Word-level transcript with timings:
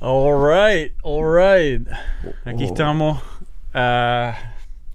All 0.00 0.34
right, 0.34 0.92
all 1.02 1.24
right. 1.24 1.80
Aquí 2.44 2.64
estamos. 2.64 3.20
ah, 3.74 4.36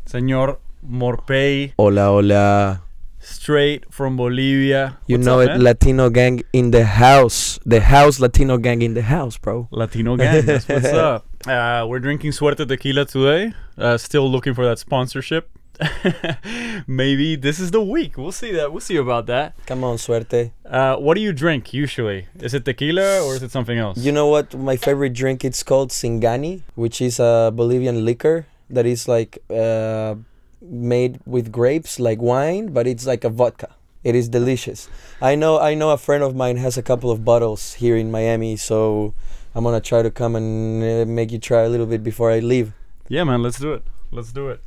señor 0.05 0.59
Morpey, 0.81 1.73
Hola, 1.77 2.11
hola. 2.11 2.81
straight 3.19 3.85
from 3.89 4.17
Bolivia. 4.17 4.97
You 5.07 5.17
What's 5.17 5.25
know 5.25 5.39
up, 5.41 5.45
it, 5.45 5.51
man? 5.53 5.63
Latino 5.63 6.09
gang 6.09 6.41
in 6.53 6.71
the 6.71 6.85
house. 6.85 7.59
The 7.65 7.79
house 7.81 8.19
Latino 8.19 8.57
gang 8.57 8.81
in 8.81 8.93
the 8.93 9.01
house, 9.03 9.37
bro. 9.37 9.67
Latino 9.71 10.17
gang. 10.17 10.45
That's 10.45 10.67
what's 10.67 10.85
up. 10.93 11.25
Uh, 11.47 11.85
we're 11.87 11.99
drinking 11.99 12.31
Suerte 12.33 12.65
Tequila 12.65 13.05
today. 13.05 13.53
Uh, 13.77 13.97
still 13.97 14.29
looking 14.29 14.53
for 14.53 14.65
that 14.65 14.79
sponsorship. 14.79 15.49
Maybe 16.87 17.35
this 17.35 17.59
is 17.59 17.71
the 17.71 17.81
week. 17.81 18.17
We'll 18.17 18.31
see 18.31 18.51
that. 18.53 18.71
We'll 18.71 18.81
see 18.81 18.97
about 18.97 19.25
that. 19.27 19.53
Come 19.65 19.83
on, 19.83 19.97
suerte. 19.97 20.51
Uh, 20.65 20.95
what 20.97 21.15
do 21.15 21.21
you 21.21 21.33
drink 21.33 21.73
usually? 21.73 22.27
Is 22.39 22.53
it 22.53 22.65
tequila 22.65 23.21
or 23.23 23.35
is 23.35 23.43
it 23.43 23.51
something 23.51 23.77
else? 23.77 23.97
You 23.97 24.11
know 24.11 24.27
what? 24.27 24.53
My 24.55 24.75
favorite 24.77 25.13
drink 25.13 25.45
it's 25.45 25.63
called 25.63 25.89
Singani, 25.91 26.61
which 26.75 27.01
is 27.01 27.19
a 27.19 27.51
Bolivian 27.53 28.05
liquor 28.05 28.47
that 28.69 28.85
is 28.85 29.07
like 29.07 29.39
uh, 29.49 30.15
made 30.61 31.19
with 31.25 31.51
grapes, 31.51 31.99
like 31.99 32.21
wine, 32.21 32.67
but 32.73 32.87
it's 32.87 33.05
like 33.05 33.23
a 33.23 33.29
vodka. 33.29 33.69
It 34.03 34.15
is 34.15 34.29
delicious. 34.29 34.89
I 35.21 35.35
know. 35.35 35.59
I 35.59 35.73
know 35.73 35.89
a 35.91 35.97
friend 35.97 36.23
of 36.23 36.35
mine 36.35 36.57
has 36.57 36.77
a 36.77 36.83
couple 36.83 37.11
of 37.11 37.25
bottles 37.25 37.73
here 37.73 37.97
in 37.97 38.09
Miami, 38.09 38.55
so 38.55 39.13
I'm 39.53 39.63
gonna 39.63 39.81
try 39.81 40.01
to 40.01 40.11
come 40.11 40.35
and 40.35 40.83
uh, 40.83 41.05
make 41.05 41.31
you 41.31 41.39
try 41.39 41.63
a 41.63 41.69
little 41.69 41.87
bit 41.87 42.03
before 42.03 42.31
I 42.31 42.39
leave. 42.39 42.73
Yeah, 43.09 43.23
man, 43.23 43.41
let's 43.41 43.59
do 43.59 43.73
it. 43.73 43.83
Let's 44.11 44.31
do 44.31 44.49
it. 44.49 44.61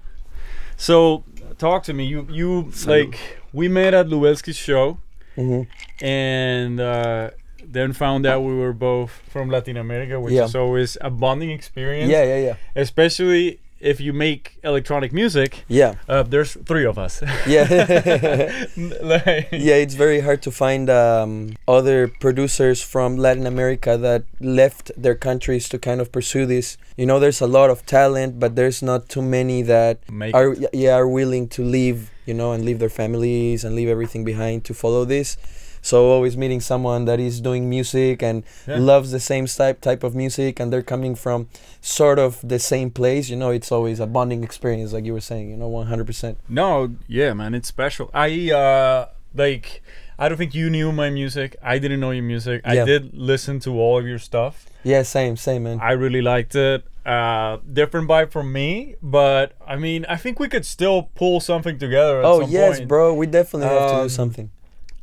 So, 0.81 1.25
talk 1.59 1.83
to 1.85 1.93
me. 1.93 2.05
You 2.07 2.27
you 2.31 2.73
like 2.87 3.19
we 3.53 3.69
met 3.69 3.93
at 3.93 4.07
Lubelski's 4.09 4.57
show 4.57 4.97
hmm 5.37 5.63
and 6.03 6.81
uh, 6.81 7.31
then 7.63 7.93
found 7.93 8.25
out 8.25 8.41
we 8.43 8.55
were 8.57 8.73
both 8.73 9.11
from 9.29 9.51
Latin 9.51 9.77
America, 9.77 10.19
which 10.19 10.33
Yeah. 10.33 10.47
is 10.47 10.55
always 10.57 10.97
a 11.03 11.11
bonding 11.11 11.51
experience. 11.51 12.11
Yeah, 12.11 12.25
yeah, 12.25 12.39
yeah, 12.49 12.55
Especially 12.75 13.61
if 13.81 14.01
you 14.01 14.13
make 14.13 14.59
electronic 14.63 15.13
music. 15.13 15.65
yeah, 15.69 15.95
Uh, 16.09 16.23
there's 16.23 16.53
three 16.67 16.85
of 16.85 16.99
us. 16.99 17.23
yeah. 17.47 17.65
Like- 19.03 19.49
yeah, 19.53 19.77
it's 19.85 19.95
very 19.95 20.21
hard 20.21 20.43
to 20.43 20.51
find 20.51 20.89
um, 20.91 21.57
other 21.67 22.09
producers 22.09 22.83
from 22.83 23.17
Latin 23.17 23.47
America 23.47 23.97
that 23.97 24.25
left 24.41 24.93
their 24.97 25.15
countries 25.15 25.69
to 25.71 25.79
kind 25.79 26.01
of 26.01 26.13
pursue 26.13 26.47
this. 26.47 26.77
You 26.97 27.07
know, 27.07 27.19
there's 27.19 27.41
a 27.41 27.47
lot 27.47 27.71
of 27.71 27.85
talent, 27.87 28.39
but 28.39 28.57
there's 28.57 28.83
not 28.83 29.09
too 29.09 29.23
many 29.23 29.63
that 29.63 29.99
Make 30.11 30.35
are 30.35 30.55
yeah 30.73 30.95
are 30.97 31.09
willing 31.09 31.49
to 31.57 31.63
leave. 31.65 32.11
You 32.27 32.35
know, 32.35 32.53
and 32.53 32.65
leave 32.65 32.79
their 32.79 32.91
families 33.03 33.65
and 33.65 33.75
leave 33.75 33.89
everything 33.89 34.23
behind 34.25 34.63
to 34.67 34.75
follow 34.75 35.05
this. 35.05 35.37
So 35.83 36.11
always 36.11 36.37
meeting 36.37 36.61
someone 36.61 37.05
that 37.07 37.19
is 37.21 37.41
doing 37.41 37.69
music 37.71 38.23
and 38.23 38.43
Yeah. 38.67 38.79
loves 38.79 39.11
the 39.13 39.21
same 39.21 39.47
type 39.47 39.81
type 39.81 40.03
of 40.05 40.15
music, 40.15 40.61
and 40.61 40.73
they're 40.73 40.83
coming 40.95 41.15
from 41.15 41.49
sort 41.81 42.19
of 42.19 42.39
the 42.47 42.59
same 42.59 42.91
place. 42.91 43.29
You 43.31 43.37
know, 43.37 43.51
it's 43.51 43.73
always 43.73 43.99
a 44.01 44.07
bonding 44.07 44.45
experience, 44.45 44.93
like 44.93 45.05
you 45.05 45.13
were 45.15 45.21
saying. 45.33 45.51
You 45.51 45.57
know, 45.57 45.69
one 45.69 45.87
hundred 45.87 46.07
percent. 46.07 46.39
No, 46.49 46.91
yeah, 47.09 47.33
man, 47.33 47.55
it's 47.55 47.69
special. 47.69 48.11
I 48.13 48.51
uh 48.53 49.07
like 49.35 49.83
I 50.19 50.29
don't 50.29 50.37
think 50.37 50.55
you 50.55 50.69
knew 50.69 50.93
my 50.93 51.09
music. 51.09 51.57
I 51.63 51.79
didn't 51.79 52.01
know 52.01 52.11
your 52.11 52.25
music. 52.25 52.61
I 52.65 52.85
did 52.85 53.15
listen 53.15 53.59
to 53.61 53.79
all 53.81 53.99
of 53.99 54.07
your 54.07 54.19
stuff. 54.19 54.67
Yeah, 54.85 55.03
same, 55.03 55.37
same, 55.37 55.63
man. 55.65 55.79
I 55.81 55.93
really 55.93 56.21
liked 56.21 56.55
it. 56.55 56.85
Uh 57.07 57.57
different 57.73 58.07
vibe 58.09 58.31
from 58.31 58.53
me, 58.53 58.97
but 59.03 59.53
I 59.67 59.77
mean, 59.77 60.05
I 60.09 60.17
think 60.17 60.39
we 60.39 60.49
could 60.49 60.67
still 60.67 61.09
pull 61.15 61.41
something 61.41 61.79
together 61.79 62.19
at 62.21 62.27
Oh 62.27 62.41
yes, 62.41 62.77
point. 62.79 62.89
bro. 62.89 63.15
We 63.15 63.27
definitely 63.27 63.69
have 63.69 63.89
to 63.93 63.97
Um, 63.97 64.03
do 64.05 64.09
something. 64.11 64.51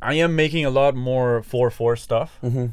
I 0.00 0.14
am 0.14 0.36
making 0.36 0.64
a 0.64 0.70
lot 0.70 0.94
more 0.94 1.42
4/4 1.42 1.98
stuff. 1.98 2.38
hmm 2.40 2.66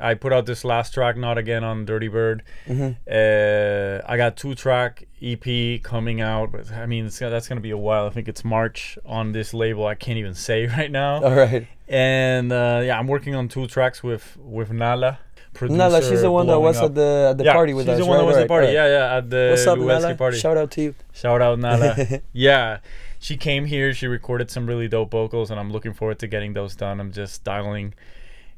I 0.00 0.14
put 0.14 0.32
out 0.32 0.46
this 0.46 0.64
last 0.64 0.94
track 0.94 1.16
not 1.16 1.38
again 1.38 1.64
on 1.64 1.84
Dirty 1.84 2.06
Bird. 2.06 2.44
hmm 2.68 2.90
Uh, 3.10 3.98
I 4.06 4.16
got 4.16 4.36
two 4.36 4.54
track 4.54 5.08
EP 5.20 5.82
coming 5.82 6.20
out, 6.20 6.52
but 6.52 6.70
I 6.72 6.86
mean 6.86 7.06
it's, 7.06 7.18
that's 7.18 7.48
gonna 7.48 7.60
be 7.60 7.72
a 7.72 7.76
while. 7.76 8.06
I 8.06 8.10
think 8.10 8.28
it's 8.28 8.44
March 8.44 8.96
on 9.04 9.32
this 9.32 9.52
label. 9.52 9.86
I 9.86 9.96
can't 9.96 10.18
even 10.18 10.34
say 10.34 10.66
right 10.78 10.90
now. 10.90 11.22
All 11.24 11.34
right. 11.34 11.66
And 11.88 12.52
uh, 12.52 12.80
yeah, 12.84 12.96
I'm 12.98 13.08
working 13.08 13.34
on 13.34 13.48
two 13.48 13.66
tracks 13.66 14.02
with 14.02 14.36
with 14.40 14.70
Nala. 14.70 15.18
Nala, 15.60 16.00
she's 16.02 16.22
the 16.22 16.30
one 16.30 16.46
that 16.46 16.60
was 16.60 16.76
up. 16.78 16.84
at 16.84 16.94
the 16.94 17.28
at 17.30 17.38
the 17.38 17.44
yeah, 17.44 17.52
party 17.52 17.74
with 17.74 17.86
she's 17.86 17.94
us. 17.94 17.98
She's 17.98 18.06
the 18.06 18.10
one 18.10 18.18
that 18.18 18.24
right, 18.24 18.28
was 18.28 18.36
at 18.36 18.42
the 18.42 18.48
party. 18.48 18.66
right. 18.68 18.74
Yeah, 18.74 18.86
yeah, 18.86 19.16
at 19.16 19.30
the 19.30 19.48
What's 19.50 19.66
up, 19.66 19.78
Nala? 19.78 20.14
party. 20.14 20.38
Shout 20.38 20.56
out 20.56 20.70
to 20.72 20.82
you. 20.82 20.94
Shout 21.12 21.42
out 21.42 21.58
Nala. 21.58 21.96
yeah, 22.32 22.78
she 23.18 23.36
came 23.36 23.66
here. 23.66 23.92
She 23.94 24.06
recorded 24.06 24.50
some 24.50 24.66
really 24.66 24.88
dope 24.88 25.10
vocals, 25.10 25.50
and 25.50 25.58
I'm 25.58 25.70
looking 25.70 25.92
forward 25.92 26.18
to 26.20 26.26
getting 26.26 26.52
those 26.52 26.76
done. 26.76 27.00
I'm 27.00 27.12
just 27.12 27.44
dialing 27.44 27.94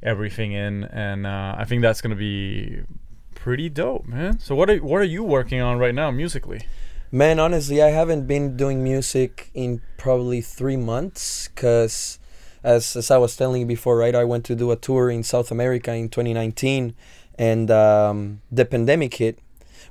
everything 0.03 0.53
in, 0.53 0.84
and 0.84 1.26
uh, 1.26 1.54
I 1.59 1.65
think 1.65 1.82
that's 1.82 2.00
gonna 2.00 2.16
be 2.16 2.82
pretty 3.34 3.69
dope, 3.69 4.06
man. 4.06 4.38
So 4.38 4.54
what 4.54 4.71
are 4.71 4.76
what 4.78 5.00
are 5.00 5.04
you 5.04 5.25
working 5.25 5.60
on 5.60 5.78
right 5.78 5.94
now 5.94 6.10
musically? 6.10 6.62
Man, 7.12 7.41
honestly, 7.41 7.82
I 7.82 7.88
haven't 7.88 8.28
been 8.28 8.56
doing 8.56 8.84
music 8.84 9.50
in 9.53 9.82
probably 9.97 10.41
three 10.41 10.77
months 10.77 11.48
because, 11.48 12.21
as, 12.62 12.94
as 12.94 13.10
I 13.10 13.19
was 13.19 13.34
telling 13.34 13.62
you 13.62 13.66
before, 13.66 13.97
right, 13.97 14.15
I 14.15 14.22
went 14.22 14.44
to 14.44 14.54
do 14.54 14.71
a 14.71 14.77
tour 14.77 15.10
in 15.10 15.25
South 15.25 15.50
America 15.50 15.92
in 15.92 16.09
2019 16.09 16.94
and 17.37 17.69
um, 17.71 18.42
the 18.53 18.65
pandemic 18.65 19.15
hit. 19.15 19.41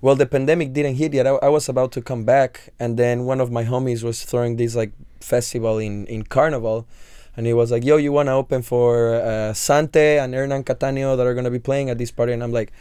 Well, 0.02 0.16
the 0.16 0.26
pandemic 0.26 0.72
didn't 0.74 0.96
hit 0.96 1.14
yet. 1.14 1.28
I, 1.28 1.32
I 1.32 1.50
was 1.50 1.68
about 1.68 1.92
to 1.94 2.02
come 2.02 2.24
back, 2.24 2.70
and 2.80 2.98
then 2.98 3.26
one 3.26 3.42
of 3.42 3.52
my 3.52 3.66
homies 3.66 4.04
was 4.04 4.24
throwing 4.24 4.56
this 4.56 4.76
like 4.76 4.92
festival 5.20 5.78
in, 5.78 6.06
in 6.08 6.24
Carnival. 6.24 6.88
And 7.36 7.46
he 7.46 7.54
was 7.54 7.72
like, 7.72 7.84
"Yo, 7.86 7.98
you 7.98 8.12
wanna 8.12 8.36
open 8.36 8.62
for 8.62 9.16
uh, 9.16 9.54
Sante 9.54 10.18
and 10.18 10.34
Hernan 10.34 10.64
Cattaneo 10.64 11.16
that 11.16 11.26
are 11.26 11.34
gonna 11.34 11.52
be 11.52 11.60
playing 11.60 11.90
at 11.90 11.98
this 11.98 12.12
party?" 12.12 12.34
And 12.34 12.44
I'm 12.44 12.52
like, 12.52 12.72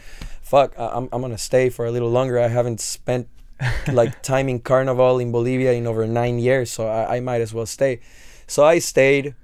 "Fuck, 0.41 0.73
I- 0.77 0.91
I'm 0.95 1.07
I'm 1.11 1.21
gonna 1.21 1.37
stay 1.37 1.69
for 1.69 1.85
a 1.85 1.91
little 1.91 2.09
longer. 2.09 2.39
I 2.39 2.47
haven't 2.47 2.81
spent 2.81 3.27
like 3.91 4.21
time 4.23 4.49
in 4.49 4.59
carnival 4.59 5.19
in 5.19 5.31
Bolivia 5.31 5.73
in 5.73 5.87
over 5.87 6.05
nine 6.07 6.39
years, 6.39 6.71
so 6.71 6.87
I, 6.87 7.17
I 7.17 7.19
might 7.19 7.41
as 7.41 7.53
well 7.53 7.65
stay. 7.65 7.99
So 8.47 8.63
I 8.65 8.79
stayed, 8.79 9.35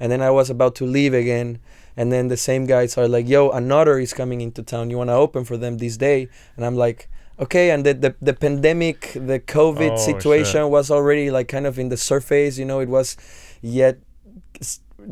and 0.00 0.12
then 0.12 0.22
I 0.22 0.30
was 0.30 0.48
about 0.48 0.74
to 0.76 0.86
leave 0.86 1.12
again, 1.12 1.58
and 1.96 2.10
then 2.12 2.28
the 2.28 2.36
same 2.38 2.64
guys 2.64 2.96
are 2.96 3.08
like, 3.08 3.28
"Yo, 3.28 3.50
another 3.50 3.98
is 3.98 4.14
coming 4.14 4.40
into 4.40 4.62
town. 4.62 4.88
You 4.90 4.98
wanna 4.98 5.16
open 5.16 5.44
for 5.44 5.56
them 5.58 5.78
this 5.78 5.96
day?" 5.98 6.28
And 6.56 6.64
I'm 6.64 6.76
like, 6.76 7.08
"Okay." 7.42 7.66
And 7.72 7.80
the 7.86 7.94
the, 8.04 8.14
the 8.28 8.34
pandemic, 8.46 8.98
the 9.32 9.38
COVID 9.58 9.92
Oh, 9.92 9.96
situation 10.10 10.62
shit. 10.66 10.70
was 10.76 10.90
already 10.90 11.30
like 11.36 11.48
kind 11.48 11.66
of 11.66 11.74
in 11.82 11.88
the 11.94 11.96
surface. 12.10 12.52
You 12.60 12.66
know, 12.70 12.80
it 12.80 12.88
was 12.88 13.16
yet 13.60 13.94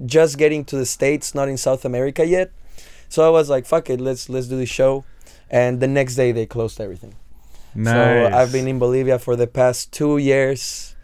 just 0.07 0.39
getting 0.39 0.65
to 0.67 0.77
the 0.77 0.87
states, 0.87 1.35
not 1.35 1.49
in 1.49 1.57
South 1.57 1.85
America 1.85 2.25
yet. 2.25 2.49
So 3.09 3.19
I 3.27 3.31
was 3.31 3.49
like, 3.51 3.67
"Fuck 3.67 3.91
it, 3.91 4.01
let's 4.01 4.29
let's 4.29 4.47
do 4.47 4.57
the 4.57 4.67
show." 4.67 5.05
And 5.51 5.81
the 5.81 5.89
next 5.89 6.15
day 6.15 6.31
they 6.33 6.47
closed 6.47 6.81
everything. 6.81 7.15
Nice. 7.75 7.95
So 7.95 8.37
I've 8.37 8.53
been 8.53 8.69
in 8.69 8.79
Bolivia 8.79 9.19
for 9.19 9.35
the 9.37 9.47
past 9.47 9.93
two 9.93 10.19
years. 10.19 10.95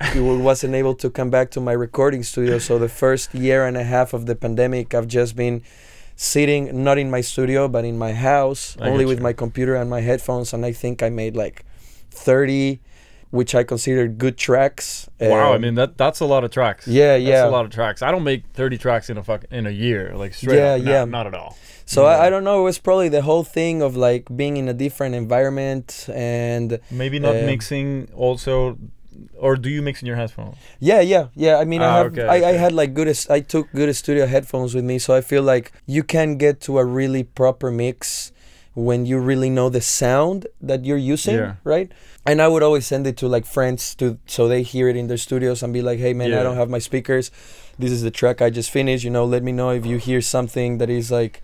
I 0.00 0.20
wasn't 0.20 0.74
able 0.74 0.94
to 0.96 1.08
come 1.08 1.30
back 1.30 1.50
to 1.52 1.60
my 1.60 1.72
recording 1.72 2.22
studio. 2.22 2.58
So 2.58 2.78
the 2.78 2.88
first 2.88 3.32
year 3.34 3.64
and 3.68 3.76
a 3.76 3.84
half 3.84 4.12
of 4.12 4.26
the 4.26 4.34
pandemic, 4.34 4.92
I've 4.94 5.06
just 5.08 5.36
been 5.36 5.62
sitting 6.16 6.84
not 6.84 6.96
in 6.98 7.10
my 7.10 7.20
studio 7.20 7.68
but 7.68 7.84
in 7.84 7.98
my 7.98 8.12
house, 8.12 8.76
I 8.80 8.88
only 8.88 9.04
with 9.04 9.18
you. 9.18 9.22
my 9.24 9.32
computer 9.32 9.74
and 9.74 9.88
my 9.90 10.00
headphones. 10.00 10.52
And 10.52 10.64
I 10.64 10.72
think 10.72 11.02
I 11.02 11.10
made 11.10 11.34
like 11.36 11.64
thirty, 12.10 12.80
which 13.30 13.54
I 13.54 13.64
consider 13.64 14.06
good 14.06 14.36
tracks. 14.38 15.08
Wow, 15.20 15.52
I 15.52 15.56
Um, 15.56 15.62
mean 15.62 15.74
that 15.74 15.98
that's 15.98 16.20
a 16.20 16.24
lot 16.26 16.44
of 16.44 16.50
tracks. 16.50 16.86
yeah, 16.86 17.14
That's 17.18 17.24
yeah. 17.24 17.46
a 17.48 17.50
lot 17.50 17.64
of 17.64 17.70
tracks. 17.72 18.02
I 18.02 18.10
don't 18.10 18.22
make 18.24 18.44
30 18.54 18.78
tracks 18.78 19.10
in 19.10 19.18
a 19.18 19.24
fuck 19.24 19.44
in 19.50 19.66
a 19.66 19.70
year, 19.70 20.12
like 20.16 20.34
straight 20.34 20.58
Yeah, 20.58 20.74
up. 20.74 20.82
No, 20.82 20.90
yeah. 20.92 21.04
not 21.04 21.26
at 21.26 21.34
all. 21.34 21.56
So 21.86 22.04
Yeah. 22.04 22.10
I, 22.16 22.26
I 22.26 22.30
don't 22.30 22.44
know. 22.44 22.60
It 22.60 22.64
was 22.64 22.78
probably 22.78 23.08
the 23.08 23.22
whole 23.22 23.42
thing 23.44 23.82
of 23.82 23.96
like 23.96 24.24
being 24.36 24.56
in 24.56 24.68
a 24.68 24.72
different 24.74 25.14
environment 25.16 26.06
and 26.14 26.78
Maybe 26.90 27.18
not 27.18 27.34
Um, 27.36 27.46
mixing 27.46 28.08
also 28.14 28.78
or 29.38 29.56
do 29.56 29.68
you 29.68 29.82
mix 29.82 30.00
in 30.02 30.06
your 30.06 30.16
headphones? 30.16 30.56
Yeah, 30.80 31.00
yeah, 31.00 31.28
yeah. 31.34 31.56
I 31.58 31.64
mean, 31.64 31.82
I 31.82 31.86
Ah, 31.86 31.96
have, 31.98 32.06
okay, 32.12 32.26
I, 32.26 32.50
I 32.50 32.52
had 32.52 32.72
like 32.72 32.94
good, 32.94 33.08
I 33.30 33.40
took 33.40 33.70
good 33.72 33.94
studio 33.96 34.26
headphones 34.26 34.74
with 34.74 34.84
me, 34.84 34.98
so 34.98 35.14
I 35.14 35.20
feel 35.20 35.42
like 35.42 35.72
you 35.86 36.02
can 36.02 36.36
get 36.36 36.60
to 36.62 36.78
a 36.78 36.84
really 36.84 37.22
proper 37.24 37.70
mix 37.70 38.32
when 38.74 39.06
you 39.06 39.18
really 39.18 39.50
know 39.50 39.68
the 39.68 39.80
sound 39.80 40.46
that 40.60 40.84
you're 40.84 40.96
using, 41.14 41.36
Yeah. 41.36 41.54
right? 41.62 41.92
And 42.26 42.42
I 42.42 42.48
would 42.48 42.62
always 42.62 42.86
send 42.86 43.06
it 43.06 43.16
to 43.18 43.28
like 43.28 43.46
friends 43.46 43.94
to 43.96 44.18
so 44.26 44.48
they 44.48 44.62
hear 44.62 44.88
it 44.88 44.96
in 44.96 45.06
their 45.06 45.16
studios 45.18 45.62
and 45.62 45.72
be 45.72 45.80
like, 45.82 45.98
"Hey, 46.00 46.12
man, 46.12 46.30
Yeah. 46.30 46.40
I 46.40 46.42
don't 46.42 46.56
have 46.56 46.70
my 46.70 46.80
speakers. 46.80 47.30
This 47.78 47.92
is 47.92 48.02
the 48.02 48.10
track 48.10 48.42
I 48.42 48.50
just 48.50 48.70
finished. 48.70 49.04
You 49.04 49.10
know, 49.10 49.24
let 49.24 49.42
me 49.44 49.52
know 49.52 49.70
if 49.70 49.86
you 49.86 49.98
hear 49.98 50.20
something 50.20 50.78
that 50.78 50.90
is 50.90 51.10
like 51.12 51.40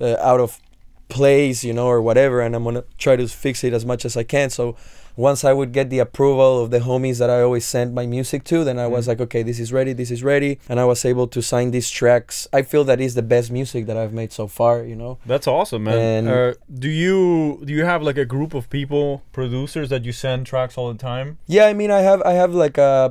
uh, 0.00 0.16
out 0.20 0.38
of 0.40 0.60
place, 1.08 1.64
you 1.64 1.72
know, 1.72 1.86
or 1.86 2.00
whatever, 2.00 2.40
and 2.42 2.54
I'm 2.54 2.62
gonna 2.64 2.84
try 2.98 3.16
to 3.16 3.26
fix 3.26 3.64
it 3.64 3.72
as 3.72 3.84
much 3.84 4.04
as 4.04 4.16
I 4.16 4.22
can." 4.22 4.50
So 4.50 4.76
once 5.18 5.40
I 5.50 5.52
would 5.58 5.72
get 5.78 5.90
the 5.90 5.98
approval 5.98 6.62
of 6.62 6.70
the 6.70 6.78
homies 6.88 7.18
that 7.18 7.28
I 7.28 7.38
always 7.42 7.66
sent 7.66 7.92
my 7.92 8.06
music 8.06 8.40
to, 8.50 8.56
then 8.68 8.78
I 8.78 8.86
was 8.86 9.02
Mhm. 9.04 9.08
like, 9.10 9.20
okay, 9.26 9.42
this 9.42 9.58
is 9.64 9.72
ready, 9.78 9.92
this 9.92 10.10
is 10.16 10.22
ready, 10.32 10.52
and 10.70 10.76
I 10.78 10.84
was 10.92 11.00
able 11.12 11.26
to 11.36 11.40
sign 11.42 11.72
these 11.76 11.90
tracks. 11.90 12.46
I 12.58 12.62
feel 12.62 12.84
that 12.90 13.00
is 13.06 13.12
the 13.20 13.26
best 13.34 13.50
music 13.50 13.82
that 13.88 13.96
I've 14.02 14.12
made 14.20 14.30
so 14.40 14.46
far. 14.58 14.74
You 14.90 14.94
know. 15.02 15.12
That's 15.32 15.48
awesome, 15.58 15.82
man. 15.90 15.98
And- 15.98 16.28
uh, 16.28 16.54
do 16.84 16.88
you 16.88 17.18
do 17.66 17.72
you 17.78 17.84
have 17.92 18.00
like 18.08 18.18
a 18.26 18.28
group 18.34 18.52
of 18.54 18.70
people, 18.78 19.06
producers 19.38 19.88
that 19.92 20.02
you 20.06 20.12
send 20.24 20.38
tracks 20.46 20.74
all 20.78 20.88
the 20.94 21.00
time? 21.12 21.28
Yeah, 21.56 21.66
I 21.66 21.74
mean, 21.80 21.90
I 21.90 22.02
have 22.10 22.20
I 22.22 22.34
have 22.42 22.52
like 22.64 22.78
uh, 22.78 23.10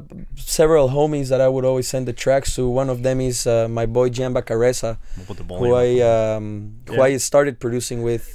several 0.60 0.86
homies 0.98 1.28
that 1.32 1.42
I 1.42 1.50
would 1.54 1.66
always 1.70 1.88
send 1.94 2.04
the 2.08 2.14
tracks 2.26 2.56
to. 2.56 2.62
One 2.82 2.90
of 2.90 3.04
them 3.04 3.18
is 3.20 3.38
uh, 3.46 3.68
my 3.80 3.86
boy 3.98 4.08
Giamba 4.16 4.42
Caressa, 4.50 4.92
who 5.60 5.74
I 5.86 5.88
um, 6.14 6.46
who 6.88 7.02
I 7.02 7.18
started 7.18 7.60
producing 7.60 8.00
with 8.10 8.26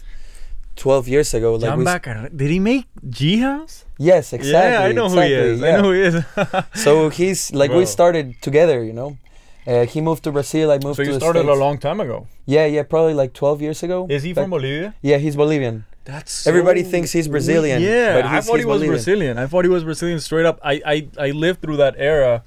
12 0.77 1.09
years 1.09 1.35
ago. 1.35 1.55
Like 1.55 1.77
we, 1.77 2.37
Did 2.37 2.51
he 2.51 2.59
make 2.59 2.87
G 3.09 3.39
House? 3.39 3.85
yes, 3.99 4.33
exactly. 4.33 4.73
yeah, 4.73 4.83
I 4.83 4.93
know 4.93 5.07
exactly, 5.07 5.35
who 5.35 5.43
he 5.43 5.51
is. 5.53 5.61
yeah. 5.61 5.69
I 5.69 5.77
know 5.77 5.83
who 5.83 5.93
he 5.93 6.01
is. 6.01 6.83
So 6.85 7.09
he's 7.09 7.53
like 7.53 7.71
Bro. 7.71 7.79
we 7.79 7.87
started 7.87 8.41
together, 8.43 8.83
you 8.83 8.93
know. 8.93 9.19
Uh, 9.67 9.87
he 9.87 10.01
moved 10.01 10.25
to 10.25 10.33
Brazil. 10.33 10.71
I 10.73 10.79
moved 10.79 10.97
so 10.97 11.05
to 11.05 11.09
you 11.11 11.15
the 11.15 11.21
started 11.21 11.47
a 11.49 11.55
long 11.55 11.79
time 11.79 12.01
ago. 12.01 12.27
Yeah, 12.47 12.67
yeah, 12.67 12.83
probably 12.83 13.15
like 13.15 13.33
12 13.33 13.63
years 13.63 13.83
ago. 13.83 14.07
Is 14.11 14.25
he 14.25 14.33
Back- 14.33 14.45
from 14.45 14.51
Bolivia? 14.51 14.95
Yeah, 15.03 15.19
he's 15.19 15.37
Bolivian. 15.37 15.85
That's 16.05 16.49
Everybody 16.49 16.83
thinks 16.83 17.13
he's 17.13 17.29
Brazilian, 17.29 17.81
Yeah, 17.81 18.15
but 18.21 18.25
I 18.25 18.41
thought 18.41 18.59
he 18.59 18.65
was 18.65 18.79
Bolivian. 18.81 18.91
Brazilian. 18.95 19.39
I 19.39 19.47
thought 19.47 19.65
he 19.65 19.71
was 19.71 19.85
Brazilian 19.85 20.19
straight 20.19 20.47
up. 20.47 20.59
I, 20.65 20.83
I 20.85 21.09
I 21.27 21.31
lived 21.31 21.63
through 21.63 21.77
that 21.77 21.95
era, 21.97 22.43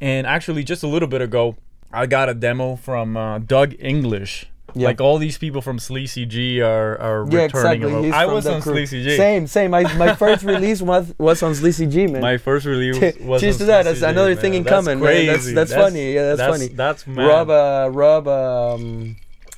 and 0.00 0.28
actually 0.28 0.62
just 0.62 0.84
a 0.84 0.86
little 0.86 1.08
bit 1.08 1.20
ago, 1.20 1.56
I 1.92 2.06
got 2.06 2.28
a 2.28 2.34
demo 2.34 2.76
from 2.76 3.16
uh, 3.16 3.40
Doug 3.40 3.74
English. 3.80 4.46
Yeah. 4.76 4.88
Like 4.88 5.00
all 5.00 5.18
these 5.18 5.38
people 5.38 5.62
from 5.62 5.78
Sleazy 5.78 6.26
G 6.26 6.60
are 6.60 6.98
are 7.00 7.26
Yeah, 7.30 7.42
returning. 7.44 7.82
exactly. 7.82 8.02
He's 8.06 8.12
I 8.14 8.26
was 8.26 8.46
on 8.46 8.60
crew. 8.60 8.72
Sleazy 8.74 9.04
G. 9.04 9.16
Same, 9.16 9.46
same. 9.46 9.70
My, 9.70 9.82
my 9.96 10.14
first 10.22 10.42
release 10.44 10.82
was 10.82 11.14
was 11.18 11.42
on 11.42 11.54
Sleazy 11.54 11.86
G, 11.86 12.06
man. 12.08 12.20
My 12.22 12.38
first 12.38 12.66
release 12.66 12.98
was 13.20 13.40
Cheers 13.40 13.56
on 13.56 13.58
to 13.60 13.64
that. 13.66 13.82
That's 13.84 14.00
G, 14.00 14.04
another 14.06 14.34
man. 14.34 14.38
thing 14.42 14.54
in 14.54 14.62
That's 14.64 14.74
common, 14.74 15.00
man. 15.00 15.26
That's- 15.26 15.36
crazy. 15.42 15.54
that's 15.54 15.72
funny. 15.74 16.12
Yeah, 16.14 16.34
that's 16.34 16.40
funny. 16.52 16.68
That's 16.68 17.06
mad. 17.06 17.26
Rob, 17.26 17.50
uh, 17.50 17.88
Rob, 17.92 18.26
um, 18.28 19.16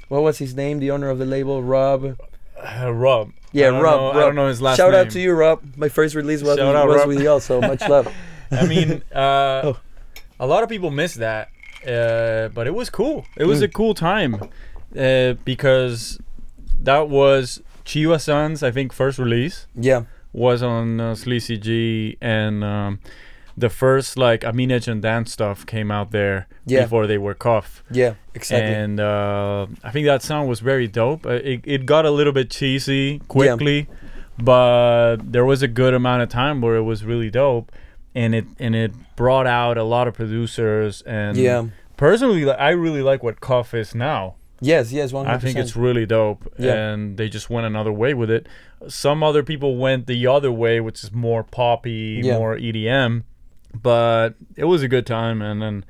what 0.09 0.23
was 0.23 0.39
his 0.39 0.55
name? 0.55 0.81
The 0.81 0.91
owner 0.91 1.09
of 1.09 1.19
the 1.19 1.27
label, 1.27 1.63
Rob. 1.63 2.19
Uh, 2.59 2.93
Rob. 2.93 3.33
Yeah, 3.53 3.69
I 3.69 3.71
don't 3.71 3.83
Rob, 3.83 4.17
I 4.17 4.21
don't 4.21 4.35
know 4.35 4.49
his 4.49 4.61
last 4.61 4.77
Shout 4.77 4.93
name. 4.93 5.01
out 5.07 5.11
to 5.13 5.21
you, 5.21 5.33
Rob. 5.33 5.63
My 5.77 5.89
first 5.89 6.15
release 6.15 6.43
was, 6.43 6.59
Shout 6.59 6.77
out, 6.77 6.89
was 6.89 6.97
Rob. 6.99 7.09
with 7.09 7.23
you, 7.23 7.41
so 7.41 7.61
much 7.61 7.81
love. 7.89 8.13
I 8.51 8.67
mean, 8.67 9.03
uh, 9.15 9.63
Oh. 9.65 9.79
a 10.39 10.47
lot 10.47 10.63
of 10.63 10.69
people 10.69 10.91
miss 10.91 11.15
that, 11.15 11.49
uh, 11.87 12.49
but 12.49 12.67
it 12.67 12.75
was 12.75 12.91
cool. 12.91 13.25
It 13.37 13.45
was 13.45 13.61
Mm. 13.61 13.65
a 13.65 13.69
cool 13.69 13.95
time 13.95 14.41
uh, 14.97 15.35
because 15.45 16.19
that 16.83 17.09
was 17.09 17.63
Chiwa 17.85 18.21
San's, 18.21 18.63
I 18.63 18.71
think, 18.71 18.93
first 18.93 19.19
release 19.19 19.67
Yeah, 19.75 20.03
was 20.33 20.63
on 20.63 21.01
uh, 21.01 21.15
Sleazy 21.15 21.57
G, 21.59 22.17
and 22.21 22.63
um, 22.65 23.01
the 23.57 23.71
first 23.71 24.19
like 24.19 24.45
Amine 24.45 24.71
Edge 24.73 24.87
and 24.89 25.01
Dan 25.01 25.25
stuff 25.27 25.65
came 25.65 25.91
out 25.91 26.11
there 26.11 26.47
Yeah. 26.67 26.83
before 26.83 27.07
they 27.07 27.17
were 27.19 27.35
Cuff. 27.35 27.83
yeah, 27.91 28.15
exactly. 28.35 28.75
And 28.75 29.01
uh, 29.01 29.67
I 29.83 29.91
think 29.91 30.07
that 30.07 30.23
song 30.23 30.47
was 30.47 30.61
very 30.61 30.87
dope. 30.89 31.25
Uh, 31.27 31.41
it, 31.43 31.61
it 31.65 31.87
got 31.87 32.05
a 32.05 32.11
little 32.11 32.33
bit 32.35 32.51
cheesy 32.51 33.21
quickly, 33.29 33.89
but 34.39 35.17
there 35.33 35.45
was 35.45 35.63
a 35.63 35.69
good 35.69 35.95
amount 35.95 36.23
of 36.23 36.29
time 36.29 36.61
where 36.61 36.77
it 36.77 36.83
was 36.83 37.05
really 37.05 37.31
dope, 37.31 37.73
and 38.15 38.35
it 38.35 38.45
and 38.59 38.75
it 38.75 38.93
brought 39.17 39.47
out 39.47 39.79
a 39.79 39.85
lot 39.85 40.07
of 40.09 40.15
producers. 40.15 41.03
And 41.07 41.37
yeah. 41.39 41.67
personally, 41.97 42.51
I 42.51 42.71
really 42.71 43.03
like 43.03 43.23
what 43.23 43.41
Cuff 43.41 43.73
is 43.75 43.95
now. 43.95 44.35
Yes, 44.61 44.91
yes, 44.93 45.13
one 45.13 45.27
I 45.27 45.39
think 45.39 45.59
it's 45.59 45.77
really 45.77 46.07
dope, 46.07 46.51
Yeah. 46.59 46.73
and 46.93 47.17
they 47.19 47.29
just 47.29 47.51
went 47.51 47.67
another 47.67 47.93
way 47.93 48.15
with 48.15 48.31
it. 48.31 48.47
Some 48.89 49.23
other 49.23 49.43
people 49.43 49.77
went 49.77 50.07
the 50.07 50.27
other 50.27 50.51
way, 50.51 50.81
which 50.81 51.05
is 51.05 51.13
more 51.13 51.43
poppy, 51.45 52.21
Yeah. 52.25 52.39
more 52.39 52.57
EDM, 52.57 53.25
but 53.75 54.31
it 54.57 54.65
was 54.65 54.83
a 54.83 54.89
good 54.89 55.07
time, 55.07 55.43
and 55.43 55.61
then 55.61 55.85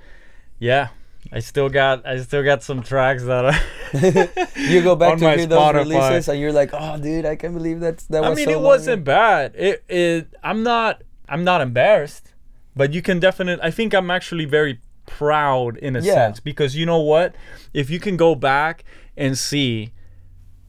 yeah, 0.59 0.89
I 1.33 1.41
still 1.41 1.69
got 1.69 2.05
I 2.07 2.19
still 2.21 2.43
got 2.43 2.63
some 2.63 2.83
tracks 2.83 3.25
that 3.25 3.45
I. 3.47 3.61
You 4.57 4.83
go 4.83 4.97
back 4.97 5.19
to 5.19 5.31
hear 5.37 5.47
those 5.47 5.59
Spotify. 5.59 5.75
releases, 5.75 6.29
and 6.29 6.41
you're 6.41 6.53
like, 6.53 6.71
"Oh, 6.73 6.99
dude, 6.99 7.25
I 7.25 7.37
can't 7.37 7.55
believe 7.55 7.81
that 7.81 7.99
that 8.11 8.23
was." 8.23 8.31
I 8.31 8.35
mean, 8.35 8.47
so 8.47 8.51
it 8.53 8.61
wasn't 8.61 9.03
ago." 9.03 9.05
bad. 9.05 9.55
It 9.57 9.85
it 9.89 10.27
I'm 10.43 10.63
not 10.65 11.03
I'm 11.29 11.45
not 11.45 11.61
embarrassed, 11.61 12.35
but 12.75 12.93
you 12.93 13.01
can 13.03 13.21
definitely. 13.21 13.63
I 13.63 13.71
think 13.71 13.95
I'm 13.95 14.11
actually 14.11 14.45
very 14.45 14.81
proud 15.07 15.77
in 15.79 15.97
a 15.97 16.01
Yeah. 16.01 16.15
sense 16.15 16.41
because 16.41 16.77
you 16.77 16.85
know 16.87 16.99
what? 17.01 17.35
If 17.73 17.91
you 17.91 17.99
can 17.99 18.17
go 18.17 18.35
back 18.35 18.85
and 19.17 19.37
see 19.39 19.93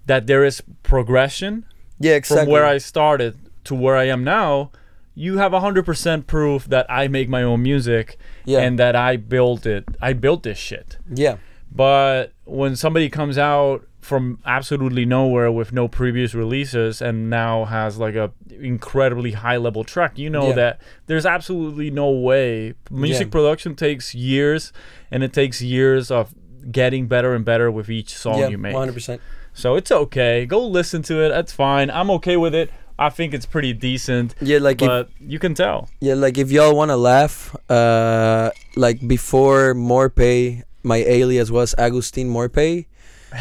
that 0.05 0.27
there 0.27 0.43
is 0.45 0.61
progression 0.83 1.65
Yeah, 1.99 2.13
exactly. 2.13 2.45
from 2.45 2.51
where 2.51 2.65
I 2.65 2.77
started 2.77 3.35
to 3.65 3.75
where 3.75 3.97
I 3.97 4.05
am 4.05 4.23
now, 4.23 4.71
you 5.15 5.37
have 5.39 5.51
100% 5.51 6.27
proof 6.27 6.65
that 6.69 6.85
I 6.89 7.07
make 7.07 7.27
my 7.27 7.43
own 7.43 7.61
music 7.63 8.17
Yeah. 8.45 8.59
and 8.59 8.77
that 8.79 8.95
I 8.95 9.17
built 9.17 9.65
it. 9.65 9.83
I 10.01 10.13
built 10.13 10.43
this 10.43 10.57
shit. 10.57 10.97
yeah, 11.13 11.37
But 11.71 12.31
when 12.45 12.75
somebody 12.75 13.09
comes 13.09 13.37
out 13.37 13.85
from 14.07 14.39
absolutely 14.45 15.05
nowhere 15.05 15.51
with 15.51 15.69
no 15.73 15.87
previous 15.87 16.33
releases 16.33 17.01
and 17.01 17.29
now 17.29 17.65
has 17.65 17.97
like 18.05 18.15
a 18.15 18.31
incredibly 18.71 19.31
high 19.43 19.57
level 19.57 19.83
track, 19.83 20.17
you 20.17 20.29
know 20.29 20.47
Yeah. 20.49 20.55
that 20.61 20.81
there's 21.07 21.25
absolutely 21.25 21.89
no 21.91 22.09
way. 22.09 22.73
Music 22.89 23.27
Yeah. 23.27 23.31
production 23.37 23.75
takes 23.75 24.15
years 24.15 24.71
and 25.11 25.23
it 25.23 25.33
takes 25.33 25.61
years 25.61 26.09
of 26.09 26.33
getting 26.71 27.07
better 27.07 27.31
and 27.35 27.43
better 27.45 27.69
with 27.77 27.89
each 27.89 28.11
song 28.15 28.39
yeah, 28.39 28.47
you 28.47 28.57
make. 28.57 28.73
one 28.73 28.81
hundred 28.83 28.93
percent. 28.99 29.21
So 29.53 29.75
it's 29.75 29.91
okay. 29.91 30.45
Go 30.45 30.59
listen 30.79 31.01
to 31.09 31.15
it. 31.25 31.29
That's 31.29 31.51
fine. 31.51 31.89
I'm 31.89 32.09
okay 32.17 32.37
with 32.37 32.55
it. 32.55 32.69
I 32.99 33.09
think 33.09 33.33
it's 33.33 33.45
pretty 33.45 33.73
decent, 33.73 34.33
Yeah, 34.41 34.57
like 34.59 34.81
if, 34.81 34.87
but 34.87 35.09
you 35.19 35.37
can 35.39 35.53
tell. 35.53 35.87
Yeah, 36.01 36.15
like 36.15 36.37
if 36.39 36.49
y'all 36.51 36.75
wanna 36.75 36.97
laugh, 36.97 37.55
uh, 37.69 38.49
like 38.75 38.97
before 39.07 39.75
Morpay, 39.75 40.63
my 40.83 40.97
alias 41.17 41.51
was 41.51 41.75
Agustin 41.77 42.27
Morpay, 42.29 42.85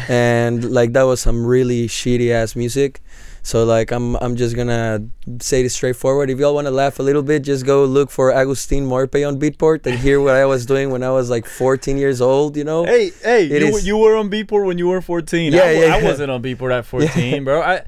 and 0.09 0.71
like 0.71 0.93
that 0.93 1.03
was 1.03 1.21
some 1.21 1.45
really 1.45 1.87
shitty 1.87 2.31
ass 2.31 2.55
music. 2.55 3.01
So 3.43 3.63
like 3.63 3.91
I'm 3.91 4.15
I'm 4.17 4.35
just 4.35 4.55
gonna 4.57 5.07
say 5.39 5.63
this 5.63 5.73
straightforward. 5.73 6.29
If 6.29 6.37
y'all 6.37 6.53
wanna 6.53 6.71
laugh 6.71 6.99
a 6.99 7.03
little 7.03 7.23
bit, 7.23 7.43
just 7.43 7.65
go 7.65 7.85
look 7.85 8.11
for 8.11 8.31
Agustin 8.31 8.85
Morpe 8.85 9.25
on 9.25 9.39
Beatport 9.39 9.85
and 9.85 9.97
hear 9.99 10.19
what 10.19 10.35
I 10.35 10.45
was 10.45 10.65
doing 10.65 10.89
when 10.89 11.01
I 11.01 11.11
was 11.11 11.29
like 11.29 11.45
14 11.45 11.97
years 11.97 12.19
old. 12.19 12.57
You 12.57 12.65
know? 12.65 12.83
Hey, 12.83 13.11
hey, 13.23 13.45
It 13.45 13.61
you, 13.61 13.67
is- 13.77 13.87
you 13.87 13.97
were 13.97 14.17
on 14.17 14.29
Beatport 14.29 14.65
when 14.65 14.77
you 14.77 14.87
were 14.89 14.99
14. 15.01 15.53
Yeah, 15.53 15.61
I, 15.61 15.71
yeah, 15.71 15.79
I 15.79 15.85
yeah. 15.99 16.03
wasn't 16.03 16.29
on 16.31 16.43
Beatport 16.43 16.77
at 16.77 16.85
14, 16.93 17.45
bro. 17.45 17.61
I, 17.61 17.83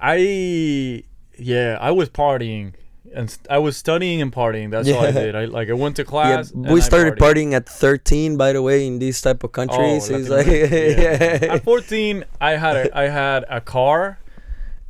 I, 0.00 1.04
yeah, 1.38 1.76
I 1.80 1.90
was 1.90 2.08
partying 2.08 2.72
and 3.14 3.30
st- 3.30 3.46
I 3.50 3.58
was 3.58 3.76
studying 3.76 4.22
and 4.22 4.32
partying. 4.32 4.70
That's 4.70 4.88
all 4.88 5.00
I 5.04 5.10
did. 5.12 5.34
I 5.36 5.44
like 5.46 5.68
I 5.70 5.74
went 5.74 5.96
to 5.96 6.04
class. 6.04 6.50
and 6.50 6.68
we 6.70 6.80
started 6.80 7.14
partying 7.16 7.52
at 7.52 7.68
13, 7.68 8.36
by 8.36 8.52
the 8.52 8.62
way, 8.62 8.86
in 8.86 8.98
these 8.98 9.20
type 9.20 9.44
of 9.44 9.52
countries. 9.52 10.10
Oh, 10.10 10.14
it's 10.16 10.28
like, 10.28 10.46
America, 10.46 11.46
yeah. 11.46 11.54
At 11.54 11.64
14, 11.64 12.24
I 12.40 12.52
had 12.52 12.76
a 12.76 12.98
I 12.98 13.08
had 13.08 13.44
a 13.48 13.60
car, 13.60 14.18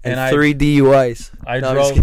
and, 0.04 0.12
and 0.12 0.20
I 0.20 0.30
three 0.30 0.54
DUIs. 0.54 1.30
I 1.46 1.60
No, 1.60 1.74
drove. 1.74 1.96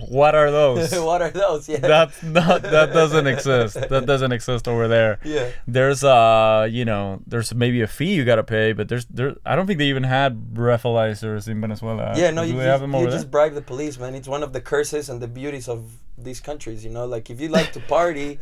what 0.08 0.34
are 0.34 0.50
those? 0.60 0.92
what 0.98 1.20
are 1.22 1.30
those? 1.30 1.68
Yeah. 1.68 1.78
That's 1.78 2.22
not 2.22 2.62
that 2.62 2.92
doesn't 2.92 3.26
exist. 3.26 3.74
That 3.88 4.06
doesn't 4.06 4.32
exist 4.32 4.66
over 4.68 4.88
there. 4.88 5.18
yeah. 5.24 5.50
there's 5.66 6.02
uh 6.04 6.66
you 6.70 6.84
know 6.84 7.20
there's 7.26 7.54
maybe 7.54 7.80
a 7.82 7.86
fee 7.86 8.14
you 8.14 8.24
gotta 8.24 8.42
pay 8.44 8.72
but 8.72 8.88
there's 8.88 9.04
there 9.06 9.34
i 9.44 9.54
don't 9.56 9.66
think 9.66 9.78
they 9.78 9.88
even 9.88 10.04
had 10.04 10.54
breathalyzers 10.54 11.48
in 11.48 11.60
venezuela 11.60 12.12
Yeah, 12.16 12.30
no, 12.30 12.42
do 12.44 12.52
you, 12.52 12.60
just, 12.62 12.82
you 12.82 12.94
over 12.94 13.10
just 13.10 13.30
bribe 13.30 13.54
the 13.54 13.62
police, 13.62 13.98
man. 13.98 14.14
It's 14.14 14.28
one 14.28 14.42
of 14.42 14.52
the 14.52 14.60
curses 14.60 15.08
and 15.08 15.20
the 15.20 15.28
beauties 15.28 15.68
of 15.68 15.80
these 16.18 16.40
countries, 16.40 16.84
you 16.84 16.90
know. 16.90 17.06
Like 17.06 17.30
if 17.30 17.40
you 17.40 17.48
like 17.48 17.72
to 17.72 17.80
party, 17.80 18.38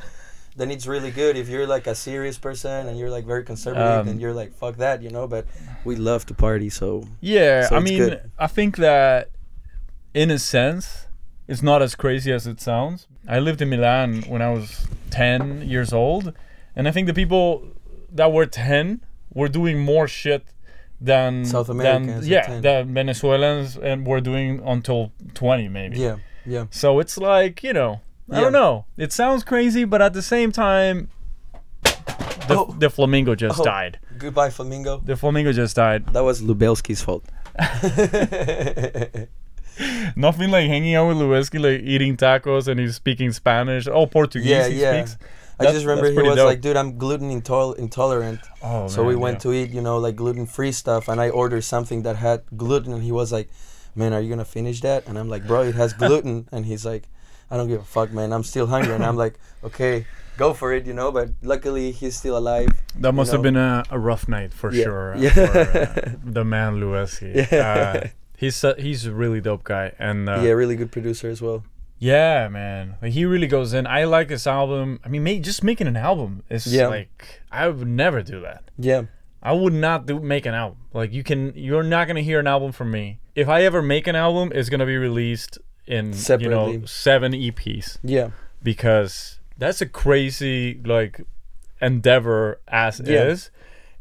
then 0.56 0.70
it's 0.70 0.86
really 0.86 1.10
good. 1.10 1.36
If 1.36 1.48
you're 1.48 1.66
like 1.66 1.86
a 1.86 1.94
serious 1.94 2.38
person 2.38 2.86
and 2.88 2.98
you're 2.98 3.10
like 3.10 3.26
very 3.26 3.44
conservative, 3.44 4.00
Um, 4.00 4.06
then 4.06 4.20
you're 4.20 4.34
like 4.34 4.52
fuck 4.54 4.76
that, 4.76 5.02
you 5.02 5.10
know. 5.10 5.26
But 5.26 5.46
we 5.84 5.96
love 5.96 6.24
to 6.26 6.34
party, 6.34 6.70
so 6.70 7.04
yeah 7.20 7.68
So 7.68 7.76
i 7.76 7.80
mean 7.80 7.98
good. 7.98 8.30
i 8.38 8.46
think 8.46 8.76
that 8.76 9.30
in 10.14 10.30
a 10.30 10.38
sense 10.38 11.06
it's 11.48 11.62
not 11.62 11.82
as 11.82 11.94
crazy 11.94 12.32
as 12.32 12.46
it 12.46 12.60
sounds 12.60 13.06
i 13.28 13.38
lived 13.38 13.60
in 13.60 13.68
milan 13.68 14.22
when 14.32 14.40
i 14.40 14.50
was 14.50 14.86
10 15.10 15.68
years 15.68 15.92
old 15.92 16.32
and 16.76 16.88
i 16.88 16.90
think 16.94 17.06
the 17.06 17.12
people 17.22 17.46
that 18.18 18.30
were 18.32 18.46
10 18.46 19.00
were 19.34 19.48
doing 19.48 19.76
more 19.78 20.06
shit 20.08 20.42
than 21.00 21.44
South 21.44 21.68
Americans 21.68 22.26
yeah 22.28 22.46
10. 22.46 22.62
than 22.62 22.94
venezuelans 22.94 23.76
and 23.76 24.06
were 24.06 24.20
doing 24.20 24.62
until 24.64 25.12
20 25.34 25.68
maybe 25.68 25.98
yeah, 25.98 26.16
yeah, 26.46 26.64
So 26.70 26.98
it's 27.02 27.16
like, 27.18 27.62
you 27.66 27.72
know, 27.72 28.00
I 28.30 28.36
Yeah. 28.36 28.40
don't 28.42 28.52
know. 28.52 28.86
It 28.96 29.12
sounds 29.12 29.44
crazy, 29.44 29.84
but 29.84 30.00
at 30.02 30.12
the 30.14 30.22
same 30.22 30.50
time, 30.52 31.08
the, 31.82 32.56
Oh. 32.58 32.74
the 32.78 32.88
flamingo 32.90 33.34
just 33.34 33.60
Oh. 33.60 33.64
died. 33.64 33.98
Goodbye, 34.18 34.50
flamingo. 34.50 35.00
The 35.04 35.16
flamingo 35.16 35.52
just 35.52 35.76
died. 35.76 36.06
That 36.12 36.24
was 36.24 36.40
Lubelski's 36.42 37.02
fault. 37.02 37.24
Nothing 40.16 40.50
like 40.50 40.66
hanging 40.68 40.94
out 40.94 41.08
with 41.08 41.16
Lubelski, 41.16 41.60
like 41.60 41.82
eating 41.82 42.16
tacos 42.16 42.68
and 42.68 42.78
he's 42.78 42.94
speaking 42.94 43.32
Spanish. 43.32 43.88
Oh, 43.88 44.06
Portuguese 44.06 44.48
Yeah, 44.48 44.68
he 44.68 44.80
yeah. 44.80 45.04
speaks. 45.04 45.16
I 45.58 45.64
That's- 45.64 45.74
just 45.76 45.86
remember 45.86 46.06
that's 46.08 46.12
he 46.12 46.14
pretty 46.14 46.28
was 46.30 46.36
dope. 46.36 46.46
like, 46.46 46.60
"Dude, 46.60 46.76
I'm 46.76 46.96
gluten 46.98 47.30
intol- 47.30 47.76
intolerant." 47.76 48.40
Oh, 48.62 48.88
so 48.88 49.04
we 49.04 49.12
man, 49.14 49.20
went 49.20 49.34
yeah. 49.36 49.40
to 49.50 49.52
eat, 49.52 49.70
you 49.70 49.80
know, 49.82 49.98
like 49.98 50.16
gluten 50.16 50.46
free 50.46 50.72
stuff, 50.72 51.06
and 51.08 51.20
I 51.20 51.28
ordered 51.30 51.62
something 51.62 52.02
that 52.02 52.16
had 52.16 52.42
gluten, 52.56 52.92
and 52.92 53.02
he 53.04 53.12
was 53.12 53.30
like, 53.32 53.48
man, 53.94 54.12
are 54.12 54.20
you 54.20 54.28
gonna 54.28 54.44
finish 54.44 54.80
that? 54.80 55.06
And 55.06 55.16
I'm 55.18 55.28
like, 55.28 55.46
bro, 55.46 55.62
it 55.62 55.74
has 55.76 55.92
gluten. 55.92 56.48
and 56.50 56.66
he's 56.66 56.84
like, 56.84 57.04
I 57.54 57.56
don't 57.56 57.68
give 57.68 57.80
a 57.80 57.84
fuck, 57.84 58.10
man. 58.12 58.32
I'm 58.32 58.42
still 58.42 58.66
hungry. 58.66 58.94
and 58.94 59.04
I'm 59.04 59.16
like, 59.16 59.34
okay, 59.64 60.06
go 60.36 60.52
for 60.54 60.72
it, 60.72 60.86
you 60.86 60.92
know. 60.92 61.12
But 61.12 61.30
luckily, 61.40 61.92
he's 61.92 62.16
still 62.16 62.36
alive. 62.36 62.68
That 62.98 63.12
must 63.14 63.28
know? 63.30 63.36
have 63.38 63.42
been 63.44 63.56
a, 63.56 63.84
a 63.90 63.98
rough 63.98 64.26
night 64.28 64.52
for 64.52 64.72
Yeah. 64.72 64.84
sure. 64.84 65.14
uh, 65.14 65.18
Yeah. 65.20 65.30
For, 65.30 65.58
uh, 65.78 66.10
the 66.24 66.44
man 66.44 66.80
Lubelski. 66.80 67.48
Yeah. 67.52 68.02
Uh, 68.04 68.08
he's 68.36 68.64
a, 68.64 68.74
he's 68.76 69.06
a 69.06 69.12
really 69.12 69.40
dope 69.40 69.62
guy, 69.62 69.92
and 70.00 70.28
uh, 70.28 70.40
yeah, 70.42 70.50
really 70.50 70.74
good 70.74 70.90
producer 70.90 71.28
as 71.30 71.40
well. 71.40 71.62
Yeah, 72.00 72.48
man. 72.48 72.96
Like, 73.00 73.12
he 73.12 73.24
really 73.24 73.46
goes 73.46 73.72
in. 73.72 73.86
I 73.86 74.02
like 74.04 74.26
this 74.26 74.46
album. 74.48 74.98
I 75.04 75.08
mean, 75.08 75.22
ma- 75.22 75.40
just 75.40 75.62
making 75.62 75.86
an 75.86 75.96
album 75.96 76.42
is 76.50 76.66
Yeah. 76.66 76.88
like 76.88 77.40
I 77.52 77.68
would 77.68 77.86
never 77.86 78.20
do 78.20 78.40
that. 78.40 78.64
Yeah, 78.76 79.02
I 79.40 79.52
would 79.52 79.72
not 79.74 80.06
do 80.06 80.18
make 80.18 80.44
an 80.44 80.54
album. 80.54 80.78
Like 80.92 81.12
you 81.12 81.22
can, 81.22 81.52
you're 81.54 81.84
not 81.84 82.08
gonna 82.08 82.20
hear 82.22 82.40
an 82.40 82.48
album 82.48 82.72
from 82.72 82.90
me. 82.90 83.20
If 83.36 83.48
I 83.48 83.62
ever 83.62 83.80
make 83.80 84.08
an 84.08 84.16
album, 84.16 84.50
it's 84.54 84.68
gonna 84.68 84.86
be 84.86 84.96
released 84.96 85.58
in 85.86 86.12
you 86.40 86.48
know 86.48 86.82
seven 86.86 87.32
EPs 87.32 87.98
yeah, 88.02 88.30
because 88.62 89.38
that's 89.58 89.80
a 89.80 89.86
crazy 89.86 90.80
like 90.84 91.20
endeavor 91.80 92.60
as 92.68 93.00
Yeah. 93.04 93.24
is. 93.24 93.50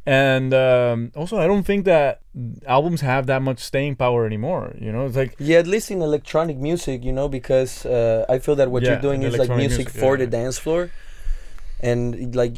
And 0.06 0.54
um, 0.54 1.12
also, 1.16 1.38
I 1.38 1.48
don't 1.48 1.64
think 1.64 1.86
that 1.86 2.20
albums 2.68 3.00
have 3.02 3.26
that 3.28 3.42
much 3.42 3.60
staying 3.60 3.96
power 3.96 4.26
anymore. 4.26 4.76
You 4.78 4.92
know, 4.92 5.06
it's 5.06 5.16
like 5.16 5.34
yeah. 5.40 5.60
At 5.60 5.68
least 5.68 5.92
in 5.92 6.02
electronic 6.02 6.58
music, 6.58 7.06
you 7.06 7.14
know, 7.14 7.30
because 7.30 7.86
uh, 7.86 8.26
I 8.28 8.40
feel 8.40 8.56
that 8.58 8.70
what 8.70 8.84
Yeah, 8.84 8.92
you're 8.92 9.02
doing 9.02 9.24
is 9.24 9.38
like 9.38 9.50
music, 9.50 9.88
music, 9.88 9.90
for 9.90 10.18
yeah. 10.18 10.26
the 10.26 10.28
dance 10.28 10.58
floor, 10.60 10.92
and 11.80 12.36
like 12.36 12.56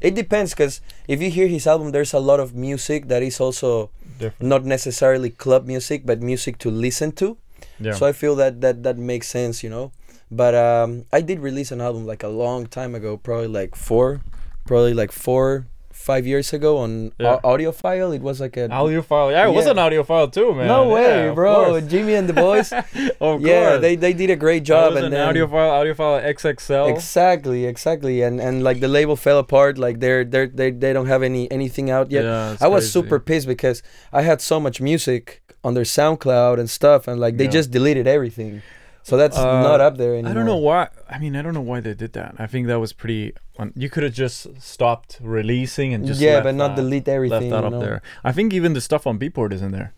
it 0.00 0.14
depends. 0.14 0.52
Because 0.54 0.80
if 1.08 1.20
you 1.20 1.30
hear 1.30 1.48
his 1.48 1.66
album, 1.66 1.90
there's 1.90 2.14
a 2.14 2.20
lot 2.20 2.38
of 2.38 2.54
music 2.54 3.08
that 3.08 3.22
is 3.22 3.40
also 3.40 3.90
different. 4.18 4.48
not 4.48 4.64
necessarily 4.64 5.30
club 5.30 5.66
music, 5.66 6.06
but 6.06 6.20
music 6.22 6.58
to 6.58 6.70
listen 6.70 7.10
to. 7.12 7.36
Yeah. 7.80 7.92
So 7.94 8.06
I 8.06 8.12
feel 8.12 8.34
that 8.36 8.60
that 8.60 8.82
that 8.82 8.96
makes 8.98 9.28
sense, 9.28 9.62
you 9.62 9.70
know. 9.70 9.92
But 10.30 10.54
um, 10.54 11.04
I 11.12 11.20
did 11.20 11.38
release 11.40 11.70
an 11.70 11.80
album 11.80 12.06
like 12.06 12.22
a 12.24 12.28
long 12.28 12.66
time 12.66 12.94
ago, 12.94 13.16
probably 13.16 13.46
like 13.48 13.76
four, 13.76 14.22
probably 14.66 14.92
like 14.94 15.12
four, 15.12 15.66
five 15.92 16.26
years 16.26 16.52
ago 16.52 16.78
on 16.78 17.12
Yeah. 17.18 17.38
au- 17.44 17.54
audiophile. 17.56 18.10
It 18.14 18.22
was 18.22 18.40
like 18.40 18.56
a 18.56 18.66
audiophile. 18.68 19.30
Yeah, 19.30 19.46
it 19.46 19.52
was 19.54 19.66
Yeah. 19.66 19.72
an 19.72 19.76
audiophile 19.78 20.32
too, 20.32 20.52
man. 20.54 20.66
no 20.66 20.88
way, 20.88 21.26
Yeah, 21.28 21.32
bro. 21.34 21.80
Jimmy 21.80 22.14
and 22.14 22.28
the 22.28 22.32
boys. 22.34 22.72
of 23.20 23.40
yeah, 23.40 23.78
course. 23.78 23.80
they 23.82 23.94
they 23.94 24.12
did 24.12 24.30
a 24.30 24.36
great 24.36 24.64
job. 24.66 24.94
was 24.94 25.04
and 25.04 25.06
an 25.06 25.10
then, 25.14 25.22
audiophile, 25.30 25.70
audiophile 25.78 26.18
XXL. 26.34 26.90
Exactly, 26.90 27.64
exactly, 27.64 28.22
and 28.26 28.40
and 28.40 28.64
like 28.66 28.80
the 28.80 28.88
label 28.88 29.14
fell 29.14 29.38
apart. 29.38 29.78
Like 29.78 30.00
they're 30.00 30.24
they're 30.24 30.48
they 30.50 30.70
they 30.72 30.92
don't 30.92 31.06
have 31.06 31.22
any 31.22 31.46
anything 31.54 31.86
out 31.90 32.10
yet. 32.10 32.24
Yeah, 32.24 32.56
I 32.60 32.66
was 32.66 32.82
crazy. 32.82 32.92
super 32.98 33.20
pissed 33.20 33.46
because 33.46 33.82
I 34.12 34.22
had 34.22 34.40
so 34.40 34.58
much 34.58 34.80
music 34.80 35.42
on 35.66 35.74
their 35.74 35.84
SoundCloud 35.98 36.56
and 36.60 36.68
stuff, 36.70 37.00
and 37.08 37.16
like 37.24 37.34
they 37.40 37.44
Yeah. 37.44 37.58
just 37.58 37.70
deleted 37.70 38.06
everything. 38.16 38.62
So 39.02 39.16
that's 39.16 39.38
Uh, 39.38 39.62
not 39.70 39.80
up 39.80 39.94
there 39.98 40.14
anymore. 40.14 40.30
I 40.30 40.34
don't 40.34 40.46
know 40.52 40.56
why. 40.68 40.88
I 41.08 41.16
mean, 41.22 41.36
I 41.38 41.42
don't 41.42 41.54
know 41.54 41.60
why 41.72 41.78
they 41.80 41.94
did 41.94 42.12
that. 42.14 42.34
I 42.44 42.46
think 42.52 42.66
that 42.66 42.80
was 42.80 42.92
pretty. 42.92 43.24
Un- 43.58 43.72
you 43.76 43.88
could 43.92 44.02
have 44.02 44.12
just 44.24 44.38
stopped 44.60 45.18
releasing 45.22 45.94
and 45.94 46.00
just 46.10 46.20
yeah, 46.20 46.40
but 46.40 46.54
not 46.62 46.70
that, 46.74 46.82
delete 46.82 47.06
left 47.06 47.16
everything. 47.16 47.50
that 47.50 47.64
up 47.64 47.72
know? 47.72 47.80
there. 47.86 48.02
I 48.24 48.32
think 48.36 48.52
even 48.58 48.72
the 48.74 48.80
stuff 48.80 49.06
on 49.06 49.14
Beatport 49.18 49.52
is 49.52 49.62
in 49.62 49.70
there. 49.72 49.92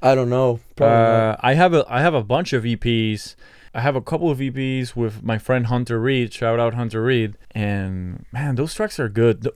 I 0.00 0.14
don't 0.14 0.30
know. 0.30 0.60
Uh, 0.80 1.34
I 1.50 1.54
have 1.54 1.72
a 1.74 1.84
I 1.88 2.00
have 2.06 2.14
a 2.14 2.22
bunch 2.22 2.52
of 2.52 2.62
EPs. 2.64 3.34
I 3.74 3.80
have 3.80 3.96
a 3.96 4.00
couple 4.10 4.30
of 4.30 4.38
EPs 4.40 4.94
with 4.96 5.22
my 5.30 5.38
friend 5.38 5.66
Hunter 5.66 5.98
Reed. 6.00 6.32
Shout 6.32 6.58
out 6.60 6.74
Hunter 6.74 7.02
Reed. 7.02 7.34
And 7.50 8.24
man, 8.32 8.54
those 8.54 8.72
tracks 8.74 8.98
are 9.00 9.08
good. 9.08 9.48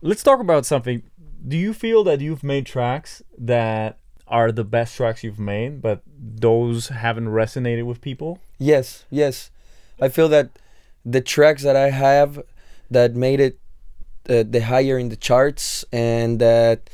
Let's 0.00 0.22
talk 0.22 0.40
about 0.40 0.64
something. 0.64 1.02
Do 1.46 1.56
you 1.56 1.72
feel 1.74 2.04
that 2.04 2.20
you've 2.20 2.44
made 2.44 2.64
tracks 2.66 3.20
that 3.36 3.98
are 4.30 4.52
the 4.52 4.64
best 4.64 4.96
tracks 4.96 5.24
you've 5.24 5.38
made, 5.38 5.80
but 5.82 6.02
those 6.06 6.88
haven't 6.88 7.28
resonated 7.28 7.86
with 7.86 8.00
people? 8.00 8.40
Yes, 8.58 9.04
yes. 9.10 9.50
I 10.00 10.08
feel 10.08 10.28
that 10.28 10.50
the 11.04 11.20
tracks 11.20 11.62
that 11.62 11.76
I 11.76 11.90
have 11.90 12.42
that 12.90 13.14
made 13.14 13.40
it 13.40 13.58
uh, 14.28 14.44
the 14.46 14.60
higher 14.60 14.98
in 14.98 15.08
the 15.08 15.16
charts 15.16 15.84
and 15.92 16.38
that 16.38 16.90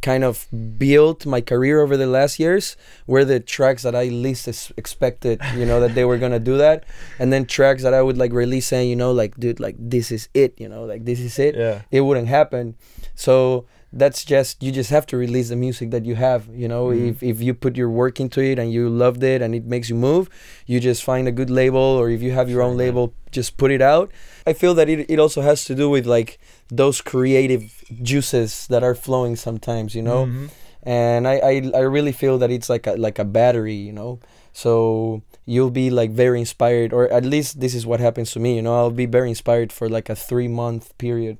kind 0.00 0.24
of 0.24 0.46
built 0.78 1.26
my 1.26 1.42
career 1.42 1.80
over 1.80 1.96
the 1.96 2.06
last 2.06 2.38
years 2.38 2.76
were 3.06 3.24
the 3.24 3.38
tracks 3.38 3.82
that 3.82 3.94
I 3.94 4.04
least 4.04 4.48
expected, 4.78 5.40
you 5.54 5.66
know, 5.66 5.78
that 5.80 5.94
they 5.94 6.06
were 6.06 6.16
gonna 6.16 6.38
do 6.40 6.56
that, 6.56 6.84
and 7.18 7.30
then 7.30 7.44
tracks 7.44 7.82
that 7.82 7.92
I 7.92 8.00
would 8.00 8.16
like 8.16 8.32
release 8.32 8.66
saying, 8.66 8.88
you 8.88 8.96
know, 8.96 9.12
like 9.12 9.36
dude, 9.38 9.60
like 9.60 9.76
this 9.78 10.10
is 10.10 10.28
it, 10.32 10.58
you 10.58 10.68
know, 10.68 10.84
like 10.84 11.04
this 11.04 11.20
is 11.20 11.38
it. 11.38 11.54
Yeah. 11.54 11.82
It 11.90 12.00
wouldn't 12.00 12.28
happen. 12.28 12.76
So 13.14 13.66
that's 13.92 14.24
just 14.24 14.62
you 14.62 14.70
just 14.70 14.90
have 14.90 15.04
to 15.04 15.16
release 15.16 15.48
the 15.48 15.56
music 15.56 15.90
that 15.90 16.04
you 16.04 16.14
have 16.14 16.46
you 16.54 16.68
know 16.68 16.86
Mhm. 16.88 17.10
if, 17.10 17.22
if 17.22 17.42
you 17.42 17.52
put 17.54 17.76
your 17.76 17.90
work 17.90 18.20
into 18.20 18.40
it 18.40 18.56
and 18.58 18.72
you 18.72 18.88
loved 18.88 19.22
it 19.24 19.42
and 19.42 19.52
it 19.54 19.64
makes 19.64 19.88
you 19.90 19.96
move 19.96 20.30
you 20.66 20.78
just 20.78 21.02
find 21.02 21.26
a 21.26 21.32
good 21.32 21.50
label 21.50 21.80
or 22.00 22.08
if 22.08 22.22
you 22.22 22.30
have 22.30 22.48
your 22.48 22.62
own 22.62 22.76
label 22.76 23.12
just 23.32 23.56
put 23.56 23.70
it 23.72 23.82
out 23.82 24.12
i 24.46 24.52
feel 24.52 24.74
that 24.74 24.88
it, 24.88 25.10
it 25.10 25.18
also 25.18 25.40
has 25.42 25.64
to 25.64 25.74
do 25.74 25.90
with 25.90 26.06
like 26.06 26.38
those 26.68 27.00
creative 27.00 27.82
juices 28.02 28.66
that 28.68 28.82
are 28.84 28.94
flowing 28.94 29.34
sometimes 29.34 29.94
you 29.94 30.02
know 30.02 30.26
Mhm. 30.26 30.50
and 30.84 31.26
I, 31.26 31.34
I 31.50 31.54
i 31.74 31.80
really 31.96 32.12
feel 32.12 32.38
that 32.38 32.50
it's 32.50 32.68
like 32.70 32.86
a 32.86 32.94
like 32.94 33.18
a 33.18 33.24
battery 33.24 33.74
you 33.74 33.92
know 33.92 34.20
so 34.52 35.22
you'll 35.46 35.70
be 35.70 35.90
like 35.90 36.10
very 36.10 36.38
inspired 36.38 36.92
or 36.92 37.10
at 37.12 37.24
least 37.24 37.60
this 37.60 37.74
is 37.74 37.84
what 37.86 37.98
happens 38.00 38.30
to 38.32 38.38
me 38.40 38.54
you 38.56 38.62
know 38.62 38.74
i'll 38.78 38.90
be 38.90 39.06
very 39.06 39.28
inspired 39.28 39.72
for 39.72 39.88
like 39.88 40.08
a 40.08 40.14
three 40.14 40.48
month 40.48 40.96
period 40.98 41.38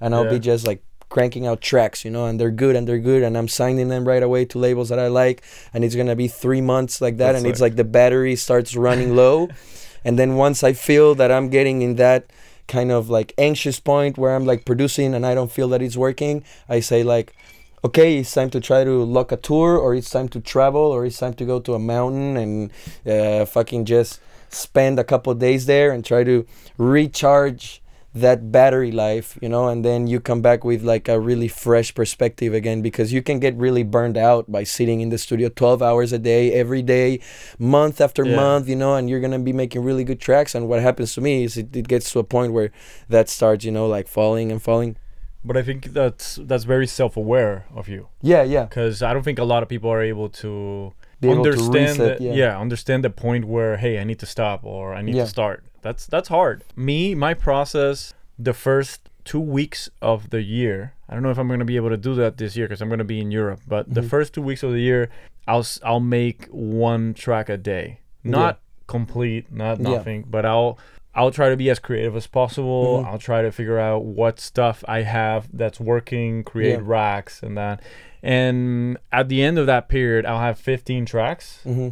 and 0.00 0.14
i'll 0.14 0.24
Yeah. 0.24 0.30
be 0.38 0.40
just 0.40 0.66
like 0.66 0.82
cranking 1.12 1.46
out 1.46 1.60
tracks 1.60 2.06
you 2.06 2.10
know 2.10 2.24
and 2.24 2.40
they're 2.40 2.50
good 2.50 2.74
and 2.74 2.88
they're 2.88 2.98
good 2.98 3.22
and 3.22 3.36
i'm 3.36 3.46
signing 3.46 3.88
them 3.88 4.08
right 4.08 4.22
away 4.22 4.46
to 4.46 4.58
labels 4.58 4.88
that 4.88 4.98
i 4.98 5.08
like 5.08 5.42
and 5.74 5.84
it's 5.84 5.94
gonna 5.94 6.16
be 6.16 6.26
three 6.26 6.62
months 6.62 7.02
like 7.02 7.18
that 7.18 7.32
That's 7.32 7.44
and 7.44 7.46
it's 7.46 7.60
like 7.60 7.76
the 7.76 7.84
battery 7.84 8.34
starts 8.34 8.74
running 8.74 9.14
low. 9.14 9.48
And 10.04 10.18
then 10.18 10.34
once 10.34 10.64
i 10.64 10.72
feel 10.72 11.14
that 11.14 11.30
i'm 11.30 11.48
getting 11.48 11.80
in 11.82 11.94
that 11.94 12.26
kind 12.66 12.90
of 12.90 13.08
like 13.08 13.34
anxious 13.38 13.78
point 13.78 14.18
where 14.18 14.34
i'm 14.34 14.44
like 14.44 14.64
producing 14.64 15.14
and 15.14 15.24
i 15.24 15.32
don't 15.32 15.52
feel 15.52 15.68
that 15.68 15.80
it's 15.80 15.96
working 15.96 16.42
i 16.68 16.80
say 16.80 17.04
like 17.04 17.36
okay 17.84 18.18
it's 18.18 18.32
time 18.32 18.50
to 18.50 18.60
try 18.60 18.82
to 18.82 19.04
lock 19.04 19.30
a 19.32 19.36
tour 19.36 19.76
or 19.76 19.94
it's 19.94 20.10
time 20.10 20.28
to 20.30 20.40
travel 20.40 20.80
or 20.80 21.04
it's 21.06 21.18
time 21.18 21.34
to 21.34 21.44
go 21.44 21.60
to 21.60 21.74
a 21.74 21.78
mountain 21.78 22.36
and 22.36 22.70
uh, 23.06 23.44
fucking 23.44 23.84
just 23.84 24.18
spend 24.48 24.98
a 24.98 25.04
couple 25.04 25.32
days 25.34 25.66
there 25.66 25.92
and 25.92 26.04
try 26.04 26.24
to 26.24 26.46
recharge 26.78 27.81
that 28.14 28.52
battery 28.52 28.92
life 28.92 29.38
you 29.40 29.48
know 29.48 29.68
and 29.68 29.82
then 29.84 30.06
you 30.06 30.20
come 30.20 30.42
back 30.42 30.64
with 30.64 30.82
like 30.82 31.08
a 31.08 31.18
really 31.18 31.48
fresh 31.48 31.94
perspective 31.94 32.52
again 32.52 32.82
because 32.82 33.10
you 33.10 33.22
can 33.22 33.38
get 33.40 33.56
really 33.56 33.82
burned 33.82 34.18
out 34.18 34.52
by 34.52 34.62
sitting 34.62 35.00
in 35.00 35.08
the 35.08 35.16
studio 35.16 35.48
12 35.48 35.82
hours 35.82 36.12
a 36.12 36.18
day 36.18 36.52
every 36.52 36.82
day 36.82 37.18
month 37.58 38.00
after 38.02 38.22
Yeah. 38.24 38.36
month 38.36 38.68
you 38.68 38.76
know 38.76 38.96
and 38.96 39.08
you're 39.08 39.20
gonna 39.20 39.38
be 39.38 39.54
making 39.54 39.82
really 39.82 40.04
good 40.04 40.20
tracks. 40.20 40.54
And 40.54 40.68
what 40.68 40.80
happens 40.82 41.14
to 41.14 41.20
me 41.22 41.44
is 41.44 41.56
it, 41.56 41.74
it 41.74 41.88
gets 41.88 42.10
to 42.12 42.18
a 42.18 42.24
point 42.24 42.52
where 42.52 42.70
that 43.08 43.30
starts 43.30 43.64
you 43.64 43.72
know 43.72 43.86
like 43.86 44.06
falling 44.08 44.52
and 44.52 44.60
falling. 44.60 44.96
But 45.44 45.56
I 45.56 45.62
think 45.62 45.92
that's 45.94 46.38
that's 46.42 46.64
very 46.64 46.86
self-aware 46.86 47.64
of 47.74 47.88
you. 47.88 48.08
Yeah 48.20 48.42
yeah. 48.42 48.64
Because 48.66 49.02
I 49.02 49.12
don't 49.14 49.22
think 49.24 49.38
a 49.38 49.44
lot 49.44 49.62
of 49.62 49.68
people 49.68 49.90
are 49.90 50.02
able 50.02 50.28
to 50.44 50.92
Be 51.22 51.30
able 51.30 51.44
to 51.44 51.50
understand 51.50 51.98
reset, 51.98 52.18
the- 52.18 52.24
yeah. 52.24 52.32
yeah. 52.34 52.58
understand 52.60 53.04
the 53.04 53.10
point 53.10 53.44
where 53.46 53.76
hey 53.78 53.98
I 53.98 54.04
need 54.04 54.18
to 54.18 54.26
stop 54.26 54.64
or 54.64 54.92
I 54.94 55.00
need 55.02 55.14
Yeah. 55.14 55.22
to 55.24 55.28
start. 55.30 55.64
That's 55.80 56.06
that's 56.06 56.28
hard. 56.28 56.64
Me, 56.76 57.14
my 57.14 57.32
process, 57.32 58.12
the 58.38 58.52
first 58.52 59.08
two 59.24 59.40
weeks 59.40 59.88
of 60.02 60.30
the 60.30 60.42
year. 60.42 60.92
I 61.08 61.14
don't 61.14 61.22
know 61.22 61.30
if 61.30 61.38
I'm 61.38 61.48
gonna 61.48 61.64
be 61.64 61.76
able 61.76 61.90
to 61.90 61.96
do 61.96 62.14
that 62.16 62.36
this 62.38 62.56
year 62.56 62.66
because 62.66 62.82
I'm 62.82 62.88
gonna 62.90 63.04
be 63.04 63.20
in 63.20 63.30
Europe. 63.30 63.60
But 63.66 63.92
the 63.94 64.00
Mhm. 64.02 64.10
first 64.10 64.34
two 64.34 64.42
weeks 64.42 64.62
of 64.62 64.72
the 64.72 64.80
year, 64.80 65.08
I'll 65.48 65.64
I'll 65.84 66.00
make 66.00 66.46
one 66.50 67.14
track 67.14 67.48
a 67.48 67.56
day, 67.56 68.00
not 68.24 68.60
complete, 68.88 69.52
not 69.52 69.78
Yeah. 69.80 69.90
nothing, 69.90 70.24
but 70.28 70.44
I'll. 70.44 70.78
I'll 71.14 71.30
try 71.30 71.50
to 71.50 71.58
be 71.58 71.68
as 71.68 71.78
creative 71.78 72.16
as 72.16 72.26
possible. 72.26 73.02
Mhm. 73.02 73.06
I'll 73.06 73.18
try 73.18 73.42
to 73.42 73.52
figure 73.52 73.78
out 73.78 74.02
what 74.02 74.40
stuff 74.40 74.82
I 74.88 75.02
have 75.02 75.46
that's 75.52 75.78
working, 75.78 76.42
create 76.42 76.78
Yeah. 76.78 76.84
racks 76.84 77.42
and 77.42 77.54
that. 77.58 77.82
And 78.22 78.98
at 79.10 79.28
the 79.28 79.42
end 79.42 79.58
of 79.58 79.66
that 79.66 79.88
period, 79.88 80.24
I'll 80.26 80.38
have 80.40 80.58
15 80.58 81.04
tracks. 81.06 81.60
hmm 81.64 81.88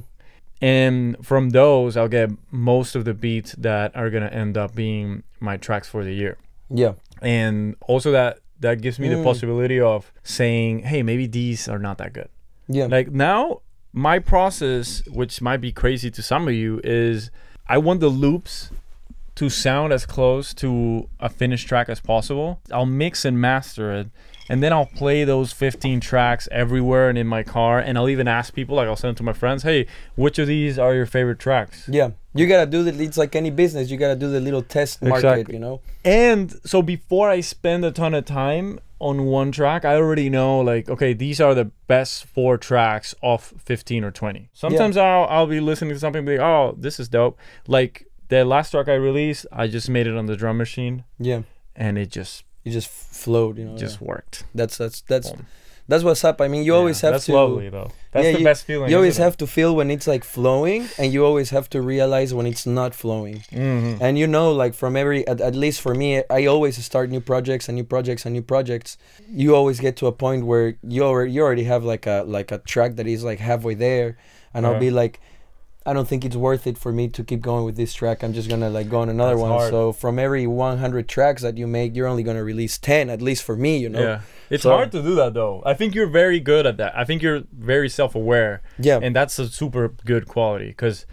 And 0.63 1.17
from 1.25 1.51
those, 1.51 1.97
I'll 1.97 2.09
get 2.09 2.31
most 2.51 2.95
of 2.95 3.05
the 3.05 3.15
beats 3.15 3.53
that 3.59 3.97
are 3.97 4.11
going 4.11 4.23
to 4.23 4.33
end 4.33 4.57
up 4.59 4.75
being 4.75 5.23
my 5.41 5.57
tracks 5.57 5.89
for 5.89 6.05
the 6.05 6.13
year. 6.13 6.37
yeah 6.69 6.93
And 7.23 7.75
also 7.81 8.11
that 8.13 8.39
that 8.61 8.81
gives 8.83 8.99
me 8.99 9.09
the 9.09 9.17
Mm. 9.17 9.25
possibility 9.25 9.81
of 9.81 10.13
saying, 10.23 10.81
"Hey, 10.91 11.03
maybe 11.03 11.27
these 11.27 11.67
are 11.73 11.79
not 11.79 11.97
that 11.99 12.13
good." 12.13 12.29
yeah 12.69 12.87
Like 12.87 13.11
now, 13.11 13.61
my 13.93 14.19
process, 14.21 15.03
which 15.09 15.41
might 15.43 15.61
be 15.61 15.73
crazy 15.73 16.11
to 16.11 16.23
some 16.23 16.47
of 16.47 16.55
you, 16.55 16.81
is 16.85 17.31
I 17.75 17.79
want 17.79 18.01
the 18.01 18.09
loops 18.25 18.71
to 19.37 19.49
sound 19.49 19.93
as 19.93 20.05
close 20.07 20.53
to 20.55 21.09
a 21.19 21.29
finished 21.31 21.67
track 21.69 21.89
as 21.89 22.01
possible. 22.01 22.61
I'll 22.71 22.85
mix 23.05 23.25
and 23.25 23.41
master 23.41 23.91
it, 23.99 24.09
and 24.51 24.65
then 24.65 24.73
I'll 24.73 24.85
play 24.85 25.23
those 25.23 25.53
15 25.53 26.01
tracks 26.01 26.49
everywhere 26.51 27.09
and 27.09 27.17
in 27.17 27.29
my 27.29 27.45
car, 27.45 27.79
and 27.79 27.97
I'll 27.97 28.09
even 28.09 28.27
ask 28.27 28.53
people, 28.53 28.75
like 28.75 28.89
I'll 28.89 28.97
send 28.97 29.15
it 29.15 29.19
to 29.19 29.23
my 29.23 29.33
friends, 29.33 29.63
hey, 29.63 29.87
which 30.17 30.41
of 30.41 30.49
these 30.49 30.77
are 30.77 30.93
your 30.93 31.07
favorite 31.07 31.39
tracks? 31.39 31.89
Yeah, 31.89 32.11
you 32.35 32.49
gotta 32.49 32.69
do 32.69 32.83
the. 32.83 33.01
It's 33.01 33.17
like 33.17 33.37
any 33.37 33.51
business. 33.51 33.93
You 33.93 33.97
gotta 33.97 34.17
do 34.17 34.29
the 34.29 34.41
little 34.41 34.63
test 34.63 35.03
market. 35.03 35.19
Exactly. 35.19 35.55
You 35.55 35.61
know. 35.61 35.81
And 36.05 36.53
so 36.65 36.83
before 36.83 37.31
I 37.31 37.41
spend 37.43 37.85
a 37.85 37.93
ton 37.93 38.13
of 38.13 38.25
time 38.25 38.81
on 38.99 39.27
one 39.27 39.53
track, 39.53 39.85
I 39.85 39.95
already 39.95 40.29
know 40.29 40.59
like, 40.59 40.89
okay, 40.89 41.13
these 41.13 41.41
are 41.41 41.55
the 41.55 41.67
best 41.87 42.25
four 42.27 42.59
tracks 42.59 43.15
off 43.23 43.55
15 43.57 44.03
or 44.03 44.11
20. 44.11 44.51
Sometimes 44.53 44.97
I'll 44.97 45.27
I'll 45.27 45.47
be 45.47 45.61
listening 45.61 45.95
to 45.95 46.01
something 46.01 46.19
and 46.19 46.27
be 46.27 46.39
like, 46.39 46.45
oh, 46.45 46.75
this 46.77 46.99
is 46.99 47.09
dope. 47.09 47.39
Like 47.69 48.07
the 48.29 48.45
last 48.45 48.73
track 48.73 48.89
I 48.89 48.95
released, 48.95 49.47
I 49.53 49.69
just 49.69 49.89
made 49.89 50.09
it 50.09 50.17
on 50.17 50.27
the 50.27 50.37
drum 50.37 50.57
machine 50.59 51.05
Yeah, 51.21 51.43
and 51.77 51.97
it 51.97 52.11
just 52.11 52.43
you 52.65 52.73
just 52.73 52.89
flowed. 52.89 53.59
You 53.59 53.65
know. 53.67 53.77
just 53.77 54.01
yeah. 54.01 54.09
worked. 54.09 54.45
That's 54.55 54.77
that's 54.79 55.01
that's 55.03 55.33
that's 55.89 56.05
what's 56.05 56.23
up. 56.23 56.41
I 56.41 56.47
mean, 56.47 56.63
you 56.63 56.73
always 56.75 57.03
Yeah, 57.03 57.09
have 57.09 57.15
that's 57.15 57.27
to. 57.27 57.33
lovely 57.35 57.69
though. 57.69 57.91
That's 58.13 58.25
Yeah, 58.27 58.33
the 58.33 58.39
you- 58.39 58.45
best 58.45 58.65
feeling. 58.65 58.91
You 58.91 58.97
always 58.97 59.17
have 59.17 59.37
to 59.39 59.47
feel 59.47 59.75
when 59.75 59.91
it's 59.91 60.07
like 60.07 60.23
flowing, 60.25 60.89
and 60.99 61.13
you 61.13 61.25
always 61.25 61.51
have 61.51 61.69
to 61.71 61.81
realize 61.83 62.33
when 62.33 62.47
it's 62.47 62.65
not 62.65 62.95
flowing. 62.95 63.37
it? 63.51 63.57
Mhm. 63.59 63.99
And 64.01 64.17
you 64.19 64.27
know, 64.29 64.53
like 64.53 64.75
from 64.75 64.95
every, 64.97 65.27
at, 65.27 65.41
at 65.41 65.55
least 65.57 65.81
for 65.81 65.95
me, 65.95 66.23
I 66.31 66.47
always 66.47 66.83
start 66.85 67.11
new 67.11 67.21
projects 67.21 67.69
and 67.69 67.75
new 67.77 67.83
projects 67.85 68.25
and 68.25 68.33
new 68.35 68.43
projects. 68.43 68.99
You 69.29 69.57
always 69.57 69.81
get 69.81 69.97
to 69.97 70.07
a 70.07 70.13
point 70.13 70.47
where 70.47 70.77
you 70.87 71.03
already, 71.03 71.33
you 71.33 71.43
already 71.43 71.65
have 71.65 71.83
like 71.85 72.07
a 72.07 72.23
like 72.27 72.53
a 72.53 72.59
track 72.59 72.95
that 72.97 73.07
is 73.09 73.25
like 73.25 73.41
halfway 73.41 73.75
there, 73.75 74.17
and 74.55 74.67
I'll 74.67 74.79
be 74.79 74.91
like, 74.93 75.21
I 75.87 75.93
don't 75.95 76.07
think 76.07 76.25
it's 76.27 76.37
worth 76.37 76.67
it 76.67 76.77
for 76.77 76.93
me 76.93 77.09
to 77.09 77.25
keep 77.25 77.41
going 77.41 77.65
with 77.65 77.77
this 77.77 77.95
track. 77.95 78.23
I'm 78.23 78.35
just 78.35 78.51
gonna 78.51 78.69
like 78.69 78.91
go 78.91 79.01
on 79.01 79.09
another 79.09 79.33
That's 79.33 79.41
one. 79.41 79.51
hard. 79.51 79.71
So 79.71 79.93
from 79.93 80.19
every 80.19 80.47
100 80.47 81.09
tracks 81.09 81.41
that 81.43 81.57
you 81.57 81.67
make, 81.67 81.97
you're 81.97 82.07
only 82.07 82.23
gonna 82.23 82.45
release 82.45 82.77
10, 82.77 83.09
at 83.09 83.23
least 83.23 83.43
for 83.43 83.57
me. 83.57 83.79
You 83.79 83.89
know. 83.89 84.01
Yeah. 84.03 84.21
It's 84.51 84.65
So- 84.65 84.71
hard 84.71 84.93
to 84.93 85.03
do 85.03 85.15
that 85.15 85.33
though. 85.35 85.63
I 85.65 85.73
think 85.75 85.95
you're 85.95 86.07
very 86.07 86.39
good 86.41 86.67
at 86.67 86.77
that. 86.77 86.93
I 86.97 87.05
think 87.05 87.23
you're 87.23 87.43
very 87.53 87.89
self-aware. 87.89 88.61
Yeah. 88.79 88.99
and 89.03 89.17
that's 89.17 89.39
a 89.39 89.49
super 89.49 89.93
good 90.05 90.29
quality 90.29 90.69
because 90.69 91.07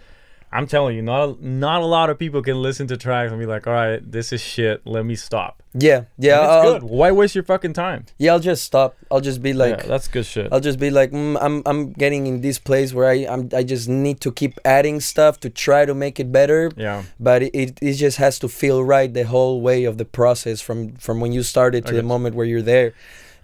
i'm 0.52 0.66
telling 0.66 0.96
you 0.96 1.02
not 1.02 1.28
a, 1.28 1.46
not 1.46 1.82
a 1.82 1.86
lot 1.86 2.10
of 2.10 2.18
people 2.18 2.42
can 2.42 2.60
listen 2.60 2.86
to 2.86 2.96
tracks 2.96 3.30
and 3.30 3.40
be 3.40 3.46
like 3.46 3.66
all 3.66 3.72
right 3.72 4.10
this 4.10 4.32
is 4.32 4.40
shit 4.40 4.86
let 4.86 5.04
me 5.04 5.14
stop 5.14 5.62
yeah. 5.74 6.04
Yeah. 6.18 6.40
And 6.40 6.68
it's 6.68 6.72
good 6.72 6.90
why 6.90 7.12
waste 7.12 7.34
your 7.34 7.44
fucking 7.44 7.72
time 7.72 8.06
Yeah. 8.16 8.32
I'll 8.32 8.40
just 8.40 8.64
stop. 8.64 8.96
I'll 9.10 9.20
just 9.20 9.42
be 9.42 9.52
like. 9.52 9.78
yeah, 9.78 9.86
that's 9.86 10.08
good 10.08 10.26
shit 10.26 10.52
I'll 10.52 10.60
just 10.60 10.78
be 10.78 10.90
like, 10.90 11.12
mm, 11.12 11.36
I'm 11.40 11.62
I'm 11.66 11.92
getting 11.92 12.26
in 12.26 12.40
this 12.40 12.58
place 12.58 12.92
where 12.92 13.08
I 13.08 13.26
I'm, 13.28 13.48
I 13.54 13.62
just 13.62 13.88
need 13.88 14.20
to 14.22 14.32
keep 14.32 14.58
adding 14.64 15.00
stuff 15.00 15.38
to 15.40 15.50
try 15.50 15.84
to 15.84 15.94
make 15.94 16.18
it 16.18 16.32
better, 16.32 16.70
yeah 16.76 17.02
but 17.20 17.42
it, 17.42 17.54
it, 17.54 17.78
it 17.82 17.94
just 17.94 18.16
has 18.16 18.38
to 18.40 18.48
feel 18.48 18.82
right 18.82 19.12
the 19.12 19.24
whole 19.24 19.60
way 19.60 19.84
of 19.84 19.98
the 19.98 20.04
process 20.04 20.60
from 20.60 20.94
from 20.94 21.20
when 21.20 21.32
you 21.32 21.42
started 21.42 21.84
to 21.86 21.92
I 21.92 21.96
the 21.96 22.02
moment 22.02 22.34
where 22.34 22.46
you're 22.46 22.62
there. 22.62 22.94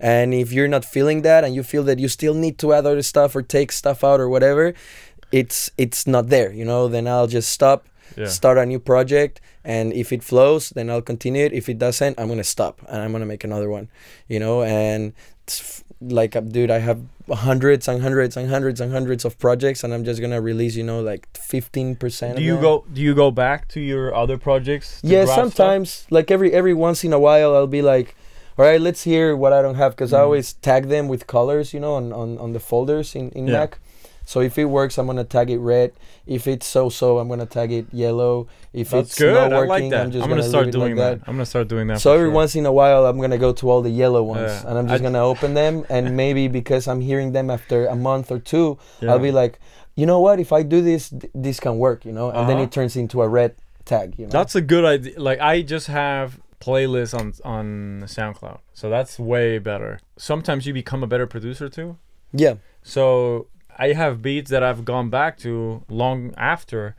And 0.00 0.34
if 0.34 0.52
you're 0.52 0.68
not 0.68 0.84
feeling 0.84 1.23
that 1.23 1.44
and 1.44 1.54
you 1.54 1.62
feel 1.62 1.84
that 1.84 1.99
you 1.99 2.08
still 2.08 2.34
need 2.34 2.58
to 2.58 2.73
add 2.73 2.84
other 2.84 3.00
stuff 3.02 3.37
or 3.37 3.42
take 3.42 3.70
stuff 3.70 4.02
out 4.02 4.20
or 4.20 4.28
whatever, 4.28 4.75
it's 5.41 5.59
it's 5.85 6.03
not 6.14 6.25
there, 6.35 6.50
you 6.61 6.64
know, 6.71 6.83
then 6.95 7.05
I'll 7.12 7.33
just 7.38 7.50
stop, 7.59 7.81
yeah 8.21 8.26
start 8.41 8.57
a 8.59 8.67
new 8.73 8.79
project 8.93 9.35
and 9.64 9.87
if 10.03 10.09
it 10.17 10.23
flows 10.31 10.62
then 10.76 10.87
i'll 10.91 11.07
continue 11.12 11.43
it 11.49 11.53
if 11.61 11.64
it 11.73 11.79
doesn't 11.87 12.14
i'm 12.21 12.29
gonna 12.33 12.45
stop 12.57 12.75
and 12.91 12.99
i'm 13.03 13.11
gonna 13.14 13.31
make 13.35 13.45
another 13.50 13.71
one 13.79 13.87
you 14.33 14.38
know 14.45 14.57
and 14.62 15.00
it's 15.43 15.59
f- 15.64 15.85
like 16.21 16.33
uh, 16.37 16.41
dude 16.55 16.71
i 16.79 16.81
have 16.88 17.00
hundreds 17.50 17.88
and 17.91 17.99
hundreds 18.07 18.37
and 18.37 18.47
hundreds 18.57 18.79
and 18.83 18.93
hundreds 18.99 19.23
of 19.25 19.33
projects 19.47 19.83
and 19.83 19.91
i'm 19.95 20.05
just 20.11 20.21
gonna 20.21 20.41
release 20.50 20.75
you 20.81 20.85
know 20.91 21.00
like 21.00 21.23
15% 21.33 22.37
do 22.37 22.43
you 22.43 22.61
go 22.61 22.85
do 22.93 23.00
you 23.00 23.14
go 23.14 23.31
back 23.31 23.67
to 23.75 23.81
your 23.81 24.14
other 24.14 24.37
projects 24.38 25.00
yeah 25.03 25.25
grab 25.25 25.26
stuff? 25.26 25.37
sometimes 25.57 26.07
like 26.11 26.31
every 26.31 26.53
every 26.53 26.75
once 26.87 27.03
in 27.09 27.12
a 27.12 27.19
while 27.19 27.50
i'll 27.57 27.67
be 27.67 27.83
like 27.83 28.14
all 28.59 28.64
right 28.69 28.81
let's 28.81 29.03
hear 29.03 29.35
what 29.35 29.53
i 29.53 29.61
don't 29.64 29.76
have 29.83 29.93
because 29.93 30.12
i 30.12 30.19
Mhm. 30.21 30.25
always 30.26 30.53
tag 30.69 30.83
them 30.95 31.09
with 31.09 31.26
colors 31.26 31.73
you 31.75 31.81
know 31.81 31.95
on 32.00 32.12
on, 32.12 32.38
on 32.38 32.53
the 32.53 32.61
folders 32.71 33.14
in 33.17 33.31
in 33.31 33.47
Yeah. 33.49 33.59
mac 33.59 33.71
so 34.25 34.40
if 34.40 34.59
it 34.59 34.64
works 34.64 34.97
i'm 34.99 35.07
gonna 35.07 35.25
tag 35.25 35.50
it 35.50 35.59
red 35.59 35.93
if 36.26 36.47
it's 36.47 36.66
so 36.66 36.88
so 36.88 37.19
i'm 37.19 37.28
gonna 37.28 37.47
tag 37.47 37.71
it 37.73 37.87
yellow 37.93 38.47
if 38.73 38.90
that's 38.90 39.11
it's 39.11 39.19
good 39.19 39.35
not 39.35 39.52
i 39.52 39.59
working 39.59 39.69
like 39.69 39.90
that 39.90 40.00
i'm 40.02 40.11
just 40.11 40.23
i'm 40.25 40.31
gonna, 40.31 40.40
gonna 40.43 40.49
start 40.50 40.64
leave 40.66 40.75
it 40.75 40.78
doing 40.78 40.97
like 40.97 41.21
that. 41.21 41.28
i'm 41.28 41.35
gonna 41.35 41.47
start 41.47 41.69
doing 41.69 41.87
that 41.88 42.00
so 42.00 42.12
every 42.14 42.26
sure. 42.28 42.33
once 42.35 42.54
in 42.57 42.66
a 42.66 42.73
while 42.73 43.04
i'm 43.07 43.21
gonna 43.21 43.38
go 43.38 43.52
to 43.52 43.69
all 43.71 43.83
the 43.83 43.90
yellow 43.90 44.23
ones 44.23 44.50
Yeah. 44.50 44.69
and 44.69 44.78
i'm 44.78 44.88
just 44.88 45.00
I- 45.02 45.04
gonna 45.07 45.25
open 45.25 45.54
them 45.54 45.85
and 45.88 46.16
maybe 46.23 46.49
because 46.49 46.88
i'm 46.88 47.00
hearing 47.00 47.33
them 47.33 47.50
after 47.50 47.87
a 47.87 47.97
month 47.97 48.31
or 48.33 48.38
two 48.38 48.78
Yeah. 49.00 49.11
i'll 49.12 49.19
be 49.19 49.33
like 49.33 49.59
you 49.95 50.07
know 50.07 50.21
what 50.21 50.40
if 50.40 50.52
i 50.52 50.62
do 50.62 50.81
this 50.81 51.11
th- 51.11 51.31
this 51.35 51.61
can 51.61 51.78
work 51.78 52.04
you 52.04 52.12
know 52.12 52.31
and 52.31 52.49
then 52.49 52.57
Uh-huh. 52.57 52.64
it 52.64 52.73
turns 52.73 52.97
into 52.97 53.21
a 53.23 53.28
red 53.28 53.54
tag 53.85 54.14
you 54.19 54.25
know 54.26 54.31
That's 54.31 54.54
a 54.54 54.62
good 54.62 54.85
idea. 54.85 55.21
Like 55.21 55.40
I 55.40 55.61
just 55.61 55.88
have 55.88 56.40
playlists 56.59 57.12
on 57.21 57.35
on 57.45 57.66
SoundCloud, 58.07 58.61
so 58.73 58.88
that's 58.88 59.19
way 59.19 59.59
better. 59.59 59.99
Sometimes 60.16 60.64
you 60.66 60.73
become 60.73 61.02
a 61.04 61.07
better 61.07 61.26
producer 61.26 61.69
too. 61.69 61.99
yeah 62.33 62.54
So 62.83 63.47
I 63.78 63.93
have 63.93 64.23
beats 64.23 64.50
that 64.50 64.62
I've 64.62 64.85
gone 64.85 65.11
back 65.11 65.38
to 65.38 65.83
long 65.88 66.33
after, 66.37 66.95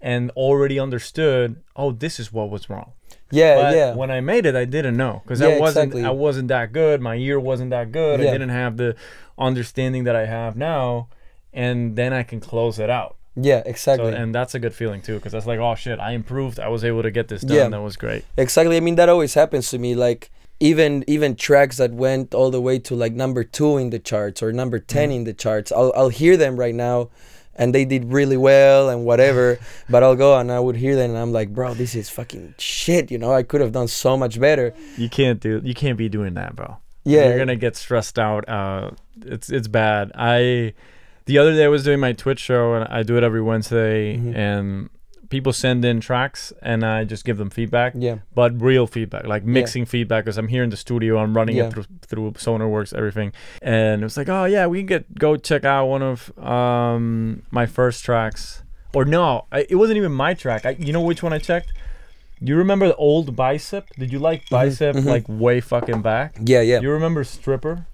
and 0.00 0.30
already 0.32 0.78
understood. 0.78 1.62
Oh, 1.74 1.92
this 1.92 2.18
is 2.20 2.32
what 2.32 2.50
was 2.50 2.68
wrong. 2.70 2.92
yeah 3.30 3.54
But 3.60 3.74
yeah 3.76 3.94
when 3.94 4.10
I 4.10 4.20
made 4.20 4.44
it, 4.46 4.54
I 4.54 4.64
didn't 4.64 4.96
know 4.96 5.20
because 5.24 5.40
Yeah, 5.40 5.48
I 5.56 5.58
wasn't 5.60 5.84
exactly. 5.86 6.04
I 6.04 6.10
wasn't 6.10 6.48
that 6.48 6.72
good. 6.72 7.00
My 7.00 7.16
ear 7.16 7.38
wasn't 7.40 7.70
that 7.70 7.90
good. 7.92 8.20
I 8.20 8.24
didn't 8.30 8.50
have 8.50 8.76
the 8.76 8.94
understanding 9.38 10.04
that 10.04 10.16
I 10.16 10.26
have 10.26 10.56
now, 10.56 11.08
and 11.52 11.96
then 11.96 12.12
I 12.12 12.22
can 12.22 12.40
close 12.40 12.78
it 12.78 12.90
out. 12.90 13.16
yeah 13.36 13.62
So, 13.64 13.70
exactly 13.70 14.12
and 14.14 14.34
that's 14.34 14.54
a 14.54 14.58
good 14.58 14.74
feeling 14.74 15.02
too, 15.02 15.16
because 15.16 15.32
that's 15.32 15.46
like, 15.46 15.58
oh 15.60 15.74
shit, 15.74 15.98
I 16.00 16.12
improved. 16.12 16.58
I 16.58 16.68
was 16.68 16.82
able 16.84 17.02
to 17.02 17.10
get 17.10 17.28
this 17.28 17.42
done. 17.42 17.56
Yeah. 17.56 17.68
That 17.68 17.82
was 17.82 17.96
great. 17.96 18.24
exactly 18.36 18.76
i 18.76 18.80
mean 18.80 18.96
that 19.00 19.08
always 19.08 19.34
happens 19.34 19.68
to 19.72 19.78
me 19.78 19.94
like 19.94 20.30
even 20.60 21.04
even 21.06 21.36
tracks 21.36 21.76
that 21.76 21.92
went 21.92 22.34
all 22.34 22.50
the 22.50 22.60
way 22.60 22.78
to 22.78 22.94
like 22.94 23.12
number 23.12 23.44
two 23.44 23.76
in 23.76 23.90
the 23.90 23.98
charts 23.98 24.42
or 24.42 24.52
number 24.52 24.78
10 24.78 25.10
Mm. 25.10 25.14
in 25.16 25.24
the 25.24 25.34
charts 25.34 25.70
I'll, 25.72 25.92
I'll 25.94 26.08
hear 26.08 26.36
them 26.36 26.56
right 26.56 26.74
now 26.74 27.10
and 27.54 27.74
they 27.74 27.84
did 27.84 28.12
really 28.12 28.36
well 28.36 28.88
and 28.88 29.04
whatever 29.04 29.58
but 29.90 30.02
i'll 30.02 30.16
go 30.16 30.38
and 30.38 30.50
i 30.50 30.58
would 30.60 30.76
hear 30.76 30.94
them 30.96 31.10
and 31.10 31.18
i'm 31.18 31.32
like 31.32 31.52
bro 31.54 31.74
this 31.74 31.94
is 31.94 32.08
fucking 32.08 32.54
shit 32.58 33.10
you 33.10 33.18
know 33.18 33.32
i 33.32 33.42
could 33.42 33.60
have 33.60 33.72
done 33.72 33.88
so 33.88 34.16
much 34.16 34.40
better 34.40 34.72
You 34.96 35.08
can't 35.10 35.40
do. 35.40 35.60
You 35.64 35.74
can't 35.74 35.98
be 35.98 36.08
doing 36.08 36.34
that, 36.34 36.56
bro. 36.56 36.78
yeah 37.04 37.28
you're 37.28 37.38
gonna 37.38 37.56
get 37.56 37.76
stressed 37.76 38.18
out. 38.18 38.48
Uh, 38.48 38.90
it's 39.22 39.48
it's 39.50 39.68
bad. 39.68 40.10
I 40.14 40.72
the 41.26 41.38
other 41.38 41.52
day 41.54 41.64
I 41.64 41.68
was 41.68 41.82
doing 41.84 41.98
my 42.00 42.12
Twitch 42.12 42.40
show 42.40 42.74
and 42.74 42.84
I 42.88 43.02
do 43.02 43.16
it 43.16 43.22
every 43.24 43.42
Wednesday, 43.42 44.16
Mhm. 44.16 44.34
and 44.36 44.90
people 45.28 45.52
send 45.52 45.84
in 45.84 46.00
tracks 46.00 46.52
and 46.62 46.84
I 46.84 47.04
just 47.04 47.24
give 47.24 47.36
them 47.38 47.50
feedback, 47.50 47.92
yeah 47.96 48.18
but 48.34 48.60
real 48.60 48.86
feedback, 48.86 49.26
like 49.26 49.44
mixing 49.44 49.84
feedback, 49.86 50.24
because 50.24 50.38
I'm 50.38 50.48
here 50.48 50.62
in 50.62 50.70
the 50.70 50.76
studio, 50.76 51.18
I'm 51.18 51.36
running 51.36 51.56
Yeah. 51.56 51.66
it 51.66 51.72
through 51.72 51.84
through 52.02 52.30
SonarWorks, 52.32 52.94
everything, 52.94 53.32
and 53.62 54.02
it 54.02 54.04
was 54.04 54.16
like, 54.16 54.28
oh 54.28 54.44
yeah, 54.44 54.66
we 54.66 54.78
can 54.80 54.86
get 54.86 55.18
go 55.18 55.36
check 55.36 55.64
out 55.64 55.86
one 55.86 56.02
of 56.02 56.36
um 56.38 57.42
my 57.50 57.66
first 57.66 58.04
tracks, 58.04 58.62
or 58.94 59.04
no, 59.04 59.46
I, 59.50 59.66
it 59.68 59.76
wasn't 59.76 59.96
even 59.98 60.12
my 60.12 60.34
track. 60.34 60.64
I, 60.66 60.70
you 60.78 60.92
know 60.92 61.00
which 61.02 61.22
one 61.22 61.32
I 61.32 61.38
checked. 61.38 61.72
You 62.38 62.56
remember 62.56 62.86
the 62.88 62.96
old 62.96 63.34
Bicep? 63.34 63.88
Did 63.98 64.12
you 64.12 64.18
like 64.18 64.48
Bicep 64.50 64.94
mhm. 64.96 65.04
like 65.06 65.24
way 65.28 65.60
fucking 65.60 66.02
back? 66.02 66.36
yeah 66.44 66.60
yeah 66.60 66.80
You 66.80 66.90
remember 66.90 67.24
Stripper? 67.24 67.86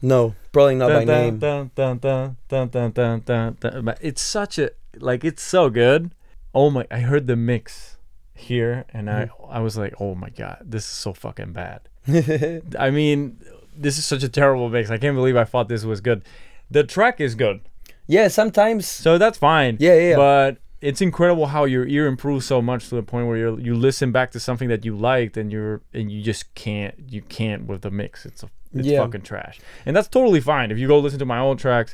no 0.00 0.34
probably 0.52 0.76
not 0.76 0.88
by 0.88 1.04
Dun, 1.04 1.06
dun, 1.06 1.22
name 1.22 1.38
dun, 1.38 1.70
dun, 1.74 1.98
dun, 1.98 2.36
dun, 2.48 2.68
dun, 2.68 2.90
dun, 2.92 3.20
dun, 3.26 3.56
dun. 3.60 3.84
But 3.84 3.98
It's 4.00 4.22
such 4.22 4.58
a 4.58 4.70
like 5.00 5.24
it's 5.24 5.42
so 5.42 5.68
good. 5.70 6.10
Oh 6.58 6.70
my! 6.70 6.84
I 6.90 6.98
heard 7.10 7.26
the 7.28 7.36
mix 7.36 7.96
here, 8.34 8.84
and 8.92 9.08
I 9.08 9.26
Mm-hmm. 9.26 9.52
I 9.56 9.60
was 9.60 9.76
like, 9.82 9.94
oh 10.00 10.14
my 10.14 10.30
god, 10.30 10.58
this 10.74 10.82
is 10.84 10.90
so 11.04 11.12
fucking 11.12 11.52
bad. 11.52 11.80
I 12.78 12.90
mean, 12.90 13.38
this 13.76 13.96
is 13.98 14.04
such 14.04 14.22
a 14.24 14.28
terrible 14.28 14.68
mix. 14.68 14.90
I 14.90 14.98
can't 14.98 15.14
believe 15.14 15.36
I 15.36 15.44
thought 15.44 15.68
this 15.68 15.84
was 15.84 16.00
good. 16.00 16.22
The 16.70 16.82
track 16.84 17.20
is 17.20 17.34
good, 17.34 17.60
yeah 18.06 18.28
sometimes 18.28 18.86
so 18.86 19.18
that's 19.18 19.38
fine. 19.38 19.76
Yeah, 19.80 19.94
yeah, 19.94 20.08
yeah. 20.10 20.16
But 20.16 20.50
it's 20.88 21.00
incredible 21.00 21.46
how 21.46 21.64
your 21.74 21.86
ear 21.86 22.06
improves 22.06 22.44
so 22.46 22.60
much 22.70 22.88
to 22.88 22.94
the 22.96 23.02
point 23.12 23.26
where 23.28 23.36
you 23.44 23.50
you 23.68 23.74
listen 23.74 24.12
back 24.12 24.28
to 24.32 24.40
something 24.40 24.68
that 24.68 24.84
you 24.84 24.92
liked 25.12 25.36
and 25.40 25.46
you're 25.52 25.80
and 25.94 26.10
you 26.12 26.20
just 26.22 26.42
can't 26.54 26.94
you 27.14 27.22
can't 27.22 27.62
with 27.68 27.80
the 27.82 27.90
mix. 27.90 28.26
It's 28.26 28.42
a, 28.42 28.48
it's 28.74 28.86
Yeah. 28.88 29.00
fucking 29.04 29.22
trash, 29.30 29.60
and 29.86 29.92
that's 29.96 30.08
totally 30.08 30.40
fine. 30.40 30.70
If 30.74 30.78
you 30.80 30.86
go 30.88 30.98
listen 30.98 31.18
to 31.20 31.24
my 31.34 31.38
old 31.46 31.58
tracks, 31.58 31.92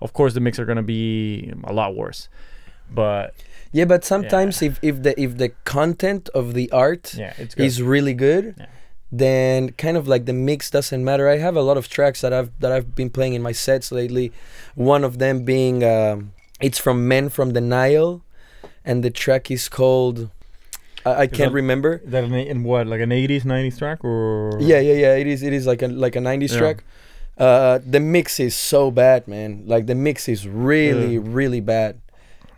of 0.00 0.10
course 0.12 0.32
the 0.34 0.40
mix 0.40 0.58
are 0.58 0.66
gonna 0.70 0.82
be 0.98 1.52
a 1.64 1.72
lot 1.72 1.94
worse. 1.94 2.28
But 2.90 3.34
yeah 3.78 3.86
but 3.92 4.00
sometimes 4.12 4.54
if, 4.68 4.74
if 4.90 4.94
the 5.06 5.12
if 5.24 5.30
the 5.42 5.50
content 5.76 6.24
of 6.40 6.44
the 6.58 6.66
art 6.86 7.04
yeah, 7.14 7.32
is 7.68 7.74
really 7.94 8.14
good 8.28 8.44
Yeah. 8.58 8.66
then 9.24 9.58
kind 9.84 9.96
of 10.00 10.04
like 10.12 10.24
the 10.30 10.36
mix 10.48 10.60
doesn't 10.76 11.02
matter. 11.10 11.24
I 11.34 11.38
have 11.46 11.56
a 11.62 11.64
lot 11.68 11.76
of 11.80 11.84
tracks 11.96 12.18
that 12.24 12.32
i've 12.38 12.50
that 12.62 12.70
i've 12.76 12.88
been 13.00 13.10
playing 13.16 13.34
in 13.38 13.42
my 13.48 13.54
sets 13.66 13.88
lately. 14.00 14.26
One 14.94 15.02
of 15.08 15.12
them 15.22 15.36
being 15.54 15.76
um, 15.94 16.16
it's 16.66 16.78
from 16.86 16.96
men 17.14 17.24
from 17.36 17.48
the 17.56 17.60
nile 17.76 18.10
and 18.88 18.96
the 19.06 19.12
track 19.22 19.44
is 19.56 19.64
called 19.78 20.18
i, 21.04 21.10
I 21.22 21.26
can't 21.38 21.50
that- 21.52 21.62
remember. 21.62 21.92
that 22.12 22.24
in, 22.28 22.34
in 22.52 22.58
what 22.70 22.84
like 22.92 23.02
an 23.08 23.10
80s 23.22 23.44
90s 23.54 23.76
track 23.82 23.98
or? 24.10 24.58
Yeah 24.70 24.80
yeah 24.88 24.98
yeah 25.04 25.14
it 25.22 25.26
is 25.34 25.40
it 25.48 25.52
is 25.58 25.64
like 25.70 25.82
a 25.86 25.88
like 26.04 26.16
a 26.20 26.22
90s 26.30 26.52
Yeah. 26.52 26.58
track. 26.62 26.78
Uh 27.46 27.74
the 27.94 28.00
mix 28.16 28.26
is 28.48 28.54
so 28.72 28.80
bad 28.90 29.20
man. 29.34 29.50
Like 29.72 29.84
the 29.92 29.94
mix 30.08 30.16
is 30.34 30.40
really 30.48 31.14
Yeah. 31.16 31.38
really 31.40 31.60
bad 31.74 31.92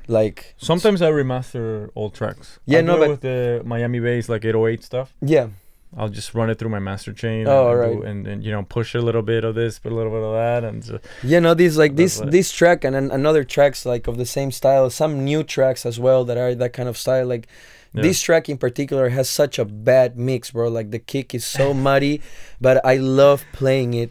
like 0.09 0.55
Sometimes 0.59 1.01
I 1.03 1.11
remaster 1.11 1.90
old 1.94 2.14
tracks. 2.14 2.59
Yeah, 2.66 2.79
I 2.79 2.83
no, 2.83 2.97
but- 2.99 3.11
with 3.11 3.21
the 3.21 3.62
Miami 3.64 4.01
bass 4.01 4.29
like 4.29 4.44
808 4.44 4.83
stuff. 4.85 5.14
yeah 5.21 5.49
I'll 5.97 6.11
just 6.11 6.35
run 6.35 6.51
it 6.51 6.59
through 6.59 6.68
my 6.68 6.79
master 6.81 7.14
chain. 7.14 7.47
Oh, 7.49 7.71
and, 7.71 7.81
right. 7.81 7.92
do- 7.97 8.03
and, 8.03 8.27
and 8.27 8.44
you 8.44 8.53
know 8.53 8.62
push 8.62 8.94
a 8.94 9.01
little 9.01 9.23
bit 9.23 9.42
of 9.42 9.55
this, 9.55 9.79
put 9.79 9.90
a 9.90 9.94
little 9.94 10.12
bit 10.12 10.23
of 10.23 10.35
that, 10.35 10.62
and 10.68 10.83
just, 10.85 11.03
Yeah, 11.23 11.38
no, 11.40 11.55
these 11.55 11.79
like 11.79 11.97
this 11.97 12.21
this 12.27 12.53
track 12.53 12.85
and 12.85 12.94
then 12.94 13.11
another 13.11 13.42
tracks 13.42 13.87
like 13.87 14.07
of 14.07 14.18
the 14.18 14.27
same 14.27 14.51
style. 14.53 14.90
Some 14.90 15.25
new 15.25 15.42
tracks 15.42 15.87
as 15.87 15.99
well 15.99 16.27
that 16.27 16.37
are 16.37 16.55
that 16.55 16.73
kind 16.75 16.90
of 16.90 16.99
style. 16.99 17.27
Like 17.27 17.49
Yeah. 17.94 18.03
this 18.03 18.21
track 18.21 18.51
in 18.51 18.59
particular 18.59 19.09
has 19.09 19.31
such 19.31 19.59
a 19.59 19.64
bad 19.64 20.18
mix, 20.18 20.51
bro. 20.51 20.68
Like 20.68 20.90
the 20.90 20.99
kick 20.99 21.35
is 21.35 21.47
so 21.47 21.73
muddy, 21.88 22.21
but 22.61 22.85
I 22.85 22.97
love 22.97 23.44
playing 23.55 23.94
it 23.94 24.11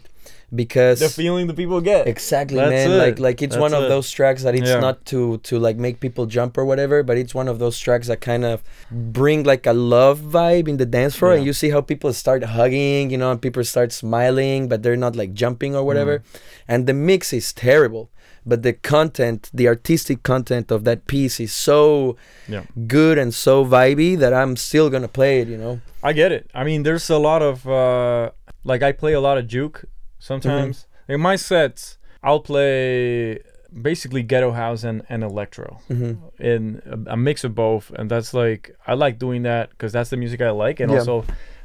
because 0.54 1.00
the 1.00 1.08
feeling 1.10 1.46
the 1.46 1.54
people 1.54 1.80
get. 1.80 2.06
exactly, 2.08 2.56
That's 2.56 2.70
man. 2.70 2.90
it. 2.92 2.96
Like 2.96 3.18
like 3.18 3.42
it's 3.42 3.56
one 3.56 3.72
That's 3.72 3.80
of 3.82 3.86
it. 3.86 3.88
those 3.88 4.10
tracks 4.10 4.42
that 4.44 4.54
it's 4.54 4.68
Yeah. 4.68 4.80
not 4.80 5.04
to 5.06 5.38
to 5.38 5.58
like 5.58 5.76
make 5.76 6.00
people 6.00 6.24
jump 6.26 6.56
or 6.56 6.64
whatever, 6.64 7.02
but 7.02 7.18
it's 7.18 7.34
one 7.34 7.48
of 7.48 7.58
those 7.58 7.78
tracks 7.78 8.06
that 8.08 8.20
kind 8.20 8.44
of 8.44 8.62
bring 8.90 9.42
like 9.44 9.66
a 9.66 9.72
love 9.74 10.20
vibe 10.20 10.66
in 10.68 10.78
the 10.78 10.86
dance 10.86 11.14
floor, 11.16 11.34
and 11.34 11.44
you 11.44 11.52
see 11.52 11.70
how 11.70 11.80
people 11.82 12.12
start 12.12 12.42
hugging, 12.44 13.10
you 13.10 13.18
know, 13.18 13.30
and 13.30 13.42
people 13.42 13.62
start 13.64 13.92
smiling, 13.92 14.68
but 14.68 14.82
they're 14.82 14.96
not 14.96 15.14
like 15.16 15.34
jumping 15.34 15.76
or 15.76 15.84
whatever. 15.84 16.20
Mm. 16.20 16.24
And 16.68 16.86
the 16.86 16.94
mix 16.94 17.32
is 17.32 17.52
terrible, 17.52 18.10
but 18.46 18.62
the 18.62 18.72
content, 18.72 19.50
the 19.52 19.68
artistic 19.68 20.22
content 20.22 20.70
of 20.70 20.84
that 20.84 21.06
piece 21.06 21.40
is 21.40 21.52
so 21.52 22.16
Yeah. 22.48 22.62
good 22.86 23.18
and 23.18 23.34
so 23.34 23.64
vibey 23.66 24.16
that 24.18 24.32
I'm 24.32 24.56
still 24.56 24.88
gonna 24.88 25.08
play 25.08 25.40
it. 25.42 25.48
You 25.48 25.58
know. 25.58 25.80
I 26.02 26.12
get 26.14 26.32
it. 26.32 26.48
I 26.54 26.64
mean, 26.64 26.84
there's 26.84 27.10
a 27.10 27.18
lot 27.18 27.42
of 27.42 27.68
uh, 27.68 28.30
like 28.64 28.82
I 28.82 28.92
play 28.92 29.12
a 29.12 29.20
lot 29.20 29.36
of 29.36 29.46
juke 29.46 29.84
sometimes. 30.18 30.86
In 31.08 31.20
my 31.20 31.36
sets, 31.36 31.98
I'll 32.22 32.40
play 32.40 33.40
basically 33.82 34.22
ghetto 34.22 34.52
house 34.52 34.82
and, 34.82 35.02
and 35.10 35.22
electro 35.22 35.78
hmm 35.88 36.12
in 36.38 36.80
a, 36.86 37.12
a 37.12 37.16
mix 37.16 37.44
of 37.44 37.54
both, 37.54 37.90
and 37.90 38.10
that's 38.10 38.32
like 38.32 38.76
I 38.86 38.94
like 38.94 39.18
doing 39.18 39.42
that 39.42 39.70
because 39.70 39.92
that's 39.92 40.10
the 40.10 40.16
music 40.16 40.40
I 40.40 40.50
like, 40.50 40.80
and 40.80 40.90
Yeah. 40.90 40.98
also 40.98 41.24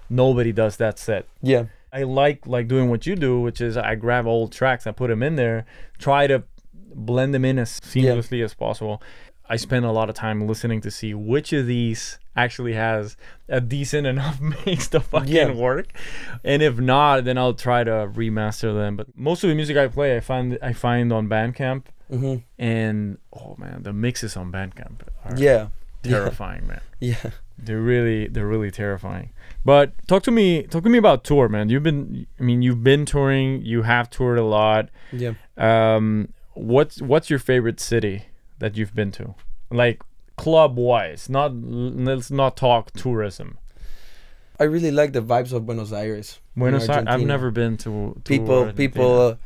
nobody 0.09 0.51
does 0.51 0.77
that 0.77 0.99
set. 0.99 1.25
Yeah. 1.41 1.65
I 1.91 2.03
like 2.03 2.47
like 2.47 2.67
doing 2.67 2.89
what 2.89 3.05
you 3.05 3.15
do, 3.15 3.39
which 3.39 3.61
is 3.61 3.77
I 3.77 3.95
grab 3.95 4.25
old 4.27 4.51
tracks, 4.51 4.87
I 4.87 4.91
put 4.91 5.09
them 5.09 5.21
in 5.23 5.35
there, 5.35 5.65
try 5.99 6.27
to 6.27 6.43
blend 6.95 7.33
them 7.33 7.45
in 7.45 7.57
as 7.59 7.79
seamlessly 7.79 8.43
as 8.43 8.53
possible. 8.53 9.01
I 9.53 9.57
spend 9.57 9.85
a 9.85 9.91
lot 9.91 10.09
of 10.09 10.15
time 10.15 10.47
listening 10.47 10.81
to 10.81 10.89
see 10.91 11.13
which 11.13 11.53
of 11.53 11.67
these 11.67 12.17
actually 12.35 12.73
has 12.73 13.15
a 13.47 13.61
decent 13.61 14.07
enough 14.13 14.41
mix 14.41 14.87
to 14.89 14.99
fucking 14.99 15.33
Yeah. 15.35 15.51
work, 15.51 15.87
and 16.43 16.61
if 16.63 16.79
not, 16.79 17.23
then 17.25 17.37
I'll 17.37 17.53
try 17.53 17.83
to 17.83 18.09
remaster 18.21 18.73
them. 18.73 18.95
But 18.97 19.07
most 19.15 19.43
of 19.43 19.49
the 19.49 19.55
music 19.55 19.77
I 19.77 19.87
play, 19.87 20.17
I 20.17 20.21
find 20.21 20.57
I 20.61 20.73
find 20.73 21.13
on 21.13 21.27
Bandcamp, 21.29 21.83
hmm 22.09 22.35
and 22.57 23.17
oh 23.31 23.55
man, 23.59 23.83
the 23.83 23.93
mixes 23.93 24.35
on 24.35 24.51
Bandcamp 24.51 24.97
are 25.25 25.37
Yeah. 25.37 25.67
terrifying, 26.01 26.65
man. 26.67 26.81
Yeah. 26.99 27.29
They're 27.65 27.81
really 27.93 28.27
they're 28.33 28.47
really 28.55 28.71
terrifying. 28.71 29.29
But 29.63 29.93
talk 30.07 30.23
to 30.23 30.31
me 30.31 30.63
talk 30.63 30.83
to 30.83 30.89
me 30.89 30.97
about 30.97 31.23
tour, 31.23 31.47
man. 31.47 31.69
You've 31.69 31.83
been 31.83 32.25
I 32.39 32.43
mean 32.43 32.61
you've 32.65 32.83
been 32.83 33.05
touring, 33.05 33.61
you 33.71 33.83
have 33.83 34.09
toured 34.09 34.39
a 34.39 34.43
lot. 34.59 34.89
Yeah. 35.23 35.33
Um 35.57 36.29
what's 36.55 37.01
what's 37.01 37.29
your 37.29 37.39
favorite 37.39 37.79
city 37.79 38.23
that 38.59 38.77
you've 38.77 38.95
been 38.95 39.11
to? 39.13 39.35
Like 39.69 40.01
club 40.37 40.77
wise, 40.77 41.29
not 41.29 41.53
let's 41.53 42.31
not 42.31 42.57
talk 42.57 42.91
tourism. 42.91 43.57
I 44.59 44.65
really 44.65 44.91
like 44.91 45.13
the 45.13 45.21
vibes 45.21 45.51
of 45.51 45.65
Buenos 45.65 45.91
Aires. 45.91 46.39
Buenos 46.55 46.87
Aires, 46.87 47.05
I've 47.07 47.21
never 47.21 47.51
been 47.51 47.77
to, 47.77 48.13
to 48.15 48.21
people 48.23 48.59
Argentina. 48.59 48.73
people 48.75 49.39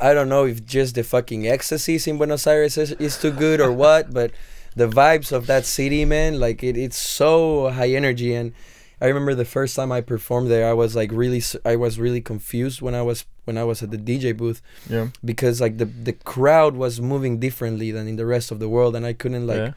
i 0.00 0.14
don't 0.14 0.28
know 0.28 0.44
if 0.46 0.64
just 0.64 0.94
the 0.94 1.04
fucking 1.04 1.46
ecstasies 1.46 2.06
in 2.06 2.16
buenos 2.16 2.46
aires 2.46 2.78
is, 2.78 2.92
is 2.92 3.18
too 3.20 3.30
good 3.30 3.60
or 3.60 3.72
what 3.72 4.12
but 4.18 4.30
the 4.74 4.88
vibes 4.88 5.32
of 5.32 5.46
that 5.46 5.64
city 5.64 6.04
man 6.04 6.40
like 6.40 6.62
it, 6.62 6.76
it's 6.76 6.96
so 6.96 7.70
high 7.70 7.90
energy 7.90 8.34
and 8.34 8.52
i 9.00 9.06
remember 9.06 9.34
the 9.34 9.44
first 9.44 9.76
time 9.76 9.92
i 9.92 10.00
performed 10.00 10.50
there 10.50 10.68
i 10.68 10.72
was 10.72 10.96
like 10.96 11.10
really 11.12 11.42
I 11.64 11.76
was 11.76 11.98
really 11.98 12.20
confused 12.20 12.80
when 12.80 12.94
i 12.94 13.02
was 13.02 13.24
when 13.46 13.56
i 13.56 13.64
was 13.64 13.82
at 13.82 13.90
the 13.90 13.98
dj 14.08 14.36
booth 14.36 14.60
Yeah. 14.90 15.08
because 15.24 15.60
like 15.60 15.78
the 15.78 15.86
the 15.86 16.12
crowd 16.12 16.74
was 16.76 17.00
moving 17.00 17.38
differently 17.40 17.90
than 17.90 18.06
in 18.06 18.16
the 18.16 18.26
rest 18.26 18.50
of 18.52 18.58
the 18.58 18.68
world 18.68 18.94
and 18.96 19.06
i 19.06 19.12
couldn't 19.14 19.46
like 19.46 19.58
yeah. 19.58 19.72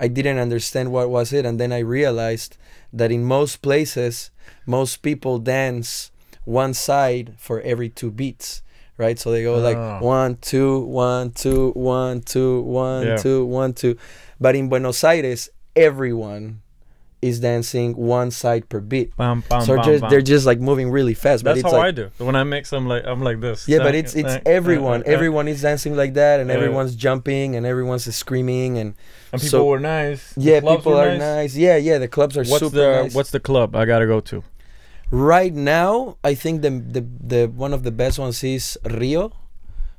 I 0.00 0.06
didn't 0.06 0.38
understand 0.38 0.92
what 0.92 1.10
was 1.10 1.32
it, 1.32 1.44
and 1.44 1.58
then 1.58 1.72
I 1.72 1.80
realized 1.82 2.56
that 2.92 3.10
in 3.10 3.24
most 3.24 3.62
places, 3.62 4.30
most 4.64 5.02
people 5.02 5.40
dance 5.40 6.12
one 6.44 6.72
side 6.72 7.34
for 7.36 7.60
every 7.62 7.88
two 7.88 8.12
beats, 8.12 8.62
right? 8.96 9.18
So 9.18 9.32
they 9.32 9.42
go 9.42 9.58
like 9.58 9.76
Oh. 9.76 9.98
one, 9.98 10.36
two, 10.40 10.86
one, 10.86 11.32
two, 11.34 11.72
one, 11.74 12.20
two, 12.22 12.62
one, 12.62 13.06
Yeah. 13.08 13.16
two, 13.16 13.44
one, 13.44 13.72
two. 13.74 13.96
But 14.38 14.54
in 14.54 14.68
Buenos 14.70 15.02
Aires, 15.02 15.50
everyone 15.74 16.62
is 17.20 17.40
dancing 17.40 17.96
one 17.96 18.30
side 18.30 18.68
per 18.68 18.80
beat. 18.80 19.16
Bam, 19.16 19.42
bam, 19.48 19.62
so 19.62 19.74
bam, 19.76 19.84
just, 19.84 20.08
they're 20.08 20.20
just 20.22 20.46
like 20.46 20.60
moving 20.60 20.90
really 20.90 21.14
fast. 21.14 21.42
but 21.44 21.54
That's 21.54 21.64
how 21.64 21.72
like, 21.78 21.86
I 21.86 21.90
do. 21.90 22.10
When 22.18 22.36
I 22.36 22.44
mix 22.44 22.72
I'm 22.72 22.86
like 22.86 23.04
I'm 23.06 23.22
like 23.22 23.40
this. 23.40 23.66
yeah, 23.68 23.78
but 23.78 23.94
it's 23.94 24.14
it's 24.14 24.38
everyone. 24.46 25.02
Everyone 25.06 25.48
is 25.48 25.62
dancing 25.62 25.96
like 25.96 26.14
that, 26.14 26.38
and 26.40 26.48
Yeah. 26.48 26.56
everyone's 26.56 26.94
jumping, 26.94 27.56
and 27.56 27.66
everyone's 27.66 28.04
screaming, 28.14 28.78
and 28.78 28.94
and 29.32 29.40
people 29.42 29.58
so- 29.60 29.64
were 29.66 29.80
nice. 29.80 30.32
Yeah, 30.36 30.60
people 30.60 30.94
are 30.96 31.16
nice. 31.18 31.56
Yeah, 31.56 31.76
yeah, 31.76 31.98
the 31.98 32.08
clubs 32.08 32.36
are 32.36 32.44
What's 32.44 32.60
super 32.60 32.76
the 32.76 33.02
nice. 33.02 33.14
what's 33.14 33.30
the 33.32 33.40
club 33.40 33.74
I 33.74 33.84
gotta 33.84 34.06
go 34.06 34.20
to? 34.20 34.44
right 35.10 35.54
now, 35.54 36.18
I 36.22 36.34
think 36.34 36.62
the, 36.62 36.70
the 36.70 37.00
the 37.00 37.46
one 37.48 37.72
of 37.72 37.82
the 37.82 37.90
best 37.90 38.18
ones 38.18 38.44
is 38.44 38.78
Rio. 38.84 39.32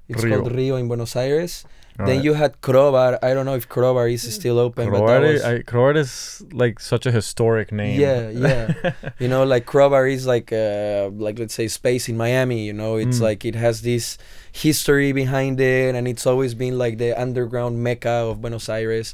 It's 0.08 0.24
Rio. 0.24 0.42
called 0.42 0.56
Rio 0.56 0.76
in 0.76 0.88
Buenos 0.88 1.16
Aires. 1.16 1.66
Then 2.00 2.08
Alright. 2.08 2.24
you 2.24 2.34
had 2.34 2.62
Crobar. 2.62 3.20
I 3.22 3.34
don't 3.34 3.46
know 3.46 3.56
if 3.56 3.68
Crobar 3.68 4.08
is 4.10 4.24
still 4.34 4.58
open, 4.58 4.90
but 4.90 5.00
that 5.06 5.22
Croati, 5.22 5.34
was 5.34 5.44
I, 5.44 5.60
Croati 5.64 5.98
is 5.98 6.44
like 6.54 6.80
such 6.80 7.06
a 7.06 7.12
historic 7.12 7.74
name. 7.74 8.00
yeah, 8.00 8.30
yeah. 8.30 8.94
you 9.20 9.28
know, 9.28 9.44
like 9.44 9.66
Crobar 9.66 10.10
is 10.10 10.26
like 10.26 10.54
uh 10.54 11.10
like 11.12 11.38
let's 11.40 11.54
say 11.54 11.68
space 11.68 12.08
in 12.08 12.16
Miami. 12.16 12.66
You 12.66 12.72
know, 12.74 12.96
it's 12.96 13.20
Mm. 13.20 13.28
like 13.30 13.44
it 13.44 13.56
has 13.56 13.82
this 13.82 14.18
history 14.54 15.12
behind 15.12 15.60
it, 15.60 15.94
and 15.94 16.08
it's 16.08 16.26
always 16.26 16.54
been 16.56 16.78
like 16.78 17.00
the 17.00 17.12
underground 17.20 17.84
mecca 17.84 18.32
of 18.32 18.40
Buenos 18.42 18.70
Aires. 18.70 19.14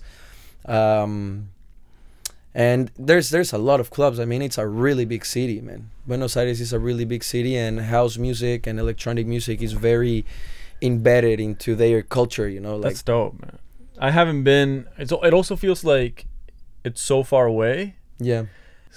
Um, 0.66 1.50
and 2.54 2.92
there's 2.98 3.32
there's 3.32 3.52
a 3.52 3.58
lot 3.58 3.80
of 3.80 3.90
clubs. 3.90 4.20
I 4.20 4.26
mean, 4.26 4.42
it's 4.42 4.58
a 4.58 4.68
really 4.68 5.06
big 5.06 5.26
city, 5.26 5.60
man. 5.60 5.90
Buenos 6.08 6.38
Aires 6.38 6.62
is 6.62 6.72
a 6.72 6.80
really 6.80 7.04
big 7.06 7.24
city, 7.24 7.58
and 7.58 7.80
house 7.82 8.18
music 8.18 8.68
and 8.68 8.80
electronic 8.80 9.26
music 9.28 9.62
is 9.62 9.74
very 9.74 10.24
embedded 10.82 11.40
into 11.40 11.76
their 11.76 12.02
culture. 12.02 12.48
You 12.50 12.60
know, 12.60 12.76
like 12.76 12.84
That's 12.94 13.04
dope, 13.04 13.40
man. 13.42 13.60
I 14.00 14.12
haven't 14.12 14.44
been. 14.44 14.88
It's, 14.98 15.12
it 15.12 15.34
also 15.34 15.56
feels 15.56 15.84
like 15.84 16.28
it's 16.84 17.02
so 17.02 17.24
far 17.24 17.46
away. 17.46 17.96
yeah. 18.20 18.46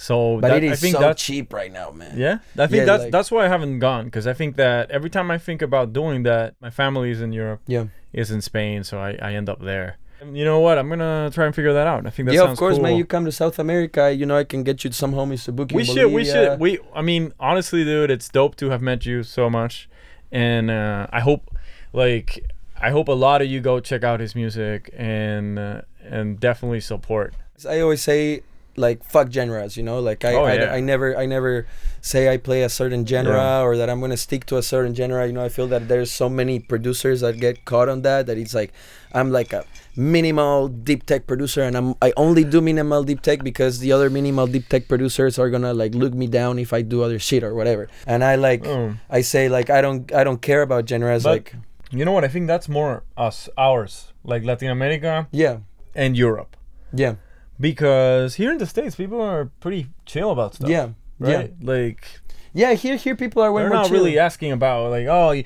So 0.01 0.39
But 0.41 0.49
that, 0.49 0.57
it 0.59 0.65
is 0.65 0.73
I 0.73 0.77
think 0.77 0.95
so 0.95 1.01
that's 1.01 1.21
cheap 1.21 1.53
right 1.53 1.73
now, 1.73 1.91
man. 1.91 2.17
yeah. 2.17 2.39
I 2.57 2.69
think 2.69 2.79
Yeah, 2.81 2.85
that's 2.85 3.03
like- 3.05 3.11
that's 3.13 3.33
why 3.33 3.47
I 3.47 3.49
haven't 3.49 3.81
gone 3.81 4.05
because 4.05 4.29
I 4.29 4.33
think 4.33 4.55
that 4.55 4.89
every 4.93 5.11
time 5.11 5.29
I 5.29 5.39
think 5.39 5.61
about 5.61 5.93
doing 5.93 6.23
that, 6.23 6.55
my 6.61 6.71
family 6.71 7.11
is 7.11 7.21
in 7.21 7.33
Europe, 7.33 7.63
Yeah. 7.67 7.87
is 8.13 8.31
in 8.31 8.41
Spain, 8.41 8.85
so 8.85 9.01
I, 9.01 9.19
I 9.21 9.33
end 9.33 9.49
up 9.49 9.61
there. 9.61 9.97
And 10.21 10.39
you 10.39 10.45
know 10.45 10.61
what? 10.61 10.79
I'm 10.79 10.89
gonna 10.89 11.31
try 11.35 11.47
and 11.47 11.55
figure 11.55 11.73
that 11.73 11.89
out. 11.89 12.07
I 12.07 12.11
think 12.11 12.29
that 12.29 12.35
yeah, 12.37 12.43
of 12.49 12.57
course, 12.57 12.77
cool. 12.77 12.85
man. 12.85 12.97
You 12.97 13.05
come 13.05 13.25
to 13.25 13.33
South 13.33 13.59
America, 13.59 14.13
you 14.13 14.25
know, 14.25 14.37
I 14.37 14.45
can 14.45 14.63
get 14.63 14.85
you 14.85 14.93
some 14.93 15.13
homies 15.15 15.45
to 15.47 15.53
book 15.53 15.73
you. 15.73 15.77
we 15.79 15.85
should 15.85 16.13
we 16.13 16.25
should 16.25 16.61
we 16.61 16.79
i 16.95 17.03
mean 17.03 17.33
honestly 17.41 17.83
dude 17.85 18.09
it's 18.11 18.29
dope 18.29 18.55
to 18.57 18.71
have 18.71 18.81
met 18.83 19.05
you 19.05 19.25
so 19.25 19.51
much 19.51 19.89
and 20.31 20.71
uh, 20.71 21.07
i 21.13 21.21
hope 21.21 21.51
like 21.93 22.45
i 22.81 22.91
hope 22.91 23.09
a 23.09 23.13
lot 23.13 23.43
of 23.43 23.49
you 23.49 23.61
go 23.61 23.81
check 23.81 24.05
out 24.05 24.21
his 24.21 24.35
music 24.35 24.91
and 24.97 25.59
uh, 25.59 25.81
and 26.05 26.39
definitely 26.41 26.81
support 26.81 27.35
I 27.69 27.81
always 27.81 28.01
say 28.03 28.43
like 28.77 29.03
fuck 29.03 29.33
genres, 29.33 29.77
you 29.77 29.83
know. 29.83 29.99
Like 29.99 30.25
I, 30.25 30.33
Oh, 30.35 30.45
I, 30.45 30.55
yeah. 30.55 30.73
I 30.73 30.79
never, 30.79 31.19
I 31.19 31.27
never 31.27 31.67
say 32.01 32.33
I 32.33 32.37
play 32.37 32.63
a 32.63 32.69
certain 32.69 33.05
genre 33.05 33.35
Yeah. 33.35 33.63
or 33.63 33.77
that 33.77 33.91
I'm 33.91 34.01
gonna 34.01 34.17
stick 34.17 34.47
to 34.47 34.57
a 34.59 34.63
certain 34.63 34.95
genre. 34.95 35.27
You 35.27 35.33
know, 35.33 35.45
I 35.45 35.49
feel 35.49 35.67
that 35.75 35.89
there's 35.89 36.13
so 36.13 36.29
many 36.29 36.61
producers 36.61 37.23
that 37.23 37.41
get 37.41 37.65
caught 37.65 37.89
on 37.89 38.03
that 38.03 38.27
that 38.27 38.39
it's 38.39 38.55
like 38.55 38.73
I'm 39.13 39.33
like 39.33 39.53
a 39.53 39.65
minimal 39.97 40.69
deep 40.69 41.05
tech 41.07 41.27
producer 41.27 41.63
and 41.63 41.77
I'm 41.77 41.95
I 42.01 42.13
only 42.17 42.45
do 42.45 42.61
minimal 42.61 43.03
deep 43.03 43.21
tech 43.23 43.43
because 43.43 43.81
the 43.81 43.91
other 43.91 44.09
minimal 44.09 44.47
deep 44.47 44.69
tech 44.69 44.87
producers 44.87 45.37
are 45.41 45.51
gonna 45.51 45.75
like 45.75 45.93
look 45.97 46.15
me 46.15 46.29
down 46.29 46.61
if 46.61 46.73
I 46.73 46.83
do 46.83 47.03
other 47.03 47.19
shit 47.19 47.43
or 47.43 47.55
whatever. 47.55 47.89
And 48.07 48.23
I 48.23 48.37
like 48.37 48.65
Oh. 48.65 48.95
I 49.11 49.23
say 49.23 49.49
like 49.49 49.69
I 49.71 49.81
don't 49.83 50.15
I 50.15 50.23
don't 50.23 50.41
care 50.41 50.63
about 50.63 50.89
genres 50.89 51.25
But- 51.25 51.31
like 51.31 51.55
you 51.91 52.05
know 52.05 52.13
what? 52.13 52.25
I 52.25 52.29
think 52.29 52.47
that's 52.47 52.69
more 52.69 53.05
us 53.17 53.49
ours 53.57 54.13
like 54.25 54.45
latin 54.45 54.69
america 54.69 55.29
yeah. 55.31 55.59
and 55.95 56.17
europe. 56.17 56.57
Yeah. 56.93 57.17
Because 57.61 58.37
here 58.37 58.53
in 58.53 58.59
the 58.59 58.67
states 58.67 58.97
people 58.97 59.21
are 59.21 59.47
pretty 59.61 59.89
chill 60.07 60.31
about 60.31 60.55
stuff 60.55 60.71
yeah. 60.71 60.91
Right? 61.19 61.31
Yeah 61.31 61.47
like 61.61 62.21
yeah 62.55 62.75
here 62.75 62.97
here 62.97 63.17
people 63.17 63.43
are 63.43 63.53
way 63.53 63.63
they're 63.63 63.71
not 63.71 63.87
chill. 63.87 63.99
really 63.99 64.19
asking 64.19 64.53
about 64.53 64.91
like 64.91 65.07
oh 65.07 65.43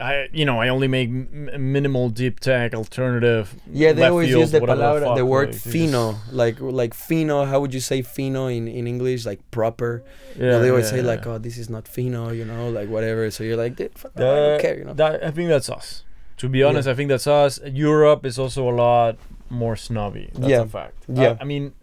I 0.00 0.28
you 0.32 0.44
know 0.46 0.58
I 0.60 0.68
only 0.68 0.88
make 0.88 1.08
m- 1.10 1.50
minimal 1.72 2.08
deep 2.08 2.40
tech 2.40 2.74
alternative. 2.74 3.54
Yeah, 3.70 3.92
they 3.92 4.04
always 4.06 4.28
field, 4.28 4.40
use 4.40 4.50
the 4.52 4.60
palabra, 4.60 5.00
the 5.00 5.16
fuck, 5.16 5.24
word 5.26 5.48
like, 5.52 5.60
fino, 5.60 6.12
just- 6.12 6.32
like 6.32 6.60
like 6.60 6.94
fino. 6.94 7.44
How 7.44 7.60
would 7.60 7.74
you 7.74 7.80
say 7.80 8.00
fino 8.02 8.46
in, 8.46 8.68
in 8.68 8.86
English? 8.86 9.26
Like 9.26 9.40
proper. 9.50 10.02
Yeah, 10.36 10.42
You 10.44 10.50
know, 10.50 10.62
they 10.62 10.70
always 10.70 10.86
yeah, 10.86 10.90
say 10.98 11.02
like, 11.02 11.26
oh, 11.26 11.36
this 11.38 11.58
is 11.58 11.68
not 11.68 11.86
fino, 11.86 12.30
you 12.30 12.44
know, 12.46 12.70
like 12.70 12.88
whatever. 12.88 13.30
So 13.30 13.44
you're 13.44 13.58
like, 13.58 13.76
"Dude, 13.76 13.98
fuck, 13.98 14.12
I 14.16 14.20
don't 14.20 14.60
care, 14.62 14.78
you 14.78 14.84
know. 14.86 14.94
that- 14.94 15.22
I 15.24 15.30
think 15.30 15.48
that's 15.50 15.68
us. 15.68 16.04
To 16.38 16.48
be 16.48 16.62
honest, 16.62 16.88
I 16.88 16.94
think 16.94 17.08
that's 17.10 17.26
us. 17.26 17.60
Europe 17.64 18.24
is 18.24 18.38
also 18.38 18.68
a 18.68 18.72
lot 18.74 19.18
more 19.50 19.76
snobby. 19.76 20.30
That's 20.34 20.48
Yeah. 20.50 20.62
a 20.62 20.66
fact. 20.66 21.04
Yeah. 21.06 21.36
I, 21.38 21.42
I 21.42 21.44
mean, 21.44 21.74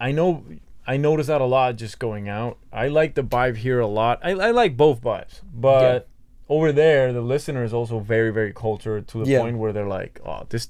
I 0.00 0.10
know 0.12 0.42
I 0.86 0.96
notice 0.96 1.26
that 1.28 1.40
a 1.40 1.44
lot 1.44 1.76
just 1.76 1.98
going 1.98 2.28
out. 2.28 2.56
I 2.72 2.88
like 2.88 3.14
the 3.14 3.22
vibe 3.22 3.56
here 3.58 3.80
a 3.80 3.86
lot. 3.86 4.20
I, 4.22 4.30
I 4.30 4.50
like 4.50 4.76
both 4.76 5.00
vibes, 5.02 5.40
but 5.54 6.08
over 6.48 6.72
there 6.72 7.12
the 7.12 7.20
listener 7.20 7.64
is 7.64 7.72
also 7.72 7.98
very 8.00 8.30
very 8.32 8.52
cultured 8.52 9.08
to 9.08 9.24
the 9.24 9.30
Yeah. 9.30 9.40
point 9.40 9.58
where 9.58 9.72
they're 9.72 9.88
like, 9.88 10.20
oh 10.24 10.46
this, 10.48 10.68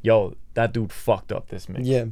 yo 0.00 0.34
that 0.54 0.72
dude 0.72 0.92
fucked 0.92 1.32
up 1.32 1.48
this 1.48 1.68
mix. 1.68 1.86
Yeah. 1.86 2.06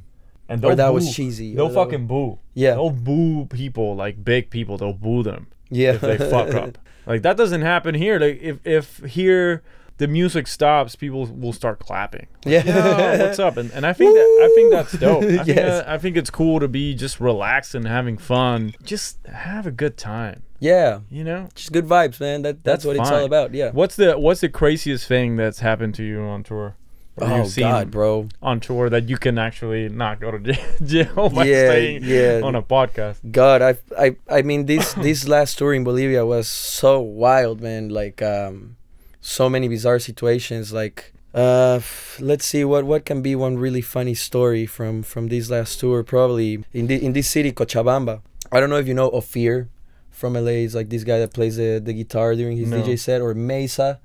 and 0.48 0.64
Or 0.64 0.74
that 0.74 0.92
was 0.92 1.14
cheesy. 1.14 1.54
They'll 1.54 1.70
fucking 1.70 2.06
boo. 2.06 2.38
Yeah. 2.54 2.72
They'll 2.74 2.90
boo 2.90 3.46
people 3.46 3.94
like 3.96 4.24
big 4.24 4.50
people. 4.50 4.76
They'll 4.78 4.92
boo 4.92 5.22
them 5.22 5.46
Yeah. 5.70 5.92
if 5.94 6.00
they 6.00 6.16
fuck 6.18 6.54
up. 6.54 6.78
Like 7.06 7.22
that 7.22 7.36
doesn't 7.38 7.62
happen 7.62 7.94
here. 7.94 8.18
Like 8.20 8.40
if 8.42 8.58
if 8.64 8.98
here 8.98 9.62
the 10.00 10.08
music 10.08 10.46
stops, 10.46 10.96
people 10.96 11.26
will 11.26 11.52
start 11.52 11.78
clapping. 11.78 12.26
Yeah. 12.46 12.64
Yo, 12.64 13.18
what's 13.26 13.38
up? 13.38 13.58
And, 13.58 13.70
and 13.72 13.84
I 13.84 13.92
think 13.92 14.14
that 14.14 14.24
I 14.42 14.52
think 14.54 14.72
that's 14.72 14.92
dope. 14.92 15.22
I 15.24 15.26
think, 15.44 15.56
that- 15.58 15.86
I 15.88 15.98
think 15.98 16.16
it's 16.16 16.30
cool 16.30 16.58
to 16.58 16.68
be 16.68 16.94
just 16.94 17.20
relaxed 17.20 17.74
and 17.74 17.86
having 17.86 18.16
fun. 18.16 18.74
Just 18.82 19.18
have 19.26 19.66
a 19.66 19.70
good 19.70 19.98
time. 19.98 20.42
Yeah. 20.58 21.00
You 21.10 21.22
know. 21.24 21.48
Just 21.54 21.72
good 21.72 21.84
vibes, 21.86 22.18
man. 22.18 22.40
That 22.42 22.64
that's, 22.64 22.82
That's 22.82 22.84
what 22.86 22.96
it's 22.96 23.10
all 23.10 23.26
about. 23.26 23.52
Yeah. 23.54 23.72
What's 23.72 23.96
the 23.96 24.18
What's 24.18 24.40
the 24.40 24.48
craziest 24.48 25.06
thing 25.06 25.36
that's 25.36 25.60
happened 25.60 25.94
to 25.96 26.02
you 26.02 26.22
on 26.22 26.42
tour? 26.44 26.76
Oh 27.22 27.46
God, 27.54 27.90
bro. 27.90 28.28
on 28.40 28.60
tour 28.60 28.88
that 28.88 29.10
you 29.10 29.18
can 29.18 29.36
actually 29.36 29.90
not 29.90 30.20
go 30.20 30.30
to 30.30 30.38
jail, 30.38 30.64
jail 30.82 31.28
by 31.28 31.44
Yeah, 31.44 31.68
staying 31.68 32.04
yeah. 32.04 32.40
on 32.42 32.54
a 32.54 32.62
podcast. 32.62 33.18
God, 33.30 33.60
I 33.60 33.76
I 33.98 34.16
I 34.30 34.40
mean 34.40 34.64
this 34.64 34.94
this 34.94 35.28
last 35.28 35.58
tour 35.58 35.74
in 35.74 35.84
Bolivia 35.84 36.24
was 36.24 36.48
so 36.48 37.00
wild, 37.00 37.60
man. 37.60 37.90
Like 37.90 38.22
um, 38.22 38.76
so 39.20 39.48
many 39.48 39.68
bizarre 39.68 39.98
situations. 39.98 40.72
Like 40.72 41.12
uh, 41.34 41.80
let's 42.18 42.44
see 42.44 42.64
what 42.64 42.84
what 42.84 43.04
can 43.04 43.22
be 43.22 43.34
one 43.36 43.56
really 43.58 43.80
funny 43.82 44.14
story 44.14 44.66
from 44.66 45.02
from 45.02 45.28
this 45.28 45.50
last 45.50 45.80
tour. 45.80 46.02
Probably 46.02 46.64
in 46.72 46.86
the 46.86 47.04
in 47.04 47.12
this 47.12 47.28
city, 47.28 47.52
Cochabamba. 47.52 48.22
I 48.52 48.58
don't 48.58 48.70
know 48.70 48.78
if 48.78 48.88
you 48.88 48.94
know 48.94 49.10
Ophir 49.10 49.68
from 50.10 50.34
LA. 50.34 50.64
Is 50.66 50.74
like 50.74 50.88
this 50.90 51.04
guy 51.04 51.18
that 51.18 51.32
plays 51.32 51.56
the, 51.56 51.80
the 51.82 51.92
guitar 51.92 52.34
during 52.34 52.56
his 52.56 52.68
No. 52.68 52.82
DJ 52.82 52.98
set, 52.98 53.20
or 53.20 53.32
Mesa, 53.34 54.00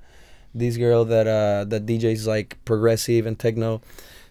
this 0.54 0.76
girl 0.76 1.04
that 1.06 1.26
uh 1.26 1.64
that 1.64 1.86
DJs 1.86 2.26
like 2.26 2.58
progressive 2.64 3.26
and 3.26 3.38
techno. 3.38 3.80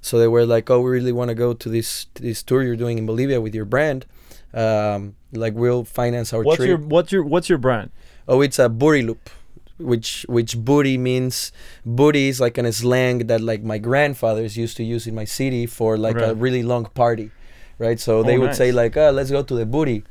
So 0.02 0.20
they 0.20 0.28
were 0.28 0.46
like, 0.46 0.70
"Oh, 0.70 0.82
we 0.82 0.92
really 0.92 1.12
want 1.12 1.30
to 1.30 1.36
go 1.36 1.54
to 1.54 1.70
this 1.70 2.08
this 2.14 2.44
tour 2.44 2.64
you're 2.64 2.76
doing 2.76 2.98
in 2.98 3.06
Bolivia 3.06 3.42
with 3.42 3.56
your 3.56 3.66
brand. 3.66 4.06
Um, 4.54 5.16
like 5.34 5.54
we'll 5.54 5.84
finance 5.84 6.32
our 6.32 6.44
What's 6.44 6.58
trip." 6.58 6.70
your 6.70 6.78
What's 6.78 7.12
your 7.12 7.24
What's 7.24 7.50
your 7.50 7.58
brand? 7.58 7.92
oh, 8.28 8.42
it's 8.42 8.58
a 8.58 8.68
loop, 8.68 9.30
which 9.78 10.26
which 10.30 10.58
booty 10.58 10.98
means 10.98 11.52
booty 11.86 12.30
is 12.30 12.40
like 12.40 12.58
an 12.58 12.72
slang 12.72 13.28
that 13.28 13.42
like 13.42 13.64
my 13.64 13.78
grandfathers 13.78 14.56
used 14.58 14.78
to 14.78 14.84
use 14.84 15.06
in 15.08 15.16
my 15.16 15.26
city 15.26 15.66
for 15.66 15.98
like 15.98 16.16
a 16.32 16.34
really 16.36 16.64
long 16.64 16.86
party, 16.94 17.32
right? 17.78 18.00
So 18.00 18.24
they 18.24 18.38
Oh, 18.38 18.42
would 18.42 18.56
say 18.56 18.72
like, 18.72 18.96
"Oh, 18.98 19.12
let's 19.12 19.32
go 19.32 19.44
to 19.44 19.56
the 19.56 19.66
booty." 19.66 20.04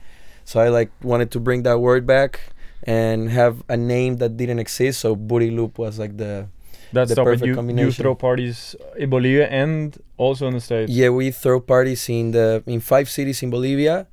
So 0.45 0.61
I 0.61 0.69
like 0.69 0.91
wanted 1.03 1.31
to 1.33 1.41
bring 1.41 1.63
that 1.65 1.81
word 1.81 2.07
back 2.07 2.41
and 2.83 3.31
have 3.31 3.63
a 3.69 3.77
name 3.77 4.17
that 4.19 4.37
didn't 4.37 4.59
exist. 4.59 5.01
So 5.01 5.17
booty 5.17 5.51
loop 5.51 5.79
was 5.79 5.99
like 5.99 6.17
the 6.19 6.49
That's 6.93 7.11
The 7.11 7.17
perfect 7.25 7.47
you, 7.47 7.55
you 7.87 7.91
throw 7.91 8.15
parties 8.15 8.77
in 8.97 9.11
Bolivia 9.11 9.49
and 9.49 9.97
also 10.17 10.47
in 10.47 10.55
the 10.55 10.61
States. 10.61 10.91
Yeah, 10.93 11.09
we 11.11 11.33
throw 11.33 11.59
parties 11.59 12.07
in 12.09 12.31
the 12.31 12.63
in 12.67 12.79
five 12.81 13.09
cities 13.11 13.43
in 13.43 13.51
Bolivia, 13.51 14.07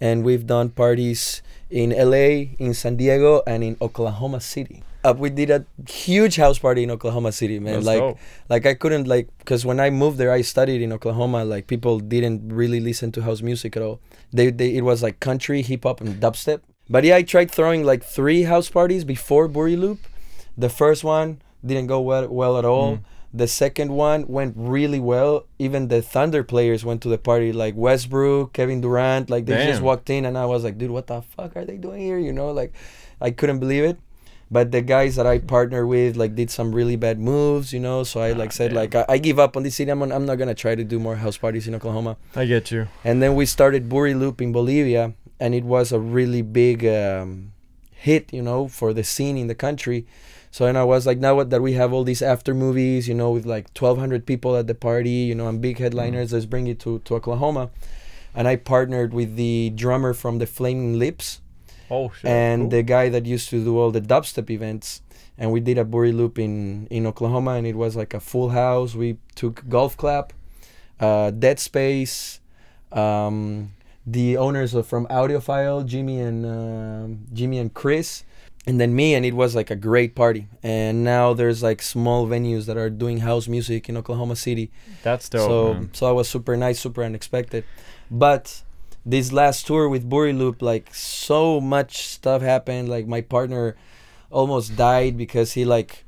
and 0.00 0.24
we've 0.24 0.44
done 0.46 0.68
parties 0.68 1.40
in 1.70 1.90
LA, 1.96 2.52
in 2.58 2.74
San 2.74 2.96
Diego, 2.96 3.40
and 3.46 3.64
in 3.64 3.76
Oklahoma 3.80 4.40
City. 4.40 4.82
Uh, 5.06 5.14
we 5.16 5.30
did 5.30 5.50
a 5.50 5.64
huge 5.88 6.34
house 6.34 6.58
party 6.58 6.82
in 6.82 6.90
Oklahoma 6.90 7.30
City, 7.30 7.60
man. 7.60 7.74
That's 7.74 7.86
like, 7.86 8.00
dope. 8.00 8.18
like 8.48 8.66
I 8.66 8.74
couldn't 8.74 9.06
like 9.06 9.28
because 9.38 9.64
when 9.64 9.78
I 9.78 9.88
moved 9.90 10.18
there, 10.18 10.32
I 10.32 10.40
studied 10.40 10.82
in 10.82 10.92
Oklahoma. 10.92 11.44
Like 11.44 11.68
people 11.68 12.00
didn't 12.00 12.52
really 12.52 12.80
listen 12.80 13.12
to 13.12 13.22
house 13.22 13.40
music 13.40 13.76
at 13.76 13.82
all. 13.82 14.00
They, 14.32 14.50
they 14.50 14.74
it 14.74 14.82
was 14.82 15.04
like 15.04 15.20
country, 15.20 15.62
hip 15.62 15.84
hop, 15.84 16.00
and 16.00 16.20
dubstep. 16.20 16.60
But 16.90 17.04
yeah, 17.04 17.16
I 17.16 17.22
tried 17.22 17.52
throwing 17.52 17.84
like 17.84 18.02
three 18.02 18.42
house 18.42 18.68
parties 18.68 19.04
before 19.04 19.48
Buri 19.48 19.78
Loop. 19.78 20.00
The 20.58 20.68
first 20.68 21.04
one 21.04 21.40
didn't 21.64 21.86
go 21.86 22.00
well 22.00 22.26
well 22.26 22.58
at 22.58 22.64
all. 22.64 22.96
Mm. 22.96 23.04
The 23.32 23.46
second 23.46 23.92
one 23.92 24.26
went 24.26 24.54
really 24.56 24.98
well. 24.98 25.46
Even 25.60 25.86
the 25.86 26.02
Thunder 26.02 26.42
players 26.42 26.84
went 26.84 27.00
to 27.02 27.08
the 27.08 27.18
party, 27.18 27.52
like 27.52 27.74
Westbrook, 27.76 28.54
Kevin 28.54 28.80
Durant. 28.80 29.30
Like 29.30 29.46
they 29.46 29.66
just 29.66 29.82
walked 29.82 30.10
in, 30.10 30.24
and 30.24 30.36
I 30.36 30.46
was 30.46 30.64
like, 30.64 30.78
dude, 30.78 30.90
what 30.90 31.06
the 31.06 31.22
fuck 31.22 31.54
are 31.54 31.64
they 31.64 31.76
doing 31.76 32.00
here? 32.00 32.18
You 32.18 32.32
know, 32.32 32.50
like 32.50 32.72
I 33.20 33.30
couldn't 33.30 33.60
believe 33.60 33.84
it. 33.84 33.98
But 34.50 34.70
the 34.70 34.80
guys 34.80 35.16
that 35.16 35.26
I 35.26 35.38
partner 35.38 35.86
with, 35.86 36.16
like, 36.16 36.36
did 36.36 36.50
some 36.50 36.72
really 36.72 36.94
bad 36.94 37.18
moves, 37.18 37.72
you 37.72 37.80
know. 37.80 38.04
So 38.04 38.20
I 38.20 38.30
like 38.32 38.50
Ah, 38.50 38.52
said, 38.52 38.68
damn. 38.70 38.76
like, 38.76 38.94
I, 38.94 39.04
I 39.08 39.18
give 39.18 39.38
up 39.40 39.56
on 39.56 39.64
this 39.64 39.74
city. 39.74 39.90
I'm, 39.90 40.00
I'm 40.02 40.24
not 40.24 40.36
gonna 40.38 40.54
try 40.54 40.74
to 40.76 40.84
do 40.84 40.98
more 41.00 41.16
house 41.16 41.36
parties 41.36 41.66
in 41.66 41.74
Oklahoma. 41.74 42.16
I 42.36 42.44
get 42.46 42.70
you. 42.70 42.86
And 43.02 43.20
then 43.20 43.34
we 43.34 43.44
started 43.46 43.88
Buri 43.88 44.16
Loop 44.18 44.40
in 44.40 44.52
Bolivia, 44.52 45.14
and 45.40 45.52
it 45.54 45.64
was 45.64 45.90
a 45.90 45.98
really 45.98 46.42
big 46.42 46.86
um, 46.86 47.52
hit, 47.90 48.32
you 48.32 48.40
know, 48.42 48.68
for 48.68 48.92
the 48.92 49.02
scene 49.02 49.36
in 49.36 49.48
the 49.48 49.54
country. 49.56 50.06
So 50.52 50.64
then 50.64 50.76
I 50.76 50.84
was 50.84 51.06
like, 51.06 51.18
now 51.18 51.34
what 51.34 51.50
that 51.50 51.60
we 51.60 51.72
have 51.72 51.92
all 51.92 52.04
these 52.04 52.22
after 52.22 52.54
movies, 52.54 53.08
you 53.08 53.14
know, 53.14 53.32
with 53.32 53.44
like 53.46 53.66
1,200 53.78 54.24
people 54.26 54.56
at 54.56 54.68
the 54.68 54.74
party, 54.76 55.10
you 55.10 55.34
know, 55.34 55.48
and 55.48 55.60
big 55.60 55.78
headliners. 55.78 56.32
Let's 56.32 56.46
bring 56.46 56.66
it 56.68 56.78
to 56.80 57.00
to 57.00 57.16
Oklahoma. 57.16 57.70
And 58.32 58.46
I 58.46 58.56
partnered 58.56 59.12
with 59.12 59.36
the 59.36 59.70
drummer 59.74 60.14
from 60.14 60.38
the 60.38 60.46
Flaming 60.46 60.98
Lips 60.98 61.40
Oh 61.90 62.10
shit. 62.10 62.30
and 62.30 62.62
cool. 62.62 62.70
the 62.70 62.82
guy 62.82 63.08
that 63.08 63.26
used 63.26 63.50
to 63.50 63.62
do 63.62 63.78
all 63.78 63.90
the 63.90 64.00
dubstep 64.00 64.50
events. 64.50 65.02
And 65.38 65.52
we 65.52 65.60
did 65.60 65.76
a 65.76 65.84
Buri 65.84 66.14
Loop 66.16 66.38
in 66.38 66.86
in 66.90 67.06
Oklahoma, 67.06 67.52
and 67.52 67.66
it 67.66 67.76
was 67.76 67.94
like 67.94 68.14
a 68.14 68.20
full 68.20 68.50
house. 68.50 68.94
We 68.94 69.18
took 69.34 69.68
Golf 69.68 69.94
Clap, 69.96 70.32
uh, 70.98 71.30
Dead 71.30 71.58
Space, 71.60 72.40
um, 72.90 73.72
the 74.06 74.38
owners 74.38 74.72
of 74.72 74.86
from 74.86 75.06
Audiophile, 75.08 75.84
Jimmy 75.84 76.20
and 76.20 76.46
um 76.46 77.26
Jimmy 77.34 77.58
and 77.58 77.74
Chris, 77.74 78.24
and 78.66 78.80
then 78.80 78.94
me, 78.96 79.14
and 79.14 79.26
it 79.26 79.34
was 79.34 79.54
like 79.54 79.70
a 79.70 79.76
great 79.76 80.14
party. 80.14 80.48
And 80.62 81.04
now 81.04 81.34
there's 81.34 81.62
like 81.62 81.82
small 81.82 82.26
venues 82.26 82.64
that 82.66 82.76
are 82.78 82.88
doing 82.88 83.18
house 83.18 83.46
music 83.46 83.88
in 83.90 83.96
Oklahoma 83.96 84.36
City 84.36 84.70
That's 85.02 85.28
dope. 85.28 85.48
so 85.48 85.74
man. 85.74 85.90
so 85.92 86.06
I 86.08 86.12
was 86.12 86.28
super 86.28 86.56
nice, 86.56 86.80
super 86.80 87.04
unexpected. 87.04 87.64
But 88.10 88.62
this 89.06 89.32
last 89.32 89.66
tour 89.66 89.88
with 89.88 90.10
Buri 90.10 90.36
Loop, 90.36 90.60
like 90.60 90.92
so 90.92 91.60
much 91.60 92.08
stuff 92.08 92.42
happened. 92.42 92.88
Like 92.88 93.06
my 93.06 93.20
partner 93.20 93.76
almost 94.30 94.76
died 94.76 95.16
because 95.16 95.52
he 95.52 95.64
like 95.64 96.04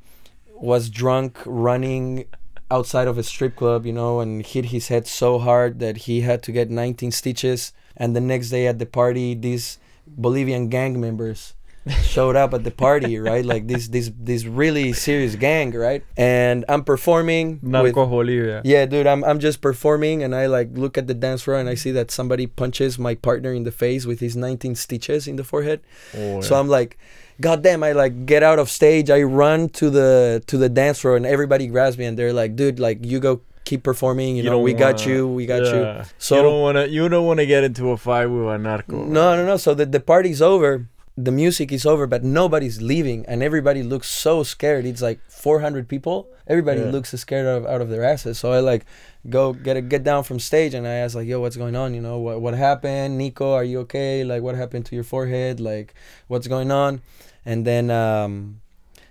was 0.53 0.89
drunk 0.89 1.39
running 1.45 2.25
outside 2.69 3.07
of 3.07 3.17
a 3.17 3.23
strip 3.23 3.55
club, 3.55 3.85
you 3.85 3.93
know, 3.93 4.19
and 4.19 4.45
hit 4.45 4.65
his 4.65 4.89
head 4.89 5.07
so 5.07 5.39
hard 5.39 5.79
that 5.79 5.97
he 6.05 6.21
had 6.21 6.43
to 6.43 6.51
get 6.51 6.69
19 6.69 7.11
stitches. 7.11 7.71
And 7.95 8.15
the 8.15 8.21
next 8.21 8.49
day 8.49 8.67
at 8.67 8.79
the 8.79 8.85
party, 8.85 9.33
these 9.33 9.79
Bolivian 10.05 10.67
gang 10.67 10.99
members 10.99 11.53
showed 12.01 12.35
up 12.35 12.53
at 12.53 12.63
the 12.63 12.71
party, 12.71 13.17
right? 13.19 13.43
Like 13.45 13.67
this 13.67 13.87
this 13.87 14.11
this 14.19 14.45
really 14.45 14.93
serious 14.93 15.35
gang, 15.35 15.71
right? 15.71 16.03
And 16.17 16.65
I'm 16.69 16.83
performing 16.83 17.59
with 17.83 17.93
Bolivia. 18.09 18.61
yeah, 18.65 18.85
dude, 18.85 19.07
I'm 19.07 19.23
I'm 19.23 19.39
just 19.39 19.61
performing 19.61 20.21
and 20.23 20.35
I 20.35 20.45
like 20.47 20.69
look 20.73 20.97
at 20.97 21.07
the 21.07 21.13
dance 21.13 21.43
floor 21.43 21.57
and 21.57 21.69
I 21.69 21.75
see 21.75 21.91
that 21.91 22.11
somebody 22.11 22.47
punches 22.47 22.99
my 22.99 23.15
partner 23.15 23.53
in 23.53 23.63
the 23.63 23.71
face 23.71 24.05
with 24.05 24.19
his 24.19 24.35
19 24.35 24.75
stitches 24.75 25.27
in 25.27 25.35
the 25.37 25.43
forehead. 25.43 25.81
Oh, 26.15 26.41
So. 26.41 26.59
I'm 26.59 26.67
like, 26.67 26.97
God 27.41 27.63
damn, 27.63 27.83
I 27.83 27.93
like 27.93 28.25
get 28.25 28.43
out 28.43 28.59
of 28.59 28.69
stage. 28.69 29.09
I 29.09 29.23
run 29.23 29.69
to 29.79 29.89
the 29.89 30.43
to 30.47 30.57
the 30.57 30.69
dance 30.69 30.99
floor 30.99 31.15
and 31.15 31.25
everybody 31.25 31.67
grabs 31.67 31.97
me 31.97 32.05
and 32.05 32.17
they're 32.19 32.33
like, 32.33 32.55
dude, 32.55 32.79
like 32.79 32.99
you 33.05 33.19
go 33.19 33.41
keep 33.65 33.83
performing, 33.83 34.35
you, 34.35 34.43
know, 34.43 34.59
we 34.59 34.73
got 34.73 34.95
wanna- 34.99 35.09
you, 35.11 35.27
we 35.27 35.45
got 35.45 35.61
you. 35.63 36.03
So- 36.17 36.35
you 36.37 36.41
don't 36.43 36.61
wanna 36.61 36.85
you 36.87 37.07
don't 37.07 37.25
wanna 37.25 37.45
get 37.45 37.63
into 37.63 37.91
a 37.91 37.97
fight 37.97 38.25
with 38.27 38.47
a 38.47 38.57
narco. 38.57 39.05
No, 39.05 39.35
no, 39.37 39.45
no. 39.45 39.57
So 39.57 39.73
the, 39.73 39.85
the 39.85 39.99
party's 40.01 40.41
over. 40.41 40.87
The 41.17 41.31
music 41.31 41.71
is 41.73 41.85
over, 41.85 42.07
but 42.07 42.23
nobody's 42.23 42.81
leaving, 42.81 43.25
and 43.25 43.43
everybody 43.43 43.83
looks 43.83 44.07
so 44.09 44.41
scared. 44.43 44.85
It's 44.85 45.01
like 45.01 45.19
400 45.29 45.89
people. 45.89 46.29
Everybody 46.47 46.79
Yeah. 46.81 46.91
looks 46.91 47.11
scared 47.11 47.45
out 47.45 47.57
of, 47.57 47.65
out 47.65 47.81
of 47.81 47.89
their 47.89 48.03
asses. 48.05 48.39
So 48.39 48.53
I 48.53 48.59
like 48.61 48.85
go 49.29 49.51
get 49.51 49.75
a, 49.75 49.81
get 49.81 50.03
down 50.03 50.23
from 50.23 50.39
stage, 50.39 50.73
and 50.73 50.87
I 50.87 50.93
ask 50.93 51.15
like, 51.15 51.27
"Yo, 51.27 51.41
what's 51.41 51.57
going 51.57 51.75
on? 51.75 51.93
You 51.93 51.99
know, 52.01 52.19
what 52.19 52.41
what 52.41 52.53
happened? 52.53 53.17
Nico, 53.17 53.51
are 53.53 53.65
you 53.65 53.79
okay? 53.81 54.23
Like, 54.23 54.41
what 54.43 54.55
happened 54.55 54.85
to 54.87 54.95
your 54.95 55.03
forehead? 55.03 55.59
Like, 55.59 55.93
what's 56.27 56.47
going 56.47 56.71
on?" 56.71 57.01
And 57.45 57.65
then 57.67 57.91
um, 57.91 58.61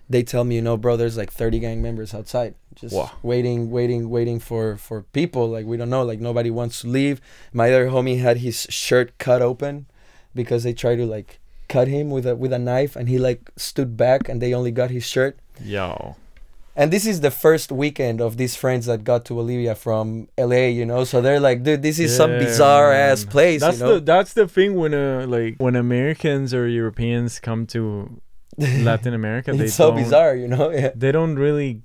they 0.08 0.22
tell 0.22 0.44
me, 0.44 0.54
you 0.54 0.62
know, 0.62 0.78
bro, 0.78 0.96
there's 0.96 1.16
like 1.18 1.30
30 1.30 1.58
gang 1.58 1.82
members 1.82 2.14
outside, 2.14 2.54
just 2.74 2.94
Wow. 2.94 3.10
waiting, 3.22 3.70
waiting, 3.70 4.08
waiting 4.08 4.38
for 4.40 4.78
for 4.78 5.02
people. 5.12 5.46
Like 5.48 5.66
we 5.66 5.76
don't 5.76 5.90
know. 5.90 6.04
Like 6.04 6.20
nobody 6.20 6.50
wants 6.50 6.80
to 6.80 6.86
leave. 6.88 7.20
My 7.52 7.68
other 7.68 7.88
homie 7.90 8.20
had 8.20 8.38
his 8.38 8.66
shirt 8.70 9.18
cut 9.18 9.42
open 9.42 9.86
because 10.34 10.62
they 10.62 10.72
tried 10.72 10.96
to 10.96 11.04
like 11.06 11.38
cut 11.68 11.88
him 11.88 12.10
with 12.10 12.26
a 12.26 12.34
with 12.36 12.52
a 12.52 12.58
knife, 12.58 12.96
and 12.96 13.08
he 13.08 13.18
like 13.18 13.50
stood 13.56 13.96
back, 13.96 14.28
and 14.28 14.40
they 14.42 14.52
only 14.54 14.70
got 14.70 14.90
his 14.90 15.04
shirt. 15.04 15.38
Yo. 15.62 16.16
And 16.76 16.92
this 16.92 17.06
is 17.06 17.22
the 17.22 17.32
first 17.32 17.72
weekend 17.72 18.20
of 18.20 18.36
these 18.36 18.54
friends 18.54 18.86
that 18.86 19.02
got 19.02 19.24
to 19.24 19.34
Bolivia 19.34 19.74
from 19.74 20.28
LA, 20.38 20.66
you 20.70 20.86
know. 20.86 21.02
So 21.02 21.20
they're 21.20 21.40
like, 21.40 21.64
dude, 21.64 21.82
this 21.82 21.98
is 21.98 22.16
some 22.16 22.30
Yeah, 22.32 22.38
bizarre 22.38 22.92
ass 22.92 23.24
place, 23.24 23.62
That's 23.62 23.80
you 23.80 23.84
know. 23.84 23.94
the 23.94 24.00
that's 24.00 24.32
the 24.34 24.46
thing 24.46 24.76
when 24.76 24.94
uh 24.94 25.26
like 25.26 25.56
when 25.58 25.74
Americans 25.74 26.54
or 26.54 26.68
Europeans 26.68 27.40
come 27.40 27.66
to 27.74 28.20
Latin 28.58 29.12
America, 29.12 29.52
they 29.52 29.64
it's 29.64 29.74
so 29.74 29.90
don't, 29.90 30.02
bizarre, 30.04 30.36
you 30.36 30.46
know. 30.46 30.70
Yeah. 30.70 30.90
They 30.94 31.10
don't 31.10 31.34
really, 31.36 31.82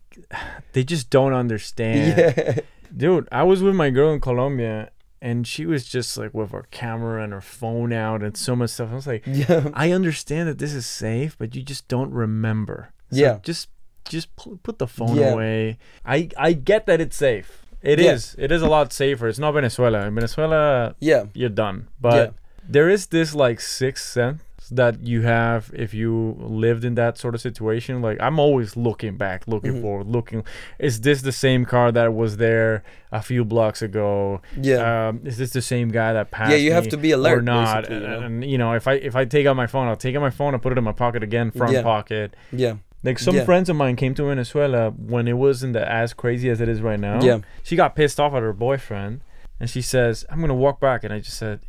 they 0.74 0.84
just 0.84 1.10
don't 1.10 1.34
understand. 1.34 2.17
Yeah. 2.38 2.60
Dude, 2.96 3.28
I 3.32 3.41
was 3.41 3.63
with 3.63 3.74
my 3.74 3.89
girl 3.89 4.13
in 4.13 4.19
Colombia, 4.19 4.91
and 5.23 5.47
she 5.47 5.65
was 5.65 5.86
just 5.88 6.17
like 6.17 6.33
with 6.33 6.51
her 6.51 6.65
camera 6.69 7.23
and 7.23 7.31
her 7.31 7.41
phone 7.41 7.93
out 7.93 8.21
and 8.21 8.36
so 8.36 8.55
much 8.55 8.71
stuff. 8.71 8.89
I 8.91 8.95
was 8.95 9.07
like, 9.07 9.23
Yeah. 9.25 9.69
I 9.73 9.91
understand 9.91 10.49
that 10.49 10.57
this 10.59 10.73
is 10.73 10.86
safe, 10.86 11.38
but 11.39 11.55
you 11.55 11.63
just 11.63 11.88
don't 11.88 12.12
remember. 12.12 12.91
So 13.12 13.19
Yeah. 13.23 13.39
Just 13.41 13.69
just 14.09 14.36
pu- 14.36 14.59
put 14.63 14.77
the 14.79 14.88
phone 14.88 15.15
Yeah. 15.15 15.31
away. 15.33 15.77
I 16.05 16.27
I 16.38 16.51
get 16.53 16.86
that 16.88 16.99
it's 16.99 17.15
safe. 17.15 17.49
It 17.81 17.99
is. 17.99 18.36
Yeah. 18.38 18.45
It 18.45 18.51
is 18.51 18.62
a 18.62 18.67
lot 18.67 18.91
safer. 18.93 19.27
It's 19.29 19.39
not 19.39 19.53
Venezuela. 19.53 20.05
In 20.07 20.13
Venezuela, 20.15 20.95
Yeah. 20.99 21.23
you're 21.33 21.55
done. 21.65 21.88
But 22.01 22.15
Yeah. 22.15 22.29
there 22.75 22.89
is 22.89 23.07
this 23.07 23.33
like 23.33 23.62
sixth 23.62 24.05
sense 24.12 24.42
that 24.69 25.06
you 25.06 25.21
have 25.21 25.71
if 25.73 25.93
you 25.93 26.36
lived 26.39 26.84
in 26.86 26.95
that 26.95 27.17
sort 27.17 27.36
of 27.36 27.41
situation. 27.41 28.02
Like 28.02 28.17
I'm 28.21 28.39
always 28.39 28.76
looking 28.78 29.17
back, 29.17 29.47
looking 29.47 29.73
Mhm. 29.76 29.82
forward, 29.82 30.08
looking. 30.08 30.43
Is 30.80 31.02
this 31.02 31.21
the 31.21 31.32
same 31.32 31.65
car 31.65 31.91
that 31.91 32.13
was 32.13 32.38
there 32.38 32.84
a 33.12 33.21
few 33.21 33.43
blocks 33.45 33.82
ago? 33.82 34.41
Yeah. 34.60 35.08
Um, 35.10 35.21
is 35.26 35.38
this 35.38 35.52
the 35.52 35.62
same 35.62 35.89
guy 35.89 36.13
that 36.13 36.32
passed? 36.32 36.52
yeah, 36.52 36.58
you 36.58 36.71
have 36.73 36.88
to 36.89 36.97
be 36.97 37.12
alert 37.12 37.39
or 37.39 37.41
not? 37.41 37.88
and, 37.89 38.02
you 38.02 38.08
know? 38.08 38.19
and, 38.21 38.43
you 38.52 38.58
know, 38.58 38.73
if 38.73 38.88
I 38.88 38.93
if 38.93 39.15
I 39.15 39.26
take 39.26 39.45
out 39.45 39.56
my 39.56 39.67
phone, 39.67 39.88
I'll 39.88 39.95
take 39.95 40.15
out 40.15 40.21
my 40.21 40.30
phone 40.30 40.54
and 40.54 40.62
put 40.63 40.71
it 40.71 40.78
in 40.78 40.84
my 40.84 40.91
pocket 40.93 41.23
again, 41.23 41.52
front 41.52 41.73
Yeah. 41.73 41.82
pocket. 41.84 42.36
Yeah. 42.52 42.76
Like 43.04 43.19
some 43.19 43.36
Yeah. 43.36 43.43
friends 43.43 43.69
of 43.69 43.76
mine 43.76 43.97
came 43.97 44.13
to 44.15 44.23
Venezuela 44.26 44.91
when 44.91 45.28
it 45.28 45.34
wasn't 45.34 45.76
as 45.76 46.13
crazy 46.13 46.49
as 46.49 46.62
it 46.62 46.69
is 46.69 46.82
right 46.82 46.99
now. 46.99 47.21
Yeah. 47.21 47.39
She 47.62 47.76
got 47.76 47.95
pissed 47.95 48.17
off 48.19 48.34
at 48.34 48.41
her 48.41 48.54
boyfriend, 48.54 49.19
and 49.60 49.69
she 49.69 49.82
says, 49.82 50.23
"I'm 50.30 50.39
gonna 50.39 50.54
walk 50.56 50.80
back." 50.80 51.04
And 51.04 51.12
I 51.13 51.19
just 51.19 51.38
said, 51.38 51.60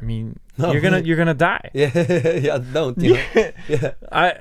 "I 0.00 0.04
mean, 0.04 0.40
No. 0.58 0.72
you're 0.72 0.80
gonna 0.82 1.00
you're 1.00 1.16
gonna 1.16 1.34
die. 1.34 1.70
Yeah. 1.74 1.90
yeah. 2.38 2.58
Don't. 2.58 2.98
You 2.98 3.14
know? 3.14 3.22
Yeah. 3.68 3.92
I, 4.10 4.34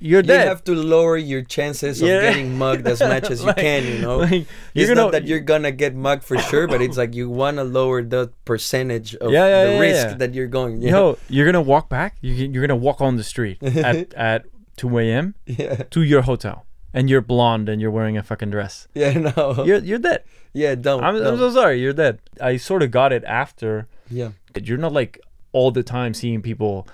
you're 0.00 0.20
dead. 0.22 0.42
You 0.42 0.48
have 0.48 0.64
to 0.64 0.74
lower 0.74 1.16
your 1.16 1.42
chances 1.42 2.02
of 2.02 2.08
getting 2.08 2.58
mugged 2.58 2.86
as 2.86 3.00
much 3.00 3.30
as 3.30 3.40
you 3.42 3.46
Like- 3.46 3.56
can. 3.56 3.86
You 3.86 3.98
know. 4.02 4.18
like, 4.18 4.32
it's 4.32 4.48
you're 4.74 4.88
gonna 4.88 5.02
not 5.02 5.12
that 5.12 5.24
you're 5.26 5.40
gonna 5.40 5.70
get 5.72 5.94
mugged 5.94 6.24
for 6.24 6.36
sure, 6.38 6.66
but 6.66 6.82
it's 6.82 6.96
like 7.02 7.14
you 7.14 7.30
want 7.30 7.56
to 7.56 7.64
lower 7.64 8.02
the 8.02 8.30
percentage 8.44 9.14
of 9.16 9.30
Yeah, 9.32 9.46
yeah, 9.46 9.64
the 9.64 9.72
yeah, 9.72 9.80
risk 9.80 10.06
yeah. 10.08 10.14
that 10.14 10.34
you're 10.34 10.48
going. 10.48 10.82
You 10.82 10.90
know? 10.90 11.08
yo, 11.10 11.18
you're 11.28 11.46
gonna 11.46 11.62
walk 11.62 11.88
back. 11.88 12.16
You 12.20 12.32
you're 12.34 12.60
gonna 12.66 12.76
walk 12.76 13.00
on 13.00 13.16
the 13.16 13.24
street 13.24 13.62
at 13.62 14.12
at 14.14 14.44
2 14.76 14.98
a.m. 14.98 15.34
Yeah. 15.46 15.84
to 15.90 16.02
your 16.02 16.22
hotel, 16.22 16.66
and 16.92 17.08
you're 17.08 17.22
blonde 17.22 17.68
and 17.70 17.80
you're 17.80 17.92
wearing 17.92 18.18
a 18.18 18.22
fucking 18.22 18.50
dress. 18.50 18.88
Yeah. 18.94 19.12
No. 19.36 19.64
You're 19.64 19.78
you're 19.78 20.00
dead. 20.00 20.24
yeah. 20.52 20.74
Don't. 20.74 21.02
I'm, 21.02 21.16
I'm 21.16 21.38
so 21.38 21.50
sorry. 21.50 21.80
You're 21.80 21.94
dead. 21.94 22.18
I 22.40 22.56
sort 22.58 22.82
of 22.82 22.90
got 22.90 23.12
it 23.12 23.22
after. 23.24 23.86
yeah. 24.10 24.30
You're 24.60 24.78
not 24.78 24.92
like 24.92 25.18
all 25.54 25.70
the 25.70 25.82
time 25.82 26.12
seeing 26.12 26.42
people 26.42 26.86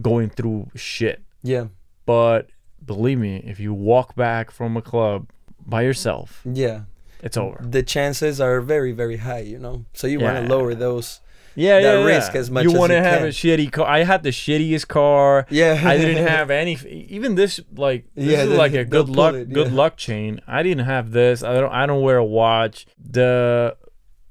going 0.00 0.30
through 0.30 0.70
shit. 0.74 1.22
Yeah. 1.42 1.66
But 2.06 2.48
believe 2.84 3.18
me, 3.18 3.42
if 3.44 3.58
you 3.60 3.74
walk 3.74 4.14
back 4.14 4.50
from 4.50 4.76
a 4.76 4.82
club 4.82 5.28
by 5.66 5.82
yourself, 5.82 6.40
Yeah. 6.50 6.82
it's 7.22 7.36
over. 7.36 7.58
The 7.62 7.82
chances 7.82 8.40
are 8.40 8.60
very, 8.60 8.92
very 8.92 9.18
high. 9.18 9.40
You 9.40 9.58
know. 9.58 9.84
So 9.92 10.06
you 10.06 10.20
want 10.20 10.36
to 10.46 10.48
lower 10.54 10.74
those. 10.74 11.20
Yeah, 11.58 11.80
that 11.80 12.00
yeah, 12.00 12.04
risk 12.04 12.34
yeah. 12.34 12.40
as 12.40 12.50
much 12.50 12.64
you 12.64 12.72
wanna 12.78 12.96
you 12.96 13.02
have 13.02 13.20
can. 13.20 13.28
a 13.28 13.30
shitty 13.30 13.72
car. 13.72 13.86
I 13.86 14.04
had 14.04 14.22
the 14.22 14.28
shittiest 14.28 14.88
car. 14.88 15.46
Yeah. 15.48 15.80
I 15.82 15.96
didn't 15.96 16.26
have 16.36 16.50
any. 16.50 16.74
Even 17.08 17.34
this, 17.34 17.60
like, 17.74 18.04
this 18.14 18.26
Yeah, 18.26 18.42
is 18.42 18.50
they- 18.50 18.56
like 18.58 18.74
a 18.74 18.84
good 18.96 19.08
luck, 19.08 19.34
it, 19.34 19.50
good 19.50 19.72
luck 19.72 19.96
chain. 19.96 20.40
I 20.46 20.62
didn't 20.62 20.84
have 20.84 21.12
this. 21.12 21.42
I 21.42 21.54
don't. 21.54 21.72
I 21.72 21.86
don't 21.86 22.02
wear 22.02 22.18
a 22.18 22.24
watch. 22.24 22.86
The 23.02 23.74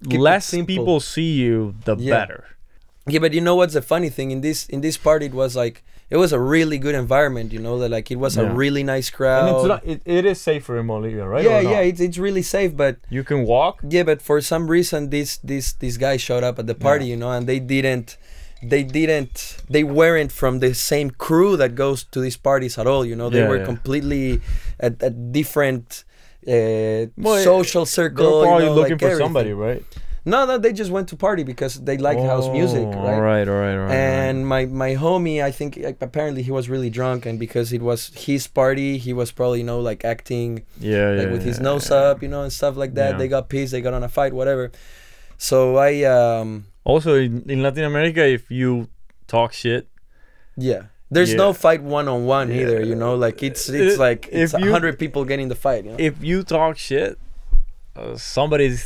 Keep 0.08 0.20
less 0.20 0.52
people 0.52 1.00
see 1.00 1.34
you, 1.34 1.74
the 1.86 1.96
Yeah. 1.98 2.14
better. 2.14 2.44
Yeah, 3.08 3.20
but 3.20 3.34
you 3.34 3.42
know 3.42 3.56
what's 3.56 3.74
the 3.76 3.82
funny 3.84 4.10
thing 4.10 4.32
in 4.32 4.42
this 4.42 4.66
in 4.68 4.82
this 4.82 4.98
party? 4.98 5.28
It 5.28 5.34
was 5.34 5.56
like 5.56 5.84
it 6.10 6.18
was 6.18 6.34
a 6.34 6.40
really 6.40 6.78
good 6.80 6.96
environment. 6.96 7.54
You 7.54 7.60
know 7.60 7.78
that 7.80 7.90
like 7.92 8.10
it 8.10 8.16
was 8.18 8.36
Yeah. 8.36 8.44
a 8.50 8.54
really 8.54 8.84
nice 8.84 9.10
crowd. 9.12 9.48
And 9.48 9.56
it's 9.58 9.68
not. 9.68 9.82
It, 9.86 10.02
it 10.06 10.26
is 10.26 10.42
safer 10.42 10.80
in 10.80 10.88
Bolivia, 10.88 11.26
right? 11.28 11.44
yeah, 11.46 11.60
yeah, 11.60 11.80
it's 11.82 12.02
it's 12.02 12.18
really 12.18 12.42
safe. 12.42 12.76
But 12.76 12.98
You 13.10 13.24
can 13.24 13.46
walk. 13.46 13.82
yeah, 13.88 14.04
but 14.04 14.22
for 14.22 14.42
some 14.42 14.68
reason 14.68 15.10
this 15.12 15.38
this 15.44 15.74
these 15.74 15.98
guys 15.98 16.20
showed 16.22 16.44
up 16.44 16.58
at 16.58 16.66
the 16.68 16.76
party, 16.76 17.06
Yeah. 17.06 17.12
you 17.12 17.18
know, 17.18 17.32
and 17.32 17.46
they 17.48 17.60
didn't. 17.60 18.18
They 18.64 18.84
didn't. 18.84 19.58
They 19.70 19.84
weren't 19.84 20.32
from 20.32 20.60
the 20.60 20.74
same 20.74 21.12
crew 21.12 21.56
that 21.58 21.76
goes 21.76 22.04
to 22.14 22.20
these 22.22 22.38
parties 22.38 22.78
at 22.80 22.88
all. 22.88 23.06
You 23.06 23.16
know, 23.16 23.30
they 23.30 23.40
Yeah, 23.46 23.50
were 23.50 23.64
completely 23.66 24.42
at 24.80 24.94
a 25.04 25.12
different 25.12 26.04
uh, 26.48 27.12
Well, 27.18 27.44
social 27.44 27.86
They're 27.86 28.00
circle. 28.00 28.40
you 28.42 28.46
probably 28.48 28.66
know, 28.66 28.74
looking 28.74 28.92
like 28.94 29.00
for 29.02 29.06
everything. 29.06 29.26
somebody, 29.26 29.54
right? 29.54 29.84
No, 30.28 30.46
no, 30.48 30.58
they 30.58 30.74
just 30.74 30.90
went 30.90 31.08
to 31.10 31.16
party 31.16 31.44
because 31.44 31.76
they 31.88 31.98
like 31.98 32.18
house 32.18 32.50
music, 32.50 32.88
Oh, 32.88 33.04
right? 33.06 33.14
All 33.14 33.22
right, 33.22 33.48
all 33.48 33.60
right, 33.66 33.74
all 33.78 33.86
right. 33.86 33.94
and 33.94 34.48
my 34.54 34.66
my 34.66 34.92
homie 34.96 35.38
i 35.44 35.52
think 35.52 35.78
like, 35.78 36.02
apparently 36.02 36.42
he 36.42 36.52
was 36.60 36.66
really 36.74 36.90
drunk 36.90 37.26
and 37.28 37.38
because 37.46 37.68
it 37.78 37.82
was 37.90 38.00
his 38.28 38.48
party 38.48 38.98
he 38.98 39.12
was 39.14 39.30
probably 39.32 39.60
you 39.60 39.70
know 39.72 39.80
like 39.90 40.02
acting 40.04 40.50
yeah, 40.80 41.12
yeah, 41.14 41.20
like 41.22 41.30
with 41.36 41.44
his 41.44 41.60
nose 41.60 41.90
yeah. 41.90 41.98
up 42.10 42.24
you 42.24 42.28
know 42.34 42.42
and 42.42 42.52
stuff 42.52 42.76
like 42.76 42.94
that 42.96 43.12
Yeah. 43.12 43.18
they 43.20 43.28
got 43.28 43.50
pissed 43.54 43.72
they 43.74 43.82
got 43.88 43.94
on 43.94 44.04
a 44.04 44.10
fight 44.10 44.34
whatever 44.34 44.72
so 45.38 45.58
i 45.78 45.92
um 46.18 46.66
Also, 46.86 47.12
in, 47.28 47.34
in 47.54 47.60
Latin 47.66 47.84
America, 47.84 48.22
if 48.38 48.44
you 48.60 48.88
talk 49.28 49.54
shit, 49.54 49.84
yeah 50.58 50.82
there's 51.14 51.32
Yeah. 51.34 51.46
no 51.46 51.50
fight 51.54 51.82
one-on-one 51.98 52.48
either 52.60 52.80
you 52.92 52.96
know 53.04 53.14
like 53.26 53.38
it's 53.50 53.64
it's 53.70 53.94
If- 53.94 54.00
like 54.08 54.22
it's 54.42 54.54
if 54.54 54.60
a 54.62 54.64
100 54.64 54.98
people 55.04 55.22
getting 55.32 55.50
the 55.54 55.60
fight 55.66 55.82
you 55.86 55.92
know? 55.92 55.98
if 56.10 56.16
you 56.30 56.38
talk 56.44 56.78
shit, 56.78 57.18
uh, 57.96 58.16
somebody's 58.18 58.82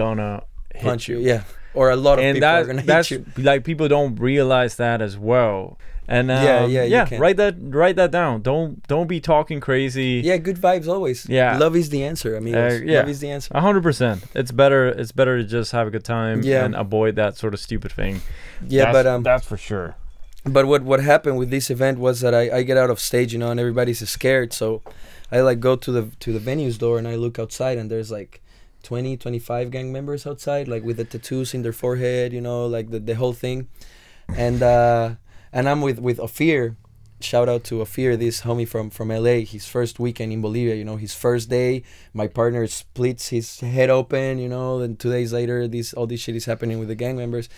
gonna 0.00 0.42
punch 0.80 1.08
you 1.08 1.18
yeah 1.20 1.42
or 1.74 1.90
a 1.90 1.96
lot 1.96 2.18
of 2.18 2.24
and 2.24 2.36
people 2.36 2.48
are 2.48 2.64
gonna 2.64 2.80
hit 2.82 2.86
that's 2.86 3.10
you 3.10 3.24
like 3.38 3.64
people 3.64 3.88
don't 3.88 4.14
realize 4.16 4.76
that 4.76 5.00
as 5.02 5.16
well. 5.18 5.78
And 6.06 6.30
um, 6.30 6.44
Yeah, 6.44 6.66
yeah, 6.66 6.82
yeah. 6.84 7.08
Write 7.18 7.38
that, 7.38 7.54
write 7.58 7.96
that 7.96 8.10
down. 8.10 8.42
Don't 8.42 8.86
don't 8.86 9.06
be 9.08 9.20
talking 9.20 9.58
crazy. 9.58 10.20
yeah 10.22 10.36
good 10.36 10.56
vibes 10.58 10.86
always 10.86 11.26
Yeah. 11.28 11.56
love 11.56 11.74
is 11.74 11.88
the 11.88 12.04
answer 12.04 12.36
amigos. 12.36 12.80
Uh, 12.80 12.84
yeah. 12.84 12.98
love 13.00 13.08
is 13.08 13.20
the 13.20 13.30
answer 13.30 13.50
A 13.54 13.62
hundred 13.62 13.82
percent. 13.82 14.22
It's 14.34 14.52
better. 14.52 14.86
It's 14.86 15.12
better 15.12 15.38
to 15.38 15.44
just 15.44 15.72
have 15.72 15.86
a 15.86 15.90
good 15.90 16.04
time 16.04 16.42
Yeah. 16.42 16.64
and 16.66 16.74
avoid 16.74 17.16
that 17.16 17.36
sort 17.38 17.54
of 17.54 17.60
stupid 17.60 17.90
thing. 17.92 18.20
yeah 18.68 18.84
That's- 18.84 18.94
but 18.94 19.06
um 19.06 19.22
that's 19.22 19.46
for 19.46 19.56
sure. 19.56 19.96
but 20.44 20.66
what 20.66 20.82
what 20.82 21.00
happened 21.00 21.38
with 21.38 21.48
this 21.50 21.70
event 21.70 21.98
was 21.98 22.20
that 22.20 22.34
I, 22.34 22.58
I 22.58 22.62
get 22.64 22.76
out 22.76 22.90
of 22.90 23.00
stage 23.00 23.32
you 23.32 23.38
know 23.38 23.50
and 23.50 23.58
everybody's 23.58 24.06
scared 24.08 24.52
so 24.52 24.82
i 25.32 25.40
like 25.40 25.58
go 25.68 25.74
to 25.74 25.90
the 25.90 26.02
to 26.24 26.28
the 26.36 26.38
venue's 26.50 26.76
door 26.76 26.98
and 26.98 27.08
i 27.08 27.14
look 27.24 27.38
outside 27.38 27.78
and 27.78 27.90
there's 27.90 28.10
like 28.18 28.42
20 28.84 29.16
25 29.16 29.70
gang 29.70 29.92
members 29.92 30.26
outside 30.26 30.68
like 30.68 30.84
with 30.84 30.96
the 30.96 31.04
tattoos 31.04 31.54
in 31.54 31.62
their 31.62 31.72
forehead 31.72 32.32
you 32.32 32.40
know 32.40 32.66
like 32.66 32.90
the, 32.90 33.00
the 33.00 33.14
whole 33.14 33.32
thing. 33.32 33.68
And 34.28 34.62
uh 34.62 35.14
and 35.52 35.68
i'm 35.68 35.80
with 35.80 35.98
with 35.98 36.20
ophir. 36.20 36.76
Shout 37.20 37.48
out 37.48 37.64
to 37.64 37.80
ophir 37.80 38.16
this 38.16 38.42
homie 38.42 38.68
from 38.68 38.90
from 38.90 39.08
la 39.08 39.40
his 39.40 39.66
first 39.66 39.98
weekend 39.98 40.32
in 40.32 40.40
bolivia 40.42 40.74
you 40.74 40.84
know 40.84 40.96
his 40.96 41.14
first 41.14 41.48
day. 41.48 41.82
My 42.12 42.28
partner 42.28 42.66
splits 42.66 43.28
his 43.28 43.60
head 43.60 43.90
open 43.90 44.38
you 44.38 44.48
know 44.48 44.80
and 44.80 44.98
two 44.98 45.10
days 45.10 45.32
later 45.32 45.66
this 45.66 45.94
all 45.94 46.06
this 46.06 46.20
shit 46.20 46.36
is 46.36 46.44
happening 46.44 46.78
with 46.78 46.88
the 46.88 46.94
gang 46.94 47.16
members. 47.16 47.48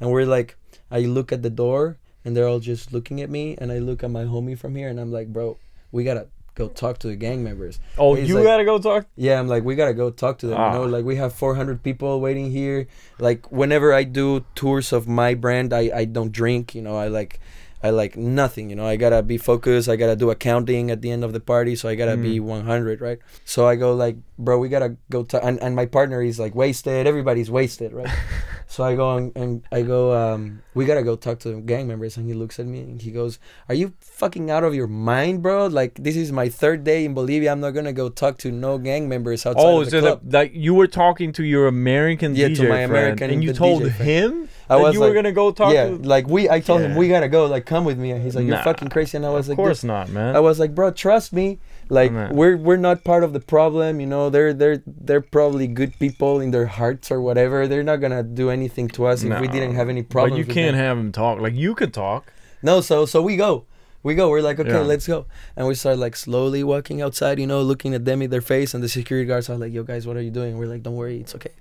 And 0.00 0.10
we're 0.10 0.26
like 0.26 0.56
i 0.90 1.00
look 1.00 1.32
at 1.32 1.42
the 1.42 1.50
door 1.50 1.98
and 2.24 2.36
they're 2.36 2.46
all 2.46 2.60
just 2.60 2.92
looking 2.92 3.20
at 3.20 3.30
me 3.30 3.56
and 3.58 3.72
i 3.72 3.78
look 3.78 4.02
at 4.04 4.10
my 4.10 4.24
homie 4.24 4.58
from 4.58 4.76
here 4.76 4.88
and 4.88 5.00
i'm 5.00 5.10
like 5.10 5.32
bro 5.32 5.58
we 5.90 6.04
gotta 6.04 6.26
go 6.54 6.68
talk 6.68 6.98
to 6.98 7.08
the 7.08 7.16
gang 7.16 7.42
members 7.42 7.80
Oh, 7.98 8.14
you 8.16 8.34
like- 8.36 8.44
gotta 8.44 8.64
go 8.64 8.78
talk. 8.78 9.06
yeah 9.16 9.38
i'm 9.40 9.48
like 9.48 9.64
we 9.64 9.74
gotta 9.74 9.94
go 9.94 10.10
talk 10.10 10.38
to 10.38 10.46
them 10.46 10.58
you 10.60 10.78
know 10.78 10.84
Ah. 10.84 10.96
like 10.96 11.04
we 11.04 11.16
have 11.16 11.32
400 11.32 11.82
people 11.82 12.20
waiting 12.20 12.50
here 12.50 12.86
like 13.18 13.50
whenever 13.50 13.92
i 13.92 14.04
do 14.04 14.44
tours 14.54 14.92
of 14.92 15.08
my 15.08 15.34
brand 15.34 15.72
i 15.72 15.90
i 15.94 16.04
don't 16.04 16.32
drink 16.32 16.74
you 16.74 16.82
know 16.82 16.96
i 16.96 17.08
like 17.08 17.40
i 17.82 17.90
like 17.90 18.16
nothing 18.16 18.70
you 18.70 18.76
know 18.76 18.86
i 18.86 18.96
gotta 18.96 19.22
be 19.22 19.36
focused 19.38 19.88
i 19.88 19.96
gotta 19.96 20.16
do 20.16 20.30
accounting 20.30 20.90
at 20.90 21.02
the 21.02 21.10
end 21.10 21.24
of 21.24 21.32
the 21.32 21.40
party 21.40 21.74
so 21.76 21.88
i 21.88 21.94
gotta 21.94 22.16
be 22.16 22.38
100 22.40 23.00
right 23.00 23.18
so 23.44 23.66
i 23.66 23.74
go 23.76 23.94
like 23.94 24.16
bro 24.38 24.58
we 24.58 24.68
gotta 24.68 24.96
go 25.10 25.22
talk 25.24 25.42
and, 25.44 25.60
and 25.62 25.74
my 25.76 25.86
partner 25.86 26.22
is 26.22 26.38
like 26.38 26.54
wasted 26.54 27.06
everybody's 27.06 27.50
wasted 27.50 27.92
right 27.92 28.08
so 28.66 28.84
I 28.84 28.94
go 28.96 29.16
and, 29.18 29.36
and 29.36 29.62
I 29.70 29.82
go, 29.82 30.14
um, 30.16 30.62
we 30.72 30.86
gotta 30.86 31.02
go 31.02 31.14
talk 31.14 31.38
to 31.40 31.48
the 31.50 31.60
gang 31.60 31.86
members. 31.86 32.16
And 32.16 32.26
he 32.26 32.32
looks 32.32 32.58
at 32.58 32.64
me 32.64 32.80
and 32.80 33.02
he 33.02 33.10
goes, 33.10 33.38
Are 33.68 33.74
you 33.74 33.92
fucking 34.00 34.50
out 34.50 34.64
of 34.64 34.74
your 34.74 34.86
mind, 34.86 35.42
bro? 35.42 35.66
Like, 35.66 35.96
this 36.02 36.16
is 36.16 36.32
my 36.32 36.48
third 36.48 36.82
day 36.82 37.04
in 37.04 37.12
Bolivia. 37.12 37.52
I'm 37.52 37.60
not 37.60 37.72
gonna 37.72 37.92
go 37.92 38.08
talk 38.08 38.38
to 38.38 38.50
no 38.50 38.78
gang 38.78 39.10
members 39.10 39.44
outside 39.44 39.60
Oh, 39.62 39.80
of 39.82 39.84
the 39.86 39.90
so 39.90 40.00
club. 40.00 40.20
that, 40.24 40.38
like 40.38 40.52
you 40.54 40.72
were 40.72 40.86
talking 40.86 41.32
to 41.32 41.44
your 41.44 41.66
American 41.66 42.34
Yeah, 42.34 42.48
DJ 42.48 42.56
to 42.56 42.62
my 42.62 42.68
friend, 42.86 42.90
American- 42.90 43.30
and 43.30 43.44
you 43.44 43.52
told 43.52 43.82
DJ 43.82 43.92
friend. 43.92 44.48
Him 44.74 44.80
I 44.80 44.82
was 44.82 44.94
you 44.94 45.00
were 45.00 45.06
like- 45.06 45.14
gonna 45.14 45.32
go 45.32 45.50
talk. 45.52 45.72
yeah, 45.72 45.86
to... 45.86 45.96
like 45.96 46.26
we, 46.26 46.48
I 46.50 46.60
told 46.60 46.80
him 46.82 46.94
we 46.96 47.08
gotta 47.08 47.28
go. 47.28 47.46
Like, 47.46 47.66
come 47.66 47.84
with 47.84 47.98
me. 47.98 48.10
And 48.12 48.22
he's 48.22 48.34
like, 48.34 48.46
You're 48.46 48.56
Nah. 48.56 48.62
fucking 48.64 48.88
crazy. 48.88 49.16
And 49.16 49.24
I 49.26 49.30
was 49.30 49.46
of 49.46 49.50
like, 49.50 49.56
course 49.56 49.84
not, 49.84 50.08
man. 50.08 50.34
I 50.36 50.40
was 50.40 50.58
like, 50.58 50.74
bro, 50.74 50.90
trust 50.90 51.32
me. 51.32 51.58
Like 51.88 52.12
Nah. 52.12 52.32
we're 52.32 52.56
we're 52.56 52.76
not 52.76 53.04
part 53.04 53.22
of 53.24 53.32
the 53.32 53.40
problem, 53.40 54.00
you 54.00 54.06
know. 54.06 54.30
They're 54.30 54.52
they're 54.54 54.82
they're 54.86 55.20
probably 55.20 55.66
good 55.66 55.98
people 55.98 56.40
in 56.40 56.50
their 56.50 56.66
hearts 56.66 57.10
or 57.10 57.20
whatever. 57.20 57.68
They're 57.68 57.82
not 57.82 57.96
gonna 57.96 58.22
do 58.22 58.50
anything 58.50 58.88
to 58.96 59.06
us 59.06 59.22
if 59.22 59.40
we 59.40 59.48
didn't 59.48 59.74
have 59.74 59.88
any 59.88 60.02
problems. 60.02 60.32
But 60.32 60.38
you 60.38 60.44
with 60.46 60.54
can't 60.54 60.76
them. 60.76 60.84
have 60.84 60.98
him 60.98 61.12
talk. 61.12 61.40
Like 61.40 61.54
you 61.54 61.74
could 61.74 61.92
talk. 61.92 62.32
No, 62.62 62.80
so 62.80 63.04
so 63.06 63.20
we 63.20 63.36
go. 63.36 63.66
We 64.04 64.16
go. 64.16 64.30
We're 64.30 64.40
like, 64.42 64.58
okay, 64.58 64.70
Yeah. 64.70 64.80
let's 64.80 65.06
go. 65.06 65.26
And 65.56 65.68
we 65.68 65.74
start 65.74 65.96
like 65.98 66.16
slowly 66.16 66.64
walking 66.64 67.00
outside, 67.00 67.38
you 67.38 67.46
know, 67.46 67.62
looking 67.62 67.94
at 67.94 68.04
them 68.04 68.20
in 68.22 68.30
their 68.30 68.40
face. 68.40 68.74
And 68.74 68.82
the 68.82 68.88
security 68.88 69.26
guards 69.28 69.48
are 69.48 69.56
like, 69.56 69.72
yo, 69.72 69.84
guys, 69.84 70.08
what 70.08 70.16
are 70.16 70.20
you 70.22 70.30
doing? 70.32 70.58
We're 70.58 70.66
like, 70.66 70.82
don't 70.82 70.96
worry, 70.96 71.20
it's 71.20 71.34
okay. 71.36 71.52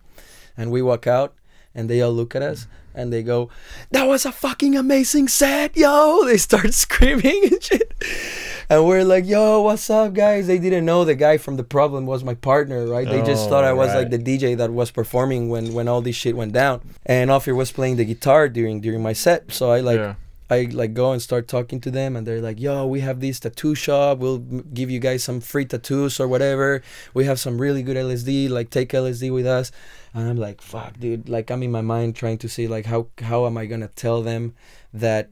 And 0.58 0.72
we 0.72 0.82
walk 0.82 1.06
out 1.06 1.36
and 1.76 1.90
they 1.90 2.02
all 2.02 2.12
look 2.12 2.36
at 2.36 2.42
us 2.42 2.68
and 2.94 3.12
they 3.14 3.24
go, 3.24 3.50
that 3.92 4.04
was 4.04 4.26
a 4.26 4.32
fucking 4.34 4.76
amazing 4.76 5.28
set, 5.30 5.78
yo. 5.78 6.24
They 6.26 6.38
start 6.38 6.74
screaming 6.86 7.44
and 7.52 7.64
shit. 7.64 7.94
and 8.70 8.86
we're 8.86 9.04
like, 9.06 9.26
"Yo, 9.26 9.62
what's 9.62 9.90
up, 9.90 10.14
guys?" 10.14 10.48
They 10.48 10.60
didn't 10.60 10.86
know 10.86 11.06
the 11.06 11.16
guy 11.16 11.38
from 11.38 11.56
the 11.58 11.64
problem 11.64 12.06
was 12.06 12.24
my 12.24 12.36
partner, 12.36 12.86
right? 12.88 13.08
They 13.08 13.22
just 13.22 13.48
Oh, 13.48 13.50
thought 13.50 13.64
I 13.64 13.70
oh, 13.72 13.76
was 13.76 13.90
right. 13.90 14.00
like 14.00 14.10
the 14.12 14.20
DJ 14.20 14.58
that 14.58 14.72
was 14.72 14.92
performing 14.92 15.48
when 15.50 15.74
when 15.74 15.88
all 15.88 16.02
this 16.02 16.16
shit 16.16 16.36
went 16.36 16.52
down. 16.54 16.82
And 17.06 17.32
Ophir 17.32 17.56
was 17.56 17.72
playing 17.72 17.96
the 17.96 18.06
guitar 18.06 18.50
during 18.50 18.82
during 18.82 19.02
my 19.02 19.14
set, 19.14 19.52
so 19.54 19.72
I 19.72 19.80
like 19.80 20.00
yeah. 20.00 20.16
I 20.50 20.68
like 20.72 20.94
go 20.94 21.14
and 21.14 21.22
start 21.22 21.48
talking 21.48 21.80
to 21.82 21.92
them, 21.92 22.16
and 22.18 22.28
they're 22.28 22.42
like, 22.42 22.60
"Yo, 22.60 22.86
we 22.86 23.00
have 23.00 23.20
this 23.22 23.40
tattoo 23.40 23.74
shop. 23.76 24.18
We'll 24.20 24.40
give 24.40 24.90
you 24.92 25.00
guys 25.00 25.24
some 25.24 25.40
free 25.40 25.64
tattoos 25.66 26.20
or 26.20 26.28
whatever. 26.28 26.82
We 27.14 27.24
have 27.24 27.40
some 27.40 27.56
really 27.62 27.84
good 27.84 27.96
LSD. 27.96 28.50
Like, 28.50 28.70
take 28.70 28.90
LSD 28.92 29.32
with 29.32 29.48
us." 29.48 29.72
And 30.14 30.30
I'm 30.30 30.38
like, 30.38 30.62
"Fuck, 30.62 31.00
dude!" 31.00 31.30
Like, 31.30 31.50
I'm 31.50 31.64
in 31.64 31.72
my 31.72 31.82
mind 31.82 32.16
trying 32.16 32.38
to 32.40 32.50
see 32.50 32.68
like 32.68 32.86
how 32.86 33.08
how 33.20 33.46
am 33.46 33.58
I 33.58 33.66
gonna 33.66 33.88
tell 33.88 34.22
them 34.22 34.56
that 34.94 35.30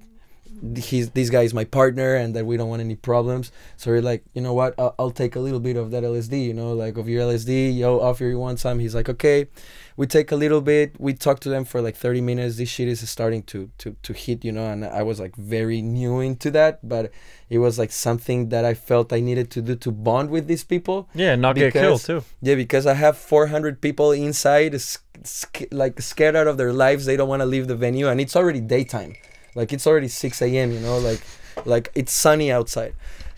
he's 0.76 1.12
this 1.12 1.30
guy 1.30 1.44
is 1.44 1.54
my 1.54 1.64
partner 1.64 2.16
and 2.16 2.36
that 2.36 2.46
we 2.46 2.58
don't 2.58 2.70
want 2.70 2.82
any 2.82 2.96
problems. 2.96 3.52
So 3.78 3.92
we're 3.92 4.02
like, 4.02 4.24
you 4.34 4.42
know 4.42 4.54
what? 4.54 4.76
I'll, 4.78 4.96
I'll 5.00 5.12
take 5.12 5.36
a 5.36 5.40
little 5.40 5.60
bit 5.60 5.78
of 5.78 5.92
that 5.92 6.04
LSD. 6.04 6.44
You 6.46 6.54
know, 6.54 6.74
like 6.74 6.98
of 6.98 7.08
your 7.08 7.24
LSD. 7.24 7.78
Yo, 7.78 8.00
offer 8.00 8.26
you 8.26 8.40
one 8.40 8.56
time 8.56 8.80
He's 8.80 8.96
like, 8.96 9.10
okay. 9.10 9.48
We 9.98 10.08
take 10.08 10.32
a 10.32 10.38
little 10.38 10.62
bit. 10.62 10.96
We 10.98 11.14
talk 11.14 11.42
to 11.42 11.50
them 11.50 11.66
for 11.66 11.82
like 11.82 11.98
30 11.98 12.22
minutes. 12.22 12.56
This 12.56 12.70
shit 12.70 12.88
is 12.88 13.08
starting 13.10 13.44
to 13.44 13.70
to 13.80 13.96
to 14.02 14.14
hit, 14.14 14.46
you 14.46 14.52
know. 14.52 14.66
And 14.66 14.86
I 14.86 15.04
was 15.04 15.20
like 15.20 15.36
very 15.36 15.82
new 15.82 16.22
into 16.22 16.50
that, 16.52 16.88
but 16.88 17.12
it 17.50 17.58
was 17.58 17.78
like 17.78 17.92
something 17.92 18.48
that 18.50 18.64
I 18.64 18.76
felt 18.76 19.12
I 19.12 19.20
needed 19.20 19.52
to 19.52 19.62
do 19.62 19.76
to 19.76 19.92
bond 19.92 20.30
with 20.30 20.48
these 20.48 20.64
people. 20.64 21.10
Yeah, 21.14 21.36
not 21.36 21.56
get 21.58 21.74
killed 21.74 22.02
too. 22.02 22.24
Yeah, 22.42 22.56
because 22.56 22.86
I 22.86 22.94
have 22.94 23.18
400 23.18 23.82
people 23.82 24.14
inside, 24.14 24.80
like 25.72 26.00
scared 26.02 26.36
out 26.38 26.48
of 26.48 26.56
their 26.58 26.72
lives. 26.72 27.06
They 27.06 27.18
don't 27.18 27.28
want 27.28 27.42
to 27.42 27.46
leave 27.46 27.68
the 27.68 27.76
venue, 27.76 28.08
and 28.08 28.22
it's 28.22 28.38
already 28.38 28.62
daytime. 28.62 29.16
Like 29.56 29.74
it's 29.74 29.88
already 29.88 30.08
6 30.08 30.42
a.m. 30.42 30.72
You 30.72 30.80
know, 30.80 30.98
like 31.00 31.22
like 31.66 31.90
it's 31.96 32.12
sunny 32.12 32.52
outside, 32.52 32.94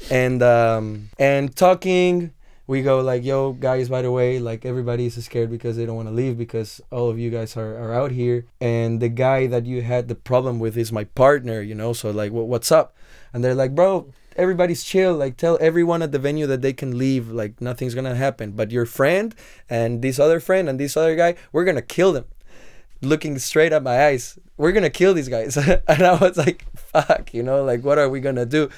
and 0.09 0.41
um 0.43 1.09
and 1.19 1.55
talking. 1.55 2.33
We 2.67 2.83
go 2.83 3.01
like, 3.01 3.25
yo, 3.25 3.51
guys. 3.51 3.89
By 3.89 4.01
the 4.01 4.11
way, 4.11 4.39
like 4.39 4.63
everybody 4.65 5.05
is 5.05 5.25
scared 5.25 5.49
because 5.49 5.75
they 5.75 5.85
don't 5.85 5.97
want 5.97 6.07
to 6.07 6.13
leave 6.13 6.37
because 6.37 6.79
all 6.89 7.09
of 7.09 7.19
you 7.19 7.29
guys 7.29 7.57
are, 7.57 7.75
are 7.75 7.93
out 7.93 8.11
here, 8.11 8.45
and 8.61 9.01
the 9.01 9.09
guy 9.09 9.47
that 9.47 9.65
you 9.65 9.81
had 9.81 10.07
the 10.07 10.15
problem 10.15 10.57
with 10.59 10.77
is 10.77 10.89
my 10.89 11.03
partner. 11.03 11.61
You 11.61 11.75
know, 11.75 11.91
so 11.91 12.11
like, 12.11 12.31
what 12.31 12.47
what's 12.47 12.71
up? 12.71 12.95
And 13.33 13.43
they're 13.43 13.55
like, 13.55 13.75
bro, 13.75 14.13
everybody's 14.37 14.83
chill. 14.83 15.15
Like, 15.15 15.37
tell 15.37 15.57
everyone 15.59 16.01
at 16.01 16.11
the 16.11 16.19
venue 16.19 16.47
that 16.47 16.61
they 16.61 16.73
can 16.73 16.97
leave. 16.97 17.29
Like, 17.29 17.59
nothing's 17.59 17.95
gonna 17.95 18.15
happen. 18.15 18.51
But 18.51 18.71
your 18.71 18.85
friend 18.85 19.35
and 19.69 20.01
this 20.01 20.19
other 20.19 20.39
friend 20.39 20.69
and 20.69 20.79
this 20.79 20.95
other 20.95 21.15
guy, 21.15 21.35
we're 21.51 21.65
gonna 21.65 21.81
kill 21.81 22.13
them. 22.13 22.25
Looking 23.01 23.39
straight 23.39 23.73
at 23.73 23.83
my 23.83 24.07
eyes, 24.07 24.37
we're 24.57 24.71
gonna 24.71 24.89
kill 24.89 25.13
these 25.13 25.29
guys. 25.29 25.57
and 25.87 26.01
I 26.03 26.15
was 26.15 26.37
like, 26.37 26.65
fuck, 26.75 27.33
you 27.33 27.43
know, 27.43 27.63
like, 27.63 27.83
what 27.83 27.97
are 27.97 28.09
we 28.09 28.19
gonna 28.19 28.45
do? 28.45 28.69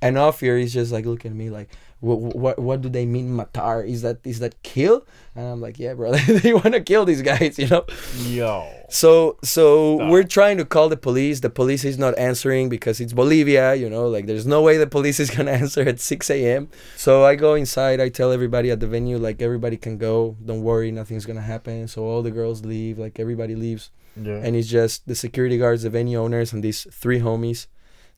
And 0.00 0.16
Ophir 0.16 0.56
is 0.58 0.72
just 0.72 0.92
like 0.92 1.06
looking 1.06 1.30
at 1.30 1.36
me 1.36 1.50
like, 1.50 1.68
what, 2.00 2.36
what, 2.36 2.58
what 2.58 2.80
do 2.80 2.88
they 2.88 3.06
mean, 3.06 3.36
matar? 3.36 3.86
Is 3.86 4.02
that 4.02 4.18
is 4.24 4.38
that 4.38 4.62
kill? 4.62 5.04
And 5.34 5.46
I'm 5.46 5.60
like, 5.60 5.78
yeah, 5.78 5.94
bro, 5.94 6.12
they 6.42 6.52
want 6.52 6.72
to 6.74 6.80
kill 6.80 7.04
these 7.04 7.22
guys, 7.22 7.58
you 7.58 7.66
know. 7.66 7.84
Yo. 8.18 8.70
So 8.88 9.36
so 9.42 9.96
Stop. 9.96 10.10
we're 10.10 10.22
trying 10.22 10.58
to 10.58 10.64
call 10.64 10.88
the 10.88 10.96
police. 10.96 11.40
The 11.40 11.50
police 11.50 11.84
is 11.84 11.98
not 11.98 12.16
answering 12.16 12.68
because 12.68 13.00
it's 13.00 13.12
Bolivia, 13.12 13.74
you 13.74 13.90
know, 13.90 14.06
like 14.08 14.26
there's 14.26 14.46
no 14.46 14.62
way 14.62 14.76
the 14.76 14.86
police 14.86 15.18
is 15.18 15.30
gonna 15.34 15.50
answer 15.50 15.82
at 15.82 15.98
6 15.98 16.30
a.m. 16.30 16.68
So 16.96 17.24
I 17.24 17.34
go 17.34 17.54
inside, 17.54 18.00
I 18.00 18.08
tell 18.10 18.30
everybody 18.30 18.70
at 18.70 18.78
the 18.78 18.86
venue, 18.86 19.18
like 19.18 19.42
everybody 19.42 19.76
can 19.76 19.98
go, 19.98 20.36
don't 20.44 20.62
worry, 20.62 20.92
nothing's 20.92 21.26
gonna 21.26 21.40
happen. 21.40 21.88
So 21.88 22.04
all 22.04 22.22
the 22.22 22.30
girls 22.30 22.64
leave, 22.64 22.98
like 22.98 23.18
everybody 23.18 23.56
leaves. 23.56 23.90
Yeah. 24.16 24.40
And 24.42 24.56
it's 24.56 24.68
just 24.68 25.06
the 25.06 25.14
security 25.14 25.58
guards, 25.58 25.82
the 25.82 25.90
venue 25.90 26.18
owners, 26.18 26.52
and 26.52 26.62
these 26.62 26.86
three 26.92 27.20
homies 27.20 27.66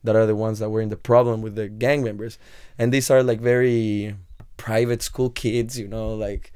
that 0.03 0.15
are 0.15 0.25
the 0.25 0.35
ones 0.35 0.59
that 0.59 0.69
were 0.69 0.81
in 0.81 0.89
the 0.89 0.97
problem 0.97 1.41
with 1.41 1.55
the 1.55 1.67
gang 1.69 2.03
members. 2.03 2.37
And 2.77 2.91
these 2.91 3.09
are 3.11 3.21
like 3.23 3.39
very 3.39 4.15
private 4.57 5.01
school 5.01 5.29
kids, 5.29 5.77
you 5.79 5.87
know, 5.87 6.13
like, 6.15 6.51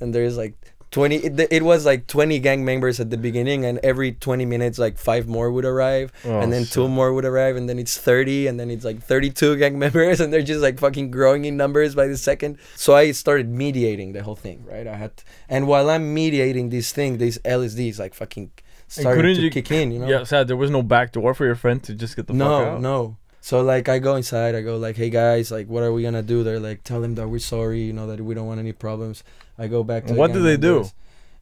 and 0.00 0.14
there's 0.14 0.36
like 0.36 0.54
20, 0.90 1.16
it, 1.16 1.48
it 1.50 1.62
was 1.64 1.84
like 1.84 2.06
20 2.06 2.38
gang 2.38 2.64
members 2.64 3.00
at 3.00 3.10
the 3.10 3.16
beginning, 3.16 3.64
and 3.64 3.80
every 3.82 4.12
20 4.12 4.44
minutes, 4.46 4.78
like 4.78 4.96
five 4.96 5.26
more 5.26 5.50
would 5.50 5.64
arrive, 5.64 6.12
Oh, 6.24 6.38
and 6.38 6.52
then 6.52 6.62
shit. 6.62 6.72
two 6.72 6.86
more 6.88 7.12
would 7.12 7.24
arrive, 7.24 7.56
and 7.56 7.68
then 7.68 7.80
it's 7.80 7.98
30, 7.98 8.46
and 8.46 8.60
then 8.60 8.70
it's 8.70 8.84
like 8.84 9.02
32 9.02 9.56
gang 9.56 9.76
members, 9.84 10.20
and 10.20 10.32
they're 10.32 10.42
just 10.42 10.60
like 10.62 10.78
fucking 10.78 11.10
growing 11.10 11.46
in 11.46 11.56
numbers 11.56 11.96
by 11.96 12.06
the 12.06 12.16
second. 12.16 12.58
So 12.76 12.94
I 12.94 13.10
started 13.10 13.48
mediating 13.48 14.12
the 14.12 14.22
whole 14.22 14.36
thing, 14.36 14.64
right? 14.64 14.86
I 14.86 14.94
had, 14.94 15.10
and 15.48 15.66
while 15.66 15.90
I'm 15.90 16.14
mediating 16.14 16.70
this 16.70 16.92
thing, 16.92 17.18
these 17.18 17.38
is 17.44 17.98
like 17.98 18.14
fucking 18.14 18.52
couldn't 18.88 19.36
to 19.36 19.42
you- 19.42 19.50
kick 19.50 19.70
in, 19.70 19.90
you 19.92 19.98
know? 19.98 20.08
Yeah, 20.08 20.24
sad. 20.24 20.48
There 20.48 20.56
was 20.56 20.70
no 20.70 20.82
back 20.82 21.12
door 21.12 21.34
for 21.34 21.44
your 21.46 21.54
friend 21.56 21.82
to 21.84 21.94
just 21.94 22.16
get 22.16 22.26
the 22.26 22.32
fuck 22.32 22.38
no, 22.38 22.54
out. 22.64 22.80
no. 22.80 22.96
no. 23.02 23.16
So 23.40 23.60
like 23.60 23.88
I 23.90 23.98
go 23.98 24.16
inside, 24.16 24.54
I 24.54 24.62
go 24.62 24.76
like, 24.78 24.96
hey 24.96 25.10
guys, 25.10 25.50
like 25.50 25.66
what 25.68 25.82
are 25.82 25.92
we 25.92 26.02
gonna 26.02 26.22
do? 26.22 26.42
They're 26.42 26.60
like, 26.60 26.82
tell 26.82 27.00
them 27.02 27.14
that 27.16 27.28
we're 27.28 27.38
sorry, 27.40 27.82
you 27.82 27.92
know 27.92 28.06
that 28.06 28.20
we 28.20 28.34
don't 28.34 28.46
want 28.46 28.58
any 28.60 28.72
problems. 28.72 29.22
I 29.58 29.66
go 29.66 29.84
back 29.84 30.06
to 30.06 30.14
the 30.14 30.18
What 30.18 30.28
do 30.32 30.38
gang 30.38 30.44
they 30.44 30.56
do? 30.56 30.86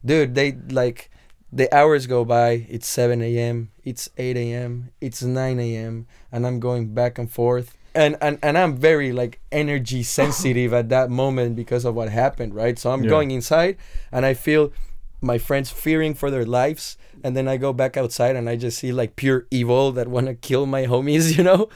Dude, 0.03 0.35
they 0.35 0.51
like 0.69 1.09
the 1.51 1.73
hours 1.73 2.07
go 2.07 2.25
by. 2.25 2.65
It's 2.69 2.87
seven 2.87 3.21
a.m. 3.21 3.71
It's 3.85 4.09
eight 4.17 4.35
a.m. 4.35 4.89
It's 4.99 5.23
nine 5.23 5.59
a.m. 5.61 6.07
and 6.31 6.45
I'm 6.45 6.59
going 6.59 6.93
back 6.93 7.17
and 7.17 7.31
forth. 7.31 7.77
And, 7.95 8.17
and 8.21 8.37
and 8.43 8.57
I'm 8.57 8.75
very 8.75 9.13
like 9.13 9.39
energy 9.51 10.03
sensitive 10.03 10.73
at 10.81 10.89
that 10.89 11.09
moment 11.09 11.55
because 11.55 11.85
of 11.85 11.95
what 11.95 12.09
happened, 12.09 12.53
right? 12.53 12.77
So 12.77 12.91
I'm 12.91 13.03
Yeah. 13.05 13.11
going 13.11 13.31
inside 13.31 13.77
and 14.11 14.25
I 14.25 14.33
feel 14.33 14.73
my 15.23 15.37
friends 15.37 15.69
fearing 15.71 16.13
for 16.13 16.29
their 16.29 16.45
lives 16.45 16.97
and 17.23 17.37
then 17.37 17.47
I 17.47 17.57
go 17.57 17.71
back 17.71 17.95
outside 17.95 18.35
and 18.35 18.49
I 18.49 18.55
just 18.57 18.77
see 18.79 18.91
like 18.91 19.15
pure 19.15 19.47
evil 19.49 19.91
that 19.93 20.07
want 20.07 20.27
to 20.27 20.35
kill 20.35 20.65
my 20.65 20.85
homies, 20.85 21.37
you 21.37 21.43
know? 21.43 21.69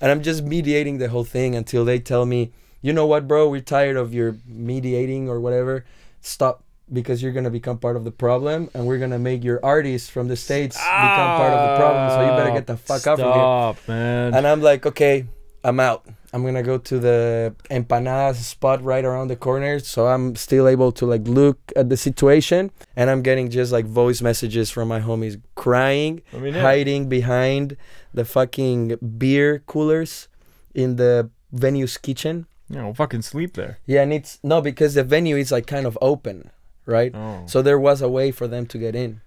And 0.00 0.10
I'm 0.10 0.22
just 0.22 0.44
mediating 0.44 0.98
the 0.98 1.08
whole 1.08 1.24
thing 1.24 1.54
until 1.54 1.84
they 1.84 1.98
tell 1.98 2.24
me, 2.24 2.52
"You 2.80 2.92
know 2.92 3.06
what, 3.06 3.26
bro? 3.26 3.48
We're 3.48 3.60
tired 3.60 3.96
of 3.96 4.14
your 4.14 4.36
mediating 4.46 5.28
or 5.28 5.40
whatever. 5.40 5.84
Stop 6.20 6.62
because 6.92 7.22
you're 7.22 7.32
going 7.32 7.44
to 7.44 7.50
become 7.50 7.78
part 7.78 7.96
of 7.96 8.04
the 8.04 8.10
problem 8.10 8.68
and 8.74 8.86
we're 8.86 8.98
going 8.98 9.10
to 9.10 9.18
make 9.18 9.42
your 9.42 9.58
artists 9.64 10.10
from 10.10 10.28
the 10.28 10.36
states 10.36 10.76
become 10.76 11.36
part 11.38 11.52
of 11.52 11.70
the 11.70 11.76
problem, 11.82 12.10
so 12.10 12.20
you 12.22 12.36
better 12.36 12.52
get 12.52 12.66
the 12.66 12.76
fuck 12.76 13.06
out 13.06 13.18
from 13.18 13.32
here." 13.32 13.34
Stop, 13.34 13.76
man. 13.88 14.34
And 14.34 14.46
I'm 14.46 14.60
like, 14.62 14.86
okay, 14.86 15.26
I'm 15.64 15.80
out. 15.80 16.06
I'm 16.32 16.44
gonna 16.44 16.62
go 16.62 16.78
to 16.78 16.98
the 16.98 17.54
empanadas 17.70 18.36
spot 18.36 18.82
right 18.82 19.04
around 19.04 19.28
the 19.28 19.36
corner, 19.36 19.78
so 19.78 20.06
I'm 20.06 20.34
still 20.36 20.66
able 20.66 20.90
to 20.92 21.04
like 21.04 21.28
look 21.28 21.58
at 21.76 21.90
the 21.90 21.96
situation, 21.96 22.70
and 22.96 23.10
I'm 23.10 23.22
getting 23.22 23.50
just 23.50 23.70
like 23.70 23.84
voice 23.84 24.22
messages 24.22 24.70
from 24.70 24.88
my 24.88 25.00
homies 25.00 25.40
crying, 25.54 26.22
I 26.32 26.38
mean, 26.38 26.54
yeah. 26.54 26.62
hiding 26.62 27.08
behind 27.08 27.76
the 28.14 28.24
fucking 28.24 28.96
beer 29.18 29.62
coolers 29.66 30.28
in 30.74 30.96
the 30.96 31.30
venue's 31.52 31.98
kitchen. 31.98 32.46
You 32.70 32.76
know, 32.76 32.94
fucking 32.94 33.22
sleep 33.22 33.54
there. 33.54 33.78
Yeah, 33.84 34.02
and 34.02 34.12
it's 34.12 34.38
no 34.42 34.62
because 34.62 34.94
the 34.94 35.04
venue 35.04 35.36
is 35.36 35.52
like 35.52 35.66
kind 35.66 35.86
of 35.86 35.98
open, 36.00 36.50
right? 36.86 37.14
Oh. 37.14 37.44
So 37.46 37.60
there 37.60 37.78
was 37.78 38.00
a 38.00 38.08
way 38.08 38.30
for 38.30 38.48
them 38.48 38.64
to 38.66 38.78
get 38.78 38.94
in. 38.94 39.20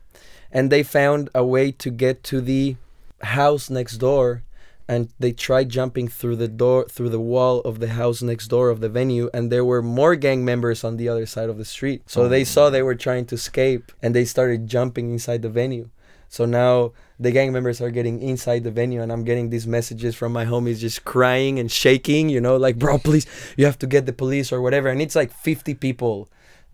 And 0.51 0.71
they 0.71 0.83
found 0.83 1.29
a 1.35 1.45
way 1.45 1.71
to 1.73 1.89
get 1.91 2.23
to 2.25 2.41
the 2.41 2.77
house 3.21 3.69
next 3.69 3.97
door 3.97 4.43
and 4.87 5.09
they 5.19 5.31
tried 5.31 5.69
jumping 5.69 6.07
through 6.07 6.35
the 6.35 6.47
door 6.47 6.85
through 6.87 7.09
the 7.09 7.19
wall 7.19 7.59
of 7.61 7.79
the 7.79 7.89
house 7.89 8.21
next 8.21 8.47
door 8.47 8.69
of 8.69 8.81
the 8.81 8.89
venue 8.89 9.29
and 9.33 9.51
there 9.51 9.65
were 9.65 9.81
more 9.81 10.15
gang 10.15 10.45
members 10.45 10.83
on 10.83 10.97
the 10.97 11.09
other 11.09 11.25
side 11.25 11.49
of 11.49 11.57
the 11.57 11.65
street. 11.65 12.03
So 12.05 12.29
they 12.29 12.41
oh. 12.41 12.45
saw 12.45 12.69
they 12.69 12.83
were 12.83 12.95
trying 12.95 13.25
to 13.27 13.35
escape 13.35 13.91
and 14.01 14.13
they 14.13 14.25
started 14.25 14.67
jumping 14.67 15.11
inside 15.11 15.41
the 15.41 15.49
venue. 15.49 15.89
So 16.29 16.45
now 16.45 16.93
the 17.19 17.31
gang 17.31 17.51
members 17.51 17.81
are 17.81 17.89
getting 17.89 18.21
inside 18.21 18.63
the 18.63 18.71
venue 18.71 19.01
and 19.01 19.11
I'm 19.11 19.23
getting 19.23 19.49
these 19.49 19.65
messages 19.65 20.15
from 20.15 20.33
my 20.33 20.45
homies 20.45 20.79
just 20.79 21.05
crying 21.05 21.59
and 21.59 21.71
shaking, 21.71 22.29
you 22.29 22.41
know, 22.41 22.57
like 22.57 22.77
bro, 22.77 22.97
please 22.99 23.25
you 23.57 23.65
have 23.65 23.79
to 23.79 23.87
get 23.87 24.05
the 24.05 24.13
police 24.13 24.51
or 24.51 24.61
whatever 24.61 24.89
and 24.89 25.01
it's 25.01 25.15
like 25.15 25.31
50 25.31 25.73
people 25.75 26.29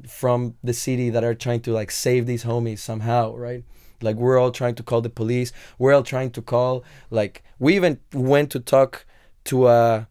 from 0.08 0.56
the 0.64 0.74
city 0.74 1.10
that 1.12 1.24
are 1.24 1.36
trying 1.36 1.62
to 1.62 1.72
like 1.72 1.92
save 1.92 2.26
these 2.26 2.44
homies 2.44 2.80
somehow, 2.80 3.36
right? 3.36 3.64
Like 4.04 4.16
we're 4.16 4.38
all 4.38 4.52
trying 4.52 4.76
to 4.76 4.84
call 4.84 5.02
the 5.02 5.10
police. 5.10 5.52
We're 5.78 5.94
all 5.94 6.04
trying 6.04 6.32
to 6.32 6.42
call 6.42 6.84
like 7.10 7.44
we 7.60 7.76
even 7.76 8.00
went 8.14 8.52
to 8.52 8.60
talk 8.60 9.06
to 9.46 9.68
a 9.68 10.08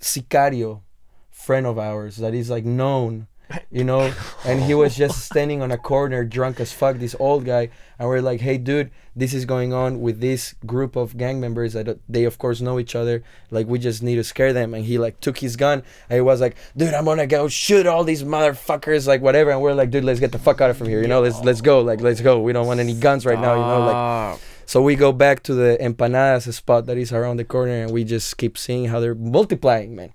sicario 0.00 0.82
friend 1.30 1.66
of 1.66 1.78
ours 1.78 2.16
that 2.16 2.34
is 2.34 2.50
like 2.50 2.64
known, 2.64 3.26
you 3.70 3.84
know, 3.84 4.12
and 4.44 4.62
he 4.62 4.74
was 4.74 4.96
just 4.96 5.24
standing 5.24 5.62
on 5.62 5.70
a 5.70 5.78
corner 5.78 6.24
drunk 6.24 6.58
as 6.60 6.72
fuck, 6.72 6.98
this 6.98 7.14
old 7.18 7.44
guy, 7.44 7.70
and 7.98 8.08
we're 8.08 8.20
like, 8.20 8.40
"Hey 8.40 8.58
dude, 8.58 8.90
this 9.14 9.32
is 9.32 9.44
going 9.44 9.72
on 9.72 10.00
with 10.00 10.20
this 10.20 10.54
group 10.64 10.96
of 10.96 11.16
gang 11.16 11.40
members 11.40 11.72
that 11.74 11.88
uh, 11.88 11.94
they 12.08 12.24
of 12.24 12.38
course 12.38 12.60
know 12.60 12.78
each 12.78 12.94
other. 12.94 13.22
Like 13.50 13.66
we 13.66 13.78
just 13.78 14.02
need 14.02 14.16
to 14.16 14.24
scare 14.24 14.52
them." 14.52 14.74
And 14.74 14.84
he 14.84 14.98
like 14.98 15.20
took 15.20 15.38
his 15.38 15.56
gun 15.56 15.82
and 16.08 16.16
he 16.16 16.20
was 16.20 16.40
like, 16.40 16.56
"Dude, 16.76 16.94
I'm 16.94 17.04
gonna 17.04 17.26
go 17.26 17.48
shoot 17.48 17.86
all 17.86 18.04
these 18.04 18.24
motherfuckers, 18.24 19.06
like 19.06 19.22
whatever." 19.22 19.50
And 19.50 19.60
we're 19.60 19.74
like, 19.74 19.90
"Dude, 19.90 20.04
let's 20.04 20.20
get 20.20 20.32
the 20.32 20.38
fuck 20.38 20.60
out 20.60 20.70
of 20.70 20.76
from 20.76 20.88
here, 20.88 21.00
you 21.00 21.08
know? 21.08 21.20
Let's 21.20 21.40
let's 21.40 21.60
go, 21.60 21.80
like 21.80 22.00
let's 22.00 22.20
go. 22.20 22.40
We 22.40 22.52
don't 22.52 22.66
want 22.66 22.80
any 22.80 22.94
guns 22.94 23.24
right 23.24 23.40
now, 23.40 23.54
you 23.54 23.60
know, 23.60 23.80
like." 23.86 24.40
So 24.66 24.82
we 24.82 24.96
go 24.96 25.12
back 25.12 25.44
to 25.44 25.54
the 25.54 25.78
empanadas 25.80 26.52
spot 26.52 26.86
that 26.86 26.98
is 26.98 27.12
around 27.12 27.36
the 27.36 27.44
corner, 27.44 27.82
and 27.82 27.92
we 27.92 28.02
just 28.02 28.36
keep 28.36 28.58
seeing 28.58 28.86
how 28.86 28.98
they're 28.98 29.14
multiplying, 29.14 29.94
man. 29.94 30.12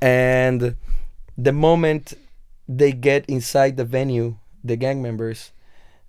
And 0.00 0.76
the 1.36 1.52
moment 1.52 2.14
they 2.68 2.92
get 2.92 3.24
inside 3.26 3.76
the 3.76 3.84
venue, 3.84 4.36
the 4.64 4.76
gang 4.76 5.00
members, 5.02 5.52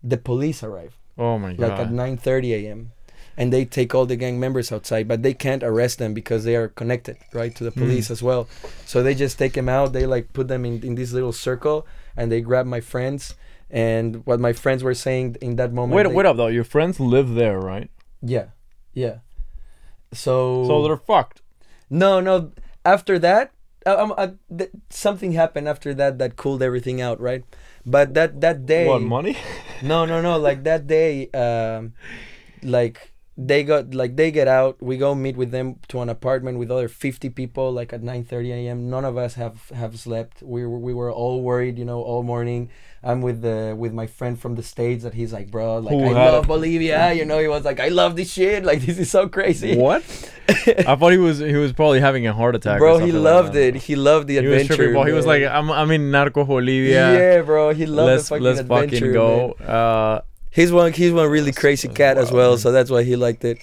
the 0.03 0.17
police 0.17 0.63
arrive 0.63 0.97
Oh 1.17 1.37
my 1.37 1.53
god! 1.53 1.59
like 1.59 1.79
at 1.79 1.95
god. 1.95 2.21
9:30 2.21 2.51
a.m. 2.65 2.91
and 3.37 3.53
they 3.53 3.65
take 3.65 3.93
all 3.93 4.05
the 4.05 4.15
gang 4.15 4.39
members 4.39 4.71
outside, 4.71 5.07
but 5.07 5.21
they 5.21 5.33
can't 5.33 5.63
arrest 5.63 5.99
them 5.99 6.13
because 6.13 6.43
they 6.43 6.55
are 6.55 6.67
connected, 6.69 7.17
right, 7.33 7.53
to 7.55 7.63
the 7.63 7.71
Hmm. 7.71 7.81
police 7.81 8.09
as 8.11 8.21
well. 8.23 8.47
So 8.85 9.01
they 9.03 9.13
just 9.15 9.37
take 9.37 9.53
them 9.53 9.69
out. 9.69 9.93
They 9.93 10.05
like 10.07 10.33
put 10.33 10.47
them 10.47 10.65
in 10.65 10.81
in 10.83 10.95
this 10.95 11.11
little 11.13 11.33
circle, 11.33 11.85
and 12.15 12.31
they 12.31 12.41
grab 12.41 12.65
my 12.65 12.81
friends. 12.81 13.35
And 13.69 14.25
what 14.25 14.39
my 14.39 14.53
friends 14.53 14.81
were 14.81 14.93
saying 14.95 15.35
in 15.41 15.57
that 15.57 15.73
moment. 15.73 15.95
Wait, 15.97 16.07
they- 16.07 16.13
wait 16.15 16.25
up 16.25 16.37
though. 16.37 16.47
Your 16.47 16.63
friends 16.63 16.99
live 16.99 17.33
there, 17.35 17.59
right? 17.59 17.89
Yeah, 18.21 18.47
yeah. 18.93 19.17
So 20.13 20.65
So 20.67 20.83
they're 20.83 20.97
fucked. 20.97 21.41
no, 21.89 22.19
no. 22.19 22.51
After 22.85 23.19
that, 23.19 23.51
um, 23.95 24.13
uh, 24.17 24.29
th- 24.55 24.71
something 24.89 25.31
happened 25.33 25.67
after 25.67 25.93
that 25.93 26.17
that 26.19 26.35
cooled 26.35 26.61
everything 26.63 27.01
out, 27.01 27.19
right? 27.19 27.43
But 27.85 28.13
that 28.15 28.41
that 28.41 28.65
day, 28.65 28.87
What 28.87 29.01
money? 29.01 29.37
no, 29.83 30.05
no, 30.05 30.21
no. 30.21 30.37
Like 30.37 30.63
that 30.63 30.87
day, 30.87 31.29
um, 31.31 31.93
like 32.63 33.13
they 33.39 33.63
got 33.63 33.93
like 33.93 34.15
they 34.15 34.31
get 34.31 34.47
out. 34.47 34.81
We 34.81 34.97
go 34.97 35.13
meet 35.13 35.37
with 35.37 35.51
them 35.51 35.75
to 35.89 36.01
an 36.01 36.09
apartment 36.09 36.57
with 36.57 36.71
other 36.71 36.87
fifty 36.87 37.29
people. 37.29 37.71
Like 37.71 37.93
at 37.93 38.01
nine 38.01 38.23
thirty 38.23 38.51
a.m. 38.51 38.89
None 38.89 39.05
of 39.05 39.15
us 39.17 39.35
have 39.35 39.69
have 39.69 39.99
slept. 39.99 40.41
We 40.41 40.65
were 40.65 40.79
we 40.79 40.93
were 40.93 41.11
all 41.11 41.41
worried, 41.43 41.77
you 41.77 41.85
know, 41.85 42.01
all 42.01 42.23
morning. 42.23 42.69
I'm 43.03 43.21
with 43.21 43.41
the 43.43 43.75
with 43.77 43.93
my 43.93 44.07
friend 44.07 44.39
from 44.39 44.55
the 44.55 44.63
states 44.63 45.03
that 45.03 45.13
he's 45.13 45.31
like, 45.31 45.51
bro, 45.51 45.77
like 45.77 45.93
Who 45.93 46.05
I 46.05 46.13
love? 46.13 46.47
Bolivia. 46.47 47.13
You 47.13 47.25
know, 47.25 47.37
he 47.39 47.47
was 47.47 47.63
like, 47.63 47.79
I 47.79 47.89
love 47.89 48.15
this 48.15 48.33
shit. 48.33 48.63
Like 48.65 48.81
this 48.81 48.97
is 48.97 49.11
so 49.11 49.29
crazy. 49.29 49.77
what? 49.77 50.03
I 50.49 50.95
thought 50.95 51.11
he 51.11 51.17
was 51.19 51.37
he 51.37 51.53
was 51.55 51.73
probably 51.73 51.99
having 51.99 52.25
a 52.25 52.33
heart 52.33 52.55
attack. 52.55 52.79
Bro, 52.79 52.95
he 52.99 53.11
something 53.11 53.23
like 53.23 53.33
loved 53.33 53.55
it. 53.55 53.75
He 53.75 53.95
loved 53.95 54.27
the 54.27 54.39
He 54.41 54.47
was 54.47 54.61
adventure. 54.63 54.75
tripping. 54.77 54.93
bro. 54.93 55.03
He 55.03 55.13
was 55.13 55.27
like, 55.27 55.43
I'm 55.43 55.69
I'm 55.71 55.91
in 55.91 56.09
Narco 56.09 56.43
Bolivia. 56.43 57.13
yeah, 57.35 57.41
bro, 57.43 57.71
he 57.73 57.85
loved 57.85 58.07
let's 58.07 58.23
the 58.23 58.29
fucking 58.29 58.43
let's 58.43 58.59
adventure. 58.61 58.95
fucking 58.97 59.13
go. 59.13 59.55
man. 59.59 59.69
Uh, 59.69 60.21
He's 60.57 60.71
one. 60.71 60.91
He's 60.91 61.13
one 61.13 61.29
really 61.29 61.51
That's- 61.51 61.61
crazy 61.61 61.87
cat 61.87 62.17
as 62.17 62.31
well, 62.31 62.51
man. 62.51 62.57
so 62.63 62.71
that's 62.71 62.89
why 62.89 63.03
he 63.03 63.15
liked 63.15 63.45
it. 63.45 63.59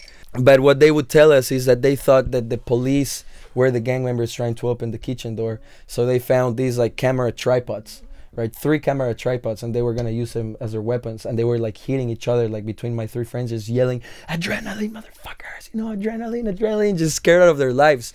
But 0.48 0.60
what 0.60 0.78
they 0.78 0.92
would 0.96 1.08
tell 1.08 1.30
us 1.32 1.50
is 1.50 1.66
that 1.66 1.82
they 1.82 1.96
thought 1.96 2.30
that 2.30 2.50
the 2.50 2.58
police 2.58 3.24
were 3.52 3.70
the 3.72 3.80
gang 3.80 4.04
members 4.04 4.32
trying 4.32 4.54
to 4.60 4.68
open 4.68 4.92
the 4.92 4.98
kitchen 5.08 5.34
door, 5.34 5.60
so 5.88 6.06
they 6.06 6.18
found 6.20 6.56
these 6.56 6.78
like 6.78 6.94
camera 6.96 7.30
tripods, 7.32 8.02
right? 8.34 8.54
Three 8.54 8.78
camera 8.78 9.12
tripods, 9.14 9.62
and 9.64 9.74
they 9.74 9.82
were 9.82 9.94
gonna 9.94 10.10
use 10.22 10.32
them 10.34 10.56
as 10.60 10.70
their 10.72 10.82
weapons, 10.92 11.26
and 11.26 11.36
they 11.38 11.44
were 11.44 11.58
like 11.58 11.76
hitting 11.78 12.10
each 12.10 12.26
other, 12.28 12.48
like 12.48 12.64
between 12.64 12.94
my 12.94 13.06
three 13.08 13.24
friends, 13.24 13.50
just 13.50 13.68
yelling, 13.68 14.00
"Adrenaline, 14.28 14.92
motherfuckers!" 14.92 15.70
You 15.72 15.80
know, 15.80 15.88
adrenaline, 15.96 16.46
adrenaline, 16.52 16.96
just 16.96 17.16
scared 17.16 17.42
out 17.42 17.48
of 17.48 17.58
their 17.58 17.72
lives. 17.72 18.12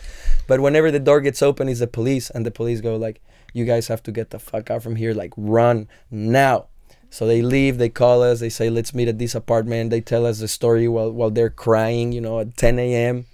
But 0.47 0.59
whenever 0.61 0.89
the 0.89 0.99
door 0.99 1.19
gets 1.19 1.41
open, 1.41 1.67
is 1.67 1.80
the 1.80 1.88
police, 1.88 2.30
and 2.30 2.45
the 2.45 2.51
police 2.59 2.80
go 2.82 2.95
like, 2.95 3.19
"You 3.53 3.65
guys 3.65 3.88
have 3.88 4.03
to 4.03 4.11
get 4.11 4.30
the 4.30 4.39
fuck 4.39 4.69
out 4.71 4.84
from 4.84 4.95
here, 4.95 5.13
like 5.13 5.34
run 5.38 5.88
now." 6.11 6.67
So 7.10 7.26
they 7.26 7.41
leave, 7.41 7.78
they 7.80 7.89
call 7.89 8.22
us, 8.24 8.39
they 8.39 8.49
say, 8.49 8.70
let's 8.70 8.93
meet 8.93 9.07
at 9.07 9.18
this 9.18 9.34
apartment. 9.36 9.89
They 9.89 10.01
tell 10.01 10.26
us 10.26 10.39
the 10.39 10.47
story 10.47 10.88
while, 10.88 11.12
while 11.12 11.32
they're 11.32 11.49
crying, 11.49 12.12
you 12.12 12.22
know, 12.22 12.39
at 12.39 12.55
10 12.55 12.78
a.m. 12.80 13.26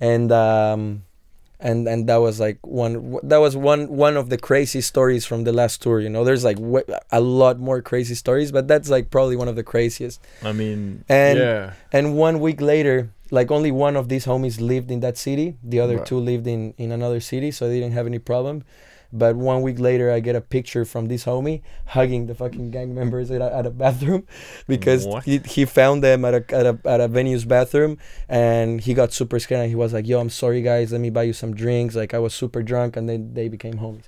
And, 0.00 0.32
um, 0.32 1.04
and, 1.60 1.86
and 1.86 2.08
that 2.08 2.16
was 2.16 2.40
like 2.40 2.58
one, 2.66 3.18
that 3.22 3.36
was 3.36 3.56
one, 3.56 3.86
one 3.86 4.16
of 4.16 4.28
the 4.28 4.36
crazy 4.38 4.80
stories 4.80 5.24
from 5.24 5.44
the 5.44 5.52
last 5.52 5.80
tour, 5.80 6.00
you 6.00 6.08
know, 6.08 6.24
there's 6.24 6.42
like 6.42 6.58
a 7.12 7.20
lot 7.20 7.60
more 7.60 7.80
crazy 7.80 8.16
stories, 8.16 8.50
but 8.50 8.66
that's 8.66 8.90
like 8.90 9.10
probably 9.10 9.36
one 9.36 9.46
of 9.46 9.54
the 9.54 9.62
craziest. 9.62 10.20
I 10.42 10.50
mean, 10.52 11.04
And- 11.08 11.38
yeah, 11.38 11.72
And 11.92 12.16
one 12.16 12.40
week 12.40 12.60
later, 12.60 13.10
like 13.30 13.52
only 13.52 13.70
one 13.70 13.94
of 13.96 14.08
these 14.08 14.26
homies 14.26 14.60
lived 14.60 14.90
in 14.90 14.98
that 15.00 15.16
city. 15.16 15.54
The 15.62 15.78
other 15.78 15.98
Right. 15.98 16.06
two 16.06 16.18
lived 16.18 16.48
in, 16.48 16.74
in 16.76 16.90
another 16.90 17.20
city, 17.20 17.52
so 17.52 17.68
they 17.68 17.78
didn't 17.78 17.94
have 17.94 18.06
any 18.08 18.18
problem. 18.18 18.64
But 19.12 19.36
one 19.36 19.60
week 19.60 19.78
later, 19.78 20.10
I 20.10 20.20
get 20.20 20.34
a 20.36 20.40
picture 20.40 20.84
from 20.86 21.08
this 21.08 21.24
homie 21.26 21.60
hugging 21.86 22.26
the 22.28 22.34
fucking 22.34 22.70
gang 22.70 22.94
members 22.94 23.30
at 23.30 23.42
a, 23.42 23.54
at 23.54 23.66
a 23.66 23.70
bathroom 23.70 24.26
because 24.66 25.04
What? 25.06 25.24
he, 25.24 25.38
he 25.44 25.64
found 25.66 26.02
them 26.02 26.24
at 26.24 26.32
a, 26.34 26.54
at, 26.54 26.66
a, 26.66 26.78
at 26.86 27.00
a 27.00 27.08
venue's 27.08 27.44
bathroom 27.44 27.98
and 28.28 28.80
he 28.80 28.94
got 28.94 29.12
super 29.12 29.38
scared 29.38 29.60
and 29.62 29.68
he 29.68 29.74
was 29.76 29.92
like, 29.92 30.06
yo, 30.06 30.18
I'm 30.18 30.30
sorry, 30.30 30.62
guys. 30.62 30.92
Let 30.92 31.00
me 31.02 31.10
buy 31.10 31.24
you 31.24 31.34
some 31.34 31.54
drinks. 31.54 31.94
Like, 31.94 32.14
I 32.14 32.18
was 32.18 32.32
super 32.32 32.62
drunk 32.62 32.96
and 32.96 33.06
then 33.08 33.34
they 33.34 33.48
became 33.48 33.74
homies. 33.74 34.04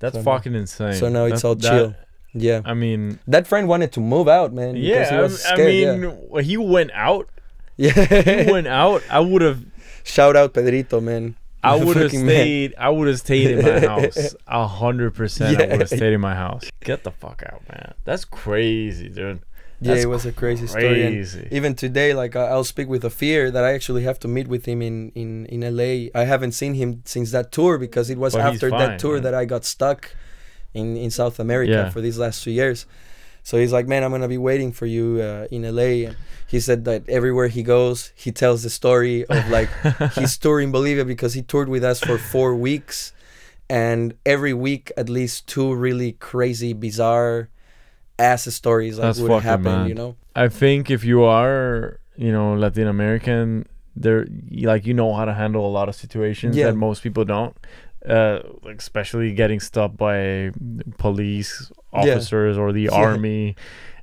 that's 0.00 0.14
so 0.14 0.20
now- 0.22 0.24
fucking 0.24 0.54
insane. 0.56 0.94
so 0.94 1.08
now 1.08 1.26
it's 1.26 1.44
all 1.44 1.54
that- 1.54 1.70
chill. 1.70 1.94
Yeah. 2.36 2.62
I 2.64 2.74
mean, 2.74 3.20
That 3.28 3.46
friend 3.46 3.68
wanted 3.68 3.92
to 3.92 4.00
move 4.00 4.26
out, 4.26 4.52
man. 4.52 4.74
yeah, 4.74 5.08
he 5.14 5.22
was 5.22 5.44
I, 5.46 5.50
I 5.50 5.54
scared, 5.54 6.00
mean, 6.00 6.42
he 6.42 6.56
went 6.56 6.90
out. 6.92 7.28
yeah. 7.76 7.92
He 7.92 8.30
yeah. 8.30 8.50
went 8.50 8.66
out. 8.66 9.02
I 9.08 9.20
would 9.20 9.42
have. 9.42 9.64
Shout 10.02 10.34
out 10.34 10.52
Pedrito, 10.52 11.00
man. 11.00 11.36
I 11.64 11.76
would 11.84 11.96
have 11.96 12.06
Fucking 12.06 12.26
man. 12.26 12.34
stayed. 12.36 12.74
I 12.78 12.90
would 12.90 13.08
have 13.08 13.18
stayed 13.18 13.50
in 13.58 13.64
my 13.64 13.80
house. 13.92 14.34
A 14.46 14.66
hundred 14.66 15.14
percent. 15.14 15.60
I 15.60 15.66
would 15.66 15.80
have 15.80 15.88
stayed 15.88 16.12
in 16.12 16.20
my 16.20 16.34
house. 16.34 16.64
Get 16.80 17.04
the 17.04 17.10
fuck 17.10 17.42
out, 17.50 17.62
man. 17.68 17.94
That's 18.04 18.24
crazy, 18.24 19.08
dude. 19.08 19.40
Yeah, 19.80 19.96
it 19.96 20.08
was 20.08 20.24
a 20.24 20.32
crazy 20.32 20.66
story. 20.66 21.02
And 21.04 21.14
Crazy. 21.16 21.48
even 21.50 21.74
today, 21.74 22.14
like 22.14 22.36
I- 22.36 22.46
I'll 22.46 22.64
speak 22.64 22.88
with 22.88 23.04
Ophir 23.04 23.50
that 23.50 23.64
I 23.64 23.72
actually 23.72 24.04
have 24.04 24.18
to 24.20 24.28
meet 24.28 24.48
with 24.48 24.64
him 24.66 24.80
in 24.80 25.10
in 25.14 25.46
in 25.46 25.60
LA. 25.76 26.08
I 26.14 26.24
haven't 26.24 26.52
seen 26.52 26.74
him 26.74 27.02
since 27.04 27.32
that 27.32 27.52
tour 27.52 27.76
because 27.76 28.08
it 28.08 28.16
was 28.16 28.32
But 28.34 28.42
after 28.42 28.70
fine, 28.70 28.78
that 28.78 28.98
tour 28.98 29.14
man. 29.14 29.22
that 29.24 29.34
I 29.34 29.44
got 29.44 29.64
stuck 29.64 30.14
in 30.72 30.96
in 30.96 31.10
South 31.10 31.38
America 31.38 31.72
Yeah. 31.72 31.90
for 31.90 32.00
these 32.00 32.18
last 32.18 32.44
two 32.44 32.50
years. 32.52 32.86
So 33.44 33.58
he's 33.58 33.72
like, 33.72 33.86
man, 33.86 34.02
I'm 34.02 34.10
gonna 34.10 34.26
be 34.26 34.38
waiting 34.38 34.72
for 34.72 34.86
you 34.86 35.20
uh, 35.20 35.46
in 35.50 35.62
LA. 35.62 36.08
And 36.08 36.16
he 36.48 36.58
said 36.60 36.84
that 36.86 37.08
everywhere 37.08 37.48
he 37.48 37.62
goes, 37.62 38.10
he 38.16 38.32
tells 38.32 38.62
the 38.62 38.70
story 38.70 39.24
of 39.26 39.48
like 39.50 39.68
his 40.14 40.36
tour 40.38 40.60
in 40.60 40.72
Bolivia 40.72 41.04
because 41.04 41.34
he 41.34 41.42
toured 41.42 41.68
with 41.68 41.84
us 41.84 42.00
for 42.00 42.16
four 42.18 42.56
weeks, 42.56 43.12
and 43.68 44.14
every 44.26 44.54
week 44.54 44.90
at 44.96 45.08
least 45.08 45.46
two 45.46 45.74
really 45.74 46.12
crazy, 46.12 46.72
bizarre 46.72 47.48
ass 48.18 48.44
stories 48.54 48.98
like 48.98 49.06
That's 49.08 49.20
would 49.20 49.42
happen. 49.42 49.64
mad. 49.64 49.88
You 49.88 49.94
know? 49.94 50.16
I 50.34 50.48
think 50.48 50.90
if 50.90 51.04
you 51.04 51.22
are, 51.24 51.98
you 52.16 52.32
know, 52.32 52.54
Latin 52.54 52.86
American, 52.88 53.66
there, 53.96 54.26
like 54.62 54.86
you 54.86 54.94
know 54.94 55.12
how 55.14 55.24
to 55.24 55.34
handle 55.34 55.66
a 55.66 55.72
lot 55.78 55.88
of 55.88 55.94
situations 55.94 56.56
Yeah. 56.56 56.66
that 56.66 56.76
most 56.76 57.02
people 57.02 57.24
don't. 57.24 57.54
Uh, 58.08 58.40
especially 58.76 59.32
getting 59.32 59.60
stopped 59.60 59.96
by 59.96 60.50
police 60.98 61.72
Yeah. 61.92 62.00
officers 62.00 62.58
or 62.58 62.72
the 62.72 62.82
Yeah. 62.82 62.90
army, 62.92 63.56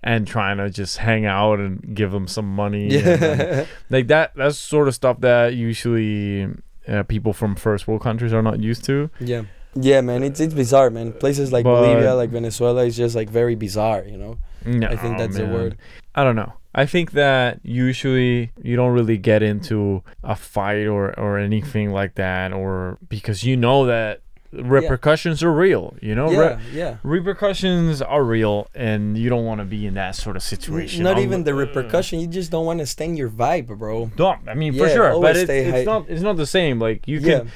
and 0.03 0.25
trying 0.27 0.57
to 0.57 0.69
just 0.71 0.97
hang 0.97 1.25
out 1.27 1.59
and 1.59 1.93
give 1.93 2.11
them 2.11 2.27
some 2.27 2.47
money. 2.55 2.89
then- 2.97 3.67
like 3.91 4.07
that. 4.07 4.31
That's 4.35 4.57
sort 4.57 4.87
of 4.87 4.95
stuff 4.95 5.21
that 5.21 5.53
usually 5.53 6.47
uh, 6.87 7.03
people 7.03 7.31
from 7.31 7.55
first 7.55 7.87
world 7.87 8.01
countries 8.01 8.33
are 8.33 8.41
not 8.41 8.59
used 8.59 8.83
to. 8.85 9.09
yeah. 9.19 9.43
Yeah, 9.73 10.01
man, 10.01 10.21
it's 10.21 10.41
it's 10.41 10.53
bizarre, 10.53 10.89
man. 10.89 11.13
Places 11.13 11.53
like 11.53 11.63
But- 11.63 11.79
Bolivia, 11.81 12.13
like 12.15 12.29
Venezuela, 12.29 12.83
is 12.83 12.97
just 12.97 13.15
like 13.15 13.29
very 13.29 13.55
bizarre, 13.55 14.03
you 14.05 14.17
know. 14.17 14.37
No, 14.65 14.87
I 14.87 14.97
think 14.97 15.17
that's 15.17 15.37
the 15.37 15.45
word. 15.45 15.77
I 16.13 16.23
don't 16.25 16.35
know. 16.35 16.51
I 16.73 16.85
think 16.85 17.11
that 17.11 17.59
usually 17.63 18.51
you 18.61 18.75
don't 18.75 18.93
really 18.93 19.17
get 19.17 19.43
into 19.43 20.03
a 20.23 20.35
fight 20.35 20.85
or 20.87 21.17
or 21.19 21.37
anything 21.37 21.91
like 21.91 22.15
that, 22.15 22.53
or 22.53 22.97
because 23.09 23.43
you 23.43 23.57
know 23.57 23.85
that 23.87 24.21
repercussions 24.53 25.43
are 25.43 25.51
real. 25.51 25.95
You 26.01 26.15
know, 26.15 26.29
yeah, 26.31 26.39
Re- 26.39 26.57
yeah. 26.73 26.97
repercussions 27.03 28.01
are 28.01 28.23
real, 28.23 28.67
and 28.75 29.17
you 29.17 29.29
don't 29.29 29.45
want 29.45 29.59
to 29.59 29.65
be 29.65 29.85
in 29.85 29.93
that 29.95 30.15
sort 30.15 30.35
of 30.35 30.43
situation. 30.43 31.03
Not 31.03 31.15
I'm- 31.17 31.23
even 31.25 31.43
the 31.43 31.51
uh, 31.51 31.55
repercussion. 31.55 32.19
You 32.19 32.27
just 32.27 32.51
don't 32.51 32.65
want 32.65 32.79
to 32.79 32.85
stain 32.85 33.15
your 33.17 33.29
vibe, 33.29 33.67
bro. 33.77 34.11
No, 34.17 34.35
I 34.47 34.53
mean 34.53 34.73
for 34.73 34.87
Yeah, 34.87 34.93
sure, 34.93 35.09
but 35.09 35.13
always 35.15 35.37
it's, 35.49 35.71
high. 35.71 35.83
not. 35.83 36.09
It's 36.09 36.21
not 36.21 36.37
the 36.37 36.45
same. 36.45 36.79
Like 36.79 37.07
you 37.07 37.19
yeah, 37.19 37.39
can, 37.39 37.51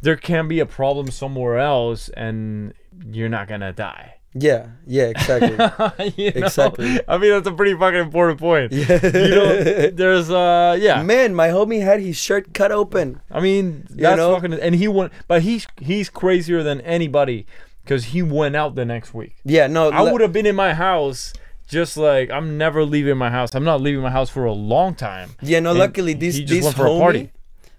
there 0.00 0.16
can 0.16 0.48
be 0.48 0.60
a 0.60 0.66
problem 0.66 1.10
somewhere 1.10 1.58
else, 1.58 2.08
and 2.10 2.72
you're 3.10 3.28
not 3.28 3.48
gonna 3.48 3.72
die. 3.72 4.14
Yeah, 4.34 4.66
yeah, 4.86 5.04
exactly. 5.14 5.50
You 6.16 6.30
know? 6.40 6.46
Exactly. 6.46 7.00
I 7.08 7.18
mean, 7.18 7.30
that's 7.30 7.48
a 7.48 7.52
pretty 7.52 7.74
fucking 7.76 7.98
important 8.00 8.38
point. 8.38 8.72
yeah. 8.72 9.00
You 9.02 9.28
know, 9.34 9.90
there's 9.92 10.30
uh, 10.30 10.76
yeah. 10.80 11.02
Man, 11.02 11.34
my 11.34 11.48
homie 11.48 11.82
had 11.82 12.00
his 12.00 12.16
shirt 12.16 12.54
cut 12.54 12.70
open. 12.72 13.20
I 13.30 13.40
mean, 13.40 13.86
You 13.90 13.96
that's 14.02 14.16
know? 14.16 14.34
fucking. 14.34 14.54
And 14.54 14.74
he 14.74 14.86
went, 14.88 15.12
but 15.26 15.42
he's 15.42 15.66
he's 15.80 16.08
crazier 16.08 16.62
than 16.62 16.80
anybody 16.82 17.46
because 17.82 18.04
he 18.06 18.22
went 18.22 18.54
out 18.56 18.74
the 18.76 18.84
next 18.84 19.12
week. 19.14 19.36
Yeah, 19.44 19.66
no, 19.66 19.90
I 19.90 20.02
would 20.02 20.20
have 20.20 20.32
been 20.32 20.46
in 20.46 20.54
my 20.56 20.74
house, 20.74 21.32
just 21.66 21.96
like 21.96 22.30
I'm 22.30 22.56
never 22.56 22.84
leaving 22.84 23.16
my 23.18 23.30
house. 23.30 23.54
I'm 23.54 23.64
not 23.64 23.80
leaving 23.80 24.02
my 24.02 24.10
house 24.10 24.30
for 24.30 24.44
a 24.44 24.52
long 24.52 24.94
time. 24.94 25.30
Yeah, 25.42 25.58
no. 25.60 25.70
And 25.70 25.78
Luckily, 25.80 26.14
this 26.14 26.38
this 26.46 26.62
went 26.64 26.76
for 26.76 26.86
a 26.86 26.90
homie, 26.90 27.00
party. 27.00 27.30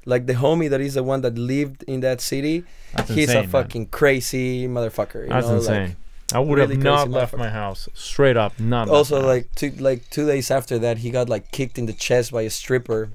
like 0.06 0.26
the 0.28 0.34
homie 0.34 0.70
that 0.70 0.82
is 0.82 0.95
the 0.95 1.04
one 1.04 1.22
that 1.22 1.38
lived 1.38 1.84
in 1.84 2.02
that 2.02 2.20
city, 2.20 2.66
That's 2.95 3.08
he's 3.10 3.30
insane, 3.30 3.38
a 3.38 3.41
man. 3.43 3.49
fucking 3.49 3.86
crazy 3.88 4.68
motherfucker. 4.68 5.24
You 5.24 5.30
That's 5.30 5.47
know? 5.47 5.56
insane. 5.56 5.82
Like, 5.88 5.95
I 6.34 6.39
would 6.39 6.57
really 6.57 6.75
have 6.75 6.84
not 6.84 7.09
left 7.09 7.36
my 7.36 7.49
house. 7.49 7.89
Straight 7.93 8.38
up, 8.38 8.59
not. 8.59 8.89
also 8.89 9.25
like 9.25 9.53
two 9.55 9.71
like 9.71 10.09
two 10.09 10.25
days 10.25 10.51
after 10.51 10.79
that 10.79 10.99
he 10.99 11.11
got 11.11 11.29
like 11.29 11.51
kicked 11.51 11.77
in 11.77 11.86
the 11.86 11.93
chest 11.93 12.32
by 12.32 12.43
a 12.43 12.49
stripper 12.49 13.11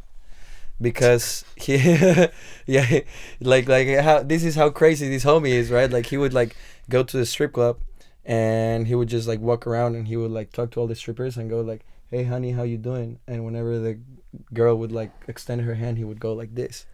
because 0.80 1.44
he 1.56 1.76
yeah 2.66 3.00
like 3.40 3.68
like 3.68 3.88
how 3.98 4.22
this 4.22 4.44
is 4.44 4.54
how 4.54 4.68
crazy 4.68 5.08
this 5.08 5.24
homie 5.24 5.48
is 5.48 5.70
right 5.70 5.90
like 5.90 6.06
he 6.06 6.16
would 6.16 6.34
like 6.34 6.54
go 6.90 7.02
to 7.02 7.16
the 7.16 7.24
strip 7.24 7.52
club 7.52 7.78
and 8.24 8.86
he 8.86 8.94
would 8.94 9.08
just 9.08 9.26
like 9.26 9.40
walk 9.40 9.66
around 9.66 9.94
and 9.94 10.08
he 10.08 10.16
would 10.16 10.30
like 10.30 10.52
talk 10.52 10.70
to 10.70 10.80
all 10.80 10.86
the 10.86 10.94
strippers 10.94 11.36
and 11.36 11.48
go 11.48 11.60
like 11.60 11.82
hey 12.10 12.24
honey 12.24 12.52
how 12.52 12.62
you 12.62 12.76
doing 12.76 13.18
and 13.26 13.44
whenever 13.44 13.78
the 13.78 13.98
girl 14.52 14.76
would 14.76 14.92
like 14.92 15.12
extend 15.26 15.62
her 15.62 15.74
hand 15.74 15.96
he 15.96 16.04
would 16.04 16.20
go 16.20 16.34
like 16.34 16.54
this 16.54 16.84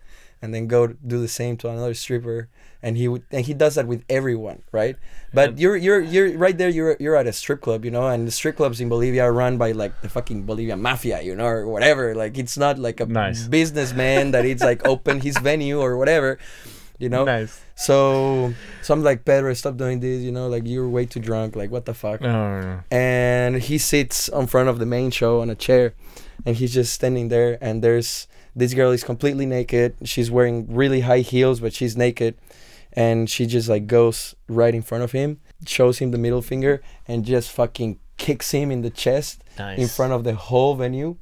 and 0.42 0.52
then 0.52 0.66
go 0.66 0.88
do 0.88 1.20
the 1.20 1.28
same 1.28 1.56
to 1.56 1.68
another 1.68 1.94
stripper 1.94 2.48
and 2.82 2.98
he 2.98 3.06
would 3.06 3.22
and 3.30 3.46
he 3.46 3.54
does 3.54 3.76
that 3.76 3.86
with 3.86 4.02
everyone 4.10 4.60
right 4.72 4.96
but 5.32 5.56
you're 5.56 5.76
you're 5.76 6.00
you're 6.00 6.36
right 6.36 6.58
there 6.58 6.68
you're 6.68 6.96
you're 6.98 7.14
at 7.14 7.26
a 7.28 7.32
strip 7.32 7.60
club 7.60 7.84
you 7.84 7.90
know 7.92 8.08
and 8.08 8.26
the 8.26 8.32
strip 8.32 8.56
clubs 8.56 8.80
in 8.80 8.88
bolivia 8.88 9.22
are 9.22 9.32
run 9.32 9.56
by 9.56 9.70
like 9.70 9.94
the 10.02 10.08
fucking 10.08 10.42
bolivian 10.44 10.82
mafia 10.82 11.22
you 11.22 11.34
know 11.36 11.46
or 11.46 11.66
whatever 11.68 12.12
like 12.16 12.36
it's 12.36 12.58
not 12.58 12.78
like 12.78 12.98
a 13.00 13.06
Nice. 13.06 13.46
businessman 13.46 14.32
that 14.32 14.44
it's 14.44 14.62
like 14.62 14.84
open 14.92 15.20
his 15.20 15.38
venue 15.38 15.78
or 15.80 15.96
whatever 15.96 16.38
you 16.98 17.08
know 17.08 17.24
Nice. 17.24 17.60
so 17.76 18.52
so 18.82 18.94
i'm 18.94 19.02
like 19.02 19.24
pedro 19.24 19.54
stop 19.54 19.76
doing 19.76 20.00
this 20.00 20.20
you 20.22 20.32
know 20.32 20.48
like 20.48 20.66
you're 20.66 20.88
way 20.88 21.06
too 21.06 21.20
drunk 21.20 21.54
like 21.54 21.70
what 21.70 21.84
the 21.84 21.94
fuck 21.94 22.20
No, 22.20 22.32
no, 22.32 22.60
no. 22.62 22.80
and 22.90 23.56
he 23.62 23.78
sits 23.78 24.28
in 24.28 24.46
front 24.48 24.68
of 24.68 24.78
the 24.80 24.86
main 24.86 25.10
show 25.12 25.40
on 25.40 25.50
a 25.50 25.54
chair 25.54 25.94
and 26.44 26.56
he's 26.56 26.74
just 26.74 26.92
standing 26.92 27.28
there 27.28 27.58
and 27.62 27.82
there's 27.82 28.26
this 28.54 28.74
girl 28.74 28.90
is 28.92 29.04
completely 29.04 29.46
naked. 29.46 29.96
She's 30.04 30.30
wearing 30.30 30.66
really 30.74 31.00
high 31.00 31.20
heels 31.20 31.60
but 31.60 31.72
she's 31.72 31.96
naked. 31.96 32.36
And 32.94 33.30
she 33.30 33.46
just 33.46 33.68
like 33.68 33.86
goes 33.86 34.34
right 34.48 34.74
in 34.74 34.82
front 34.82 35.02
of 35.04 35.12
him 35.12 35.40
shows 35.66 35.98
him 35.98 36.10
the 36.10 36.18
middle 36.18 36.42
finger 36.42 36.82
and 37.06 37.24
just 37.24 37.50
fucking 37.50 37.98
kicks 38.16 38.50
him 38.50 38.70
in 38.70 38.82
the 38.82 38.90
chest 38.90 39.42
Nice. 39.58 39.78
in 39.78 39.88
front 39.88 40.12
of 40.12 40.24
the 40.24 40.34
whole 40.34 40.74
venue. 40.74 41.16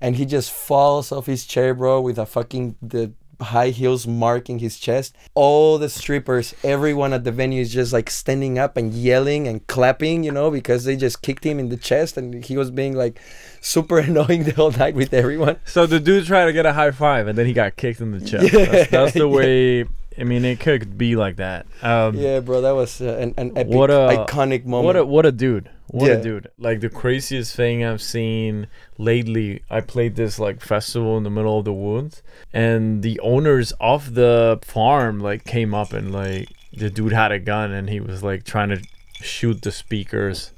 And 0.00 0.14
he 0.16 0.24
just 0.26 0.52
falls 0.52 1.10
off 1.10 1.26
his 1.26 1.44
chair 1.44 1.74
bro 1.74 2.00
with 2.00 2.18
a 2.18 2.26
fucking 2.26 2.76
the 2.80 3.12
high 3.40 3.70
heels 3.70 4.06
marking 4.06 4.58
his 4.58 4.78
chest. 4.78 5.16
All 5.34 5.78
the 5.78 5.88
strippers 5.88 6.54
everyone 6.62 7.12
at 7.12 7.24
the 7.24 7.32
venue 7.32 7.62
is 7.62 7.72
just 7.72 7.92
like 7.92 8.10
standing 8.10 8.58
up 8.58 8.76
and 8.76 8.92
yelling 8.92 9.46
and 9.48 9.64
clapping 9.68 10.24
you 10.24 10.32
know 10.32 10.50
because 10.50 10.84
they 10.84 10.96
just 10.96 11.22
kicked 11.22 11.44
him 11.44 11.58
in 11.58 11.68
the 11.68 11.76
chest. 11.76 12.16
And 12.16 12.44
he 12.44 12.56
was 12.56 12.70
being 12.70 12.94
like 12.96 13.20
super 13.60 13.98
annoying 14.08 14.44
the 14.44 14.52
whole 14.52 14.70
night 14.70 14.94
with 14.94 15.12
everyone 15.14 15.56
So 15.64 15.86
the 15.86 16.00
dude 16.00 16.26
tried 16.26 16.46
to 16.46 16.52
get 16.52 16.66
a 16.66 16.72
high 16.72 16.90
five, 16.90 17.26
and 17.28 17.36
then 17.38 17.46
he 17.46 17.52
got 17.52 17.76
kicked 17.76 18.00
in 18.00 18.12
the 18.12 18.20
chest. 18.24 18.52
Yeah. 18.52 18.64
That's, 18.66 18.90
that's 18.90 19.12
the 19.14 19.28
way. 19.28 19.84
I 20.20 20.24
mean, 20.24 20.44
it 20.44 20.58
could 20.58 20.98
be 20.98 21.14
like 21.14 21.36
that. 21.36 21.66
Um, 21.82 22.16
yeah 22.16 22.40
bro 22.40 22.60
that 22.62 22.72
was 22.72 23.00
uh, 23.00 23.16
an, 23.20 23.34
an 23.36 23.56
epic 23.56 23.72
What 23.72 23.90
a- 23.90 24.26
iconic 24.26 24.64
moment 24.64 24.84
What 24.86 24.96
a 24.96 25.04
what 25.04 25.26
a 25.26 25.32
dude. 25.32 25.70
What 25.86 26.08
Yeah. 26.08 26.14
a 26.16 26.22
dude. 26.22 26.50
Like 26.58 26.80
the 26.80 26.88
craziest 26.90 27.54
thing 27.54 27.84
I've 27.84 28.02
seen 28.02 28.66
lately, 28.98 29.62
I 29.70 29.80
played 29.80 30.16
this 30.16 30.38
like 30.38 30.60
festival 30.60 31.16
in 31.16 31.22
the 31.22 31.30
middle 31.30 31.58
of 31.58 31.64
the 31.64 31.72
woods 31.72 32.22
and 32.52 33.02
the 33.02 33.18
owners 33.20 33.72
of 33.80 34.14
the 34.14 34.58
farm 34.62 35.20
like 35.20 35.44
came 35.44 35.72
up 35.72 35.92
and 35.92 36.12
like 36.12 36.48
the 36.72 36.90
dude 36.90 37.12
had 37.12 37.30
a 37.32 37.38
gun 37.38 37.70
and 37.72 37.88
he 37.88 38.00
was 38.00 38.22
like 38.22 38.44
trying 38.44 38.68
to 38.70 38.82
shoot 39.20 39.62
the 39.62 39.72
speakers 39.72 40.52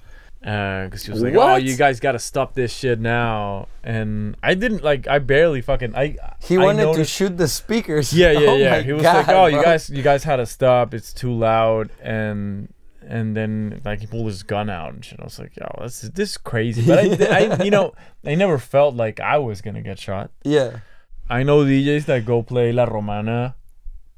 Uh, 0.45 0.87
because 0.87 1.05
he 1.05 1.11
was 1.13 1.23
like, 1.23 1.35
"Oh, 1.35 1.57
you 1.57 1.77
guys 1.77 2.01
got 2.01 2.13
to 2.13 2.19
stop 2.19 2.55
this 2.55 2.73
shit 2.73 2.99
now." 2.99 3.69
And 3.85 4.37
I 4.43 4.55
didn't 4.55 4.83
like. 4.83 5.07
I 5.07 5.19
barely 5.19 5.61
fucking. 5.61 5.95
I 5.95 6.17
he 6.43 6.57
I 6.57 6.65
wanted 6.65 6.95
to 6.95 7.05
shoot 7.05 7.37
the 7.37 7.47
speakers 7.49 8.13
yeah, 8.15 8.33
yeah, 8.33 8.39
Oh 8.51 8.57
yeah. 8.57 8.81
He 8.81 8.93
was 8.95 9.03
God, 9.03 9.27
like, 9.27 9.37
"Oh, 9.37 9.47
you 9.47 9.63
guys, 9.63 9.91
you 9.91 10.03
guys 10.03 10.25
had 10.25 10.37
to 10.37 10.47
stop. 10.47 10.95
It's 10.95 11.13
too 11.13 11.33
loud." 11.33 11.91
And 12.03 12.73
and 13.07 13.37
then 13.37 13.83
like 13.85 14.01
he 14.01 14.07
pulled 14.07 14.29
his 14.29 14.43
gun 14.43 14.71
out 14.71 14.95
and 14.95 15.05
shit. 15.05 15.21
I 15.21 15.25
was 15.25 15.39
like, 15.39 15.57
"Yo, 15.57 15.67
this 15.83 16.05
is 16.05 16.11
this 16.13 16.31
is 16.31 16.37
crazy." 16.39 16.87
But 16.87 17.21
I, 17.21 17.45
I, 17.61 17.63
you 17.63 17.71
know, 17.71 17.93
I 18.25 18.35
never 18.35 18.57
felt 18.59 18.95
like 18.95 19.21
I 19.21 19.37
was 19.37 19.61
gonna 19.61 19.83
get 19.83 19.99
shot. 19.99 20.31
yeah 20.43 20.81
I 21.29 21.45
know 21.45 21.65
DJs 21.65 22.07
that 22.07 22.25
go 22.25 22.43
play 22.43 22.73
La 22.73 22.85
Romana. 22.85 23.55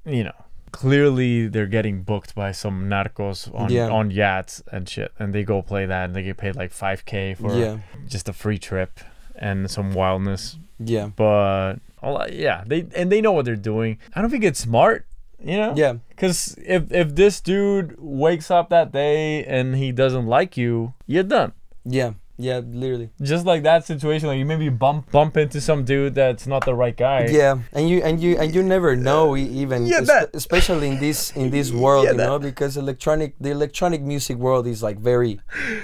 You 0.06 0.24
know, 0.24 0.44
clearly 0.72 1.46
they're 1.48 1.66
getting 1.66 2.02
booked 2.02 2.34
by 2.34 2.50
some 2.52 2.88
narcos 2.88 3.48
on 3.54 3.70
Yeah. 3.70 3.88
on 3.90 4.10
yachts 4.10 4.62
and 4.72 4.88
shit, 4.88 5.12
and 5.18 5.32
they 5.32 5.44
go 5.44 5.62
play 5.62 5.86
that 5.86 6.04
and 6.06 6.16
they 6.16 6.22
get 6.22 6.36
paid 6.38 6.56
like 6.56 6.72
five 6.72 7.04
k 7.04 7.34
for 7.34 7.54
yeah 7.56 7.78
just 8.08 8.28
a 8.28 8.32
free 8.32 8.58
trip 8.58 9.00
and 9.36 9.70
some 9.70 9.92
wildness 9.94 10.58
yeah 10.78 11.06
but 11.14 11.74
a 12.02 12.10
lot- 12.10 12.32
yeah, 12.32 12.64
they 12.66 12.86
and 12.96 13.12
they 13.12 13.20
know 13.20 13.30
what 13.32 13.44
they're 13.44 13.54
doing. 13.54 13.98
I 14.14 14.20
don't 14.20 14.30
think 14.30 14.42
it's 14.44 14.58
smart, 14.58 15.06
you 15.38 15.56
know. 15.56 15.72
yeah 15.76 15.94
Because 16.08 16.56
if 16.58 16.90
if 16.90 17.14
this 17.14 17.40
dude 17.40 17.94
wakes 18.00 18.50
up 18.50 18.70
that 18.70 18.90
day 18.90 19.44
and 19.44 19.76
he 19.76 19.92
doesn't 19.92 20.26
like 20.26 20.56
you, 20.56 20.94
you're 21.06 21.22
done. 21.38 21.52
yeah 21.84 22.12
yeah 22.42 22.58
literally 22.82 23.08
Just 23.22 23.44
like 23.46 23.62
that 23.70 23.86
situation, 23.92 24.26
like 24.28 24.38
you 24.42 24.46
maybe 24.52 24.68
bump 24.84 25.10
bump 25.16 25.36
into 25.36 25.60
some 25.60 25.84
dude 25.84 26.14
that's 26.14 26.46
not 26.46 26.64
the 26.64 26.74
right 26.74 26.96
guy. 26.96 27.20
Yeah, 27.30 27.54
and 27.76 27.88
you 27.90 28.02
and 28.02 28.14
you 28.24 28.36
and 28.40 28.48
you 28.54 28.62
never 28.74 28.90
uh, 28.98 29.06
know 29.08 29.36
e- 29.36 29.52
even 29.62 29.86
Yeah, 29.86 30.00
that- 30.12 30.30
especially 30.34 30.86
in 30.92 30.96
this 30.98 31.30
in 31.40 31.50
this 31.56 31.68
world, 31.82 32.04
Yeah, 32.06 32.12
you 32.12 32.28
know, 32.28 32.38
because 32.38 32.76
electronic 32.76 33.30
the 33.40 33.50
electronic 33.50 34.00
music 34.12 34.36
world 34.36 34.66
is 34.66 34.82
like 34.82 34.98
very 34.98 35.40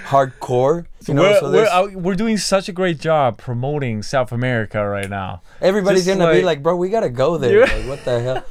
hardcore. 0.07 0.85
You 1.07 1.13
know, 1.13 1.21
we're, 1.23 1.39
so 1.39 1.51
we're, 1.51 1.67
out- 1.67 1.93
we're 1.93 2.15
doing 2.15 2.37
such 2.37 2.67
a 2.69 2.73
great 2.73 2.99
job 2.99 3.37
promoting 3.37 4.03
South 4.03 4.31
America 4.31 4.85
right 4.85 5.09
now. 5.09 5.41
everybody's 5.61 6.05
just 6.05 6.17
gonna 6.17 6.31
be 6.31 6.37
like- 6.43 6.49
like, 6.59 6.63
bro, 6.63 6.75
we 6.75 6.89
gotta 6.89 7.09
go 7.09 7.37
there. 7.37 7.59
Yeah. 7.59 7.75
Like, 7.75 7.87
what 7.87 8.01
the 8.05 8.19
hell? 8.19 8.43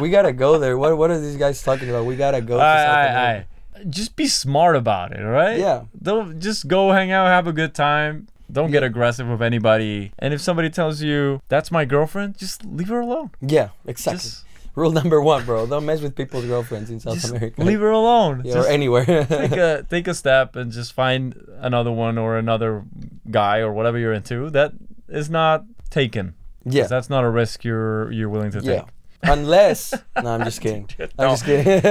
We 0.00 0.10
gotta 0.10 0.32
go 0.32 0.58
there. 0.58 0.76
What 0.76 0.98
what 0.98 1.10
are 1.10 1.20
these 1.20 1.36
guys 1.36 1.62
talking 1.62 1.88
about? 1.88 2.04
We 2.04 2.16
gotta 2.16 2.40
go. 2.40 2.56
To 2.56 2.60
South 2.60 2.66
aye, 2.98 3.06
America. 3.06 3.46
aye. 3.46 3.53
Just 3.88 4.16
be 4.16 4.26
smart 4.26 4.76
about 4.76 5.12
it, 5.12 5.20
all 5.20 5.30
right? 5.30 5.58
Yeah. 5.58 5.84
Don't 6.00 6.40
just 6.40 6.68
go 6.68 6.92
hang 6.92 7.10
out, 7.10 7.26
have 7.26 7.46
a 7.46 7.52
good 7.52 7.74
time. 7.74 8.28
Don't 8.52 8.70
get 8.70 8.82
aggressive 8.82 9.26
with 9.26 9.42
anybody. 9.42 10.12
And 10.18 10.32
if 10.32 10.40
somebody 10.40 10.70
tells 10.70 11.02
you 11.02 11.40
that's 11.48 11.70
my 11.70 11.84
girlfriend, 11.84 12.38
just 12.38 12.64
leave 12.64 12.88
her 12.88 13.00
alone. 13.00 13.30
Yeah, 13.40 13.70
exactly. 13.86 14.18
Just, 14.18 14.44
Rule 14.74 14.90
number 14.90 15.20
one, 15.20 15.44
bro. 15.44 15.66
Don't 15.66 15.86
mess 15.86 16.00
with 16.00 16.16
people's 16.16 16.46
girlfriends 16.46 16.90
in 16.90 16.98
South 16.98 17.22
America. 17.30 17.62
leave 17.62 17.78
her 17.78 17.90
alone. 17.90 18.42
yeah, 18.44 18.58
or 18.58 18.66
anywhere. 18.66 19.04
take 19.24 19.52
a 19.52 19.86
take 19.88 20.08
a 20.08 20.14
step 20.14 20.56
and 20.56 20.72
just 20.72 20.92
find 20.92 21.40
another 21.58 21.92
one 21.92 22.18
or 22.18 22.36
another 22.36 22.84
guy 23.30 23.58
or 23.58 23.72
whatever 23.72 23.98
you're 23.98 24.12
into 24.12 24.50
that 24.50 24.72
is 25.08 25.30
not 25.30 25.64
taken. 25.90 26.34
yeah, 26.64 26.88
That's 26.88 27.08
not 27.08 27.22
a 27.22 27.30
risk 27.30 27.62
you're 27.62 28.10
you're 28.10 28.28
willing 28.28 28.50
to 28.50 28.60
yeah. 28.62 28.84
Unless, 29.24 29.94
no, 30.22 30.30
I'm 30.30 30.44
just 30.44 30.60
kidding. 30.60 30.88
I'm 31.00 31.08
No. 31.18 31.28
just 31.30 31.44
kidding. 31.44 31.82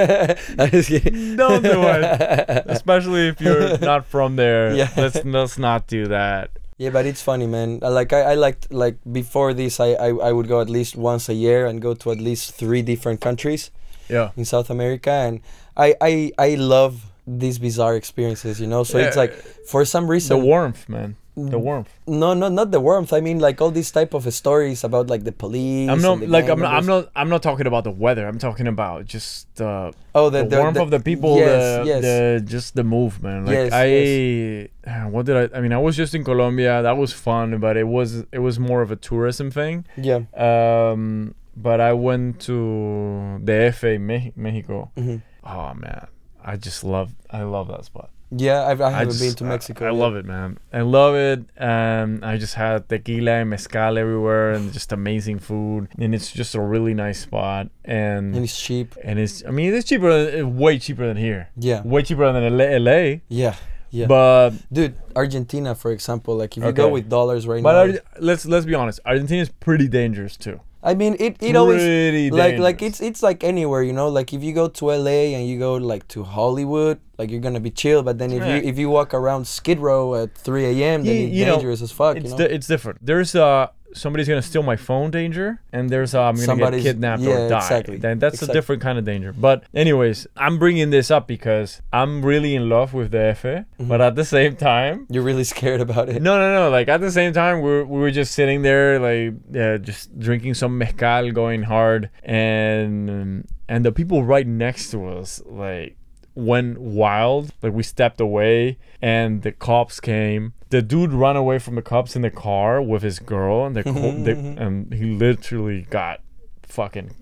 I'm 0.58 0.70
just 0.70 0.88
kidding. 0.88 1.36
Don't 1.36 1.62
do 1.62 1.82
it. 1.82 2.64
Especially 2.66 3.28
if 3.28 3.40
you're 3.40 3.78
not 3.78 4.06
from 4.06 4.36
there. 4.36 4.74
Yeah. 4.74 4.90
Let's 4.96 5.24
let's 5.24 5.58
not 5.58 5.86
do 5.86 6.06
that. 6.08 6.50
Yeah, 6.78 6.90
but 6.90 7.06
it's 7.06 7.22
funny, 7.22 7.46
man. 7.46 7.78
Like 7.80 8.12
I, 8.12 8.32
I 8.32 8.34
liked 8.34 8.72
like 8.72 8.96
before 9.10 9.54
this, 9.54 9.78
I, 9.80 9.94
I 9.94 10.08
I 10.10 10.32
would 10.32 10.48
go 10.48 10.60
at 10.60 10.68
least 10.68 10.96
once 10.96 11.28
a 11.28 11.34
year 11.34 11.66
and 11.66 11.80
go 11.80 11.94
to 11.94 12.10
at 12.10 12.18
least 12.18 12.54
three 12.54 12.82
different 12.82 13.20
countries 13.20 13.70
Yeah. 14.08 14.30
in 14.36 14.44
South 14.44 14.70
America, 14.70 15.10
and 15.10 15.40
I 15.76 15.94
I 16.00 16.32
I 16.38 16.54
love 16.56 17.06
these 17.26 17.58
bizarre 17.58 17.94
experiences, 17.96 18.60
you 18.60 18.66
know. 18.66 18.82
So 18.84 18.98
it's 18.98 19.16
like 19.16 19.32
for 19.70 19.84
some 19.84 20.10
reason 20.10 20.36
The 20.38 20.44
warmth, 20.44 20.88
man. 20.88 21.16
The 21.36 21.58
warmth. 21.58 21.90
no, 22.06 22.32
no, 22.32 22.48
not 22.48 22.70
the 22.70 22.78
warmth. 22.78 23.12
I 23.12 23.20
mean, 23.20 23.40
like 23.40 23.60
all 23.60 23.72
these 23.72 23.90
type 23.90 24.14
of 24.14 24.32
stories 24.32 24.84
about 24.84 25.08
like 25.08 25.24
the 25.24 25.32
police. 25.32 25.88
I'm 25.90 26.00
not 26.00 26.20
like 26.28 26.48
I'm 26.48 26.60
not, 26.60 26.72
I'm 26.74 26.86
not 26.86 27.10
I'm 27.16 27.28
not 27.28 27.42
talking 27.42 27.66
about 27.66 27.82
the 27.82 27.90
weather. 27.90 28.28
I'm 28.28 28.38
talking 28.38 28.68
about 28.68 29.06
just 29.06 29.60
uh, 29.60 29.90
Oh, 30.14 30.30
the, 30.30 30.44
warmth 30.44 30.78
of 30.78 30.90
the 30.90 31.00
people. 31.00 31.36
Yes, 31.38 31.78
the, 31.78 31.86
yes. 31.86 32.02
the 32.02 32.44
just 32.46 32.76
the 32.76 32.84
movement. 32.84 33.46
Like 33.46 33.54
Yes, 33.54 33.72
I, 33.72 34.68
what 35.10 35.26
did 35.26 35.36
I? 35.52 35.58
I 35.58 35.60
mean, 35.60 35.72
I 35.72 35.78
was 35.78 35.96
just 35.96 36.14
in 36.14 36.22
Colombia. 36.22 36.82
That 36.82 36.96
was 36.96 37.12
fun, 37.12 37.58
but 37.58 37.76
it 37.76 37.88
was 37.88 38.24
it 38.30 38.38
was 38.38 38.60
more 38.60 38.80
of 38.82 38.90
a 38.92 38.96
tourism 38.96 39.50
thing. 39.50 39.86
yeah. 39.96 40.20
Um, 40.36 41.34
but 41.56 41.80
I 41.80 41.92
went 41.94 42.40
to 42.42 43.38
the 43.42 43.98
Me- 44.00 44.32
Mexico. 44.36 44.90
hmm 44.96 45.16
Oh 45.44 45.74
man, 45.74 46.06
I 46.44 46.56
just 46.56 46.84
love 46.84 47.14
I 47.30 47.42
love 47.42 47.68
that 47.68 47.84
spot. 47.84 48.10
Yeah, 48.30 48.64
I've, 48.66 48.80
I 48.80 48.90
haven't 48.90 49.10
just- 49.10 49.22
been 49.22 49.34
to 49.36 49.44
Mexico. 49.44 49.86
I, 49.86 49.90
yet. 49.90 49.98
love 49.98 50.16
it, 50.16 50.24
man. 50.24 50.58
I 50.72 50.80
love 50.80 51.14
it. 51.14 51.40
Um, 51.58 52.20
I 52.22 52.36
just 52.36 52.54
had 52.54 52.88
tequila 52.88 53.32
and 53.42 53.50
mezcal 53.50 53.96
everywhere, 53.98 54.52
and 54.52 54.72
just 54.72 54.90
amazing 54.92 55.38
food. 55.38 55.88
And 55.98 56.14
it's 56.14 56.32
just 56.32 56.54
a 56.54 56.60
really 56.60 56.94
nice 56.94 57.20
spot. 57.20 57.68
And 57.84 58.34
And 58.34 58.44
it's 58.44 58.60
cheap. 58.60 58.96
and 59.04 59.18
it's 59.18 59.44
I 59.46 59.50
mean 59.50 59.72
it's 59.74 59.86
cheaper, 59.88 60.08
it's 60.10 60.44
way 60.44 60.78
cheaper 60.78 61.06
than 61.06 61.16
here. 61.16 61.48
Yeah, 61.56 61.82
Way 61.82 62.02
cheaper 62.02 62.32
than 62.32 62.56
LA. 62.58 62.78
LA 62.78 63.20
yeah, 63.28 63.54
yeah. 63.90 64.06
But 64.06 64.50
Dude, 64.72 64.96
Argentina, 65.14 65.74
for 65.74 65.92
example, 65.92 66.36
like 66.36 66.56
if 66.56 66.64
you 66.64 66.72
go 66.72 66.88
with 66.88 67.08
dollars 67.08 67.46
right 67.46 67.62
but 67.62 67.72
now, 67.86 67.92
Ar- 67.94 68.00
let's 68.18 68.46
let's 68.46 68.66
be 68.66 68.74
honest. 68.74 68.98
Argentina 69.06 69.42
is 69.42 69.48
pretty 69.50 69.86
dangerous 69.86 70.36
too. 70.36 70.60
I 70.86 70.94
mean, 70.94 71.16
it, 71.18 71.42
it 71.42 71.56
always 71.56 71.80
Pretty 71.80 72.30
like 72.30 72.58
like 72.58 72.82
it's 72.82 73.00
it's 73.00 73.22
like 73.22 73.42
anywhere, 73.42 73.82
you 73.82 73.94
know. 73.94 74.08
Like 74.08 74.34
if 74.34 74.44
you 74.44 74.52
go 74.52 74.68
to 74.68 74.84
LA 74.92 75.32
and 75.34 75.48
you 75.48 75.58
go 75.58 75.76
like 75.76 76.06
to 76.08 76.22
Hollywood, 76.24 77.00
like 77.18 77.30
you're 77.30 77.40
gonna 77.40 77.58
be 77.60 77.70
chill. 77.70 78.02
But 78.02 78.18
then 78.18 78.30
if 78.32 78.42
Yeah. 78.44 78.56
you 78.56 78.68
if 78.68 78.78
you 78.78 78.90
walk 78.90 79.14
around 79.14 79.46
Skid 79.46 79.78
Row 79.80 80.14
at 80.14 80.36
3 80.36 80.66
a.m., 80.66 81.04
then 81.04 81.16
You- 81.16 81.26
it's 81.28 81.34
you 81.36 81.44
know, 81.46 81.56
dangerous 81.56 81.80
as 81.80 81.90
fuck. 81.90 82.16
it's 82.18 82.24
you 82.24 82.30
know? 82.36 82.36
di- 82.48 82.54
it's 82.54 82.66
different. 82.66 82.98
There's 83.00 83.34
uh 83.34 83.68
somebody's 83.94 84.28
gonna 84.28 84.42
steal 84.42 84.62
my 84.62 84.76
phone 84.76 85.10
danger, 85.10 85.60
and 85.72 85.88
there's 85.88 86.14
uh, 86.14 86.22
I'm 86.22 86.34
gonna 86.34 86.44
Somebody's- 86.46 86.82
get 86.82 86.92
kidnapped 86.94 87.22
yeah, 87.22 87.30
or 87.46 87.48
die. 87.48 87.56
exactly. 87.58 87.96
Then 87.96 88.18
that's 88.18 88.34
Exactly. 88.34 88.52
a 88.52 88.54
different 88.60 88.82
kind 88.82 88.98
of 88.98 89.04
danger. 89.04 89.32
But 89.32 89.64
anyways, 89.74 90.26
I'm 90.36 90.58
bringing 90.58 90.90
this 90.90 91.10
up 91.10 91.26
because 91.26 91.80
I'm 91.92 92.24
really 92.24 92.54
in 92.54 92.68
love 92.68 92.92
with 92.92 93.10
the 93.12 93.34
FA, 93.38 93.64
Mm-hmm. 93.78 93.88
but 93.88 94.00
at 94.00 94.14
the 94.16 94.24
same 94.24 94.56
time. 94.56 95.06
you're 95.10 95.22
really 95.22 95.44
scared 95.44 95.80
about 95.80 96.08
it. 96.08 96.20
No, 96.20 96.38
no, 96.38 96.52
no. 96.54 96.70
Like 96.70 96.88
at 96.88 97.00
the 97.00 97.10
same 97.10 97.32
time, 97.32 97.62
we 97.62 97.70
were, 97.70 97.84
we 97.86 97.98
were 98.00 98.10
just 98.10 98.32
sitting 98.34 98.62
there, 98.62 98.98
like 98.98 99.34
uh, 99.58 99.78
just 99.78 100.18
drinking 100.18 100.54
some 100.54 100.76
mezcal, 100.76 101.30
going 101.32 101.62
hard, 101.62 102.10
and 102.22 103.46
and 103.68 103.84
the 103.84 103.92
people 103.92 104.24
right 104.24 104.46
next 104.46 104.90
to 104.90 105.06
us, 105.08 105.40
like 105.46 105.96
went 106.34 106.78
wild. 106.78 107.52
Like 107.62 107.72
we 107.72 107.82
stepped 107.82 108.20
away, 108.20 108.78
and 109.00 109.42
the 109.42 109.52
cops 109.52 110.00
came. 110.00 110.52
The 110.70 110.82
dude 110.82 111.12
ran 111.12 111.36
away 111.36 111.58
from 111.58 111.74
the 111.76 111.82
cops 111.82 112.16
in 112.16 112.22
the 112.22 112.30
car 112.30 112.82
with 112.82 113.02
his 113.02 113.18
girl, 113.18 113.66
and 113.66 113.76
the, 113.76 113.82
co- 113.84 113.92
the 114.22 114.32
and 114.32 114.92
he 114.92 115.04
literally 115.12 115.82
got 115.82 116.20
fucking 116.62 117.14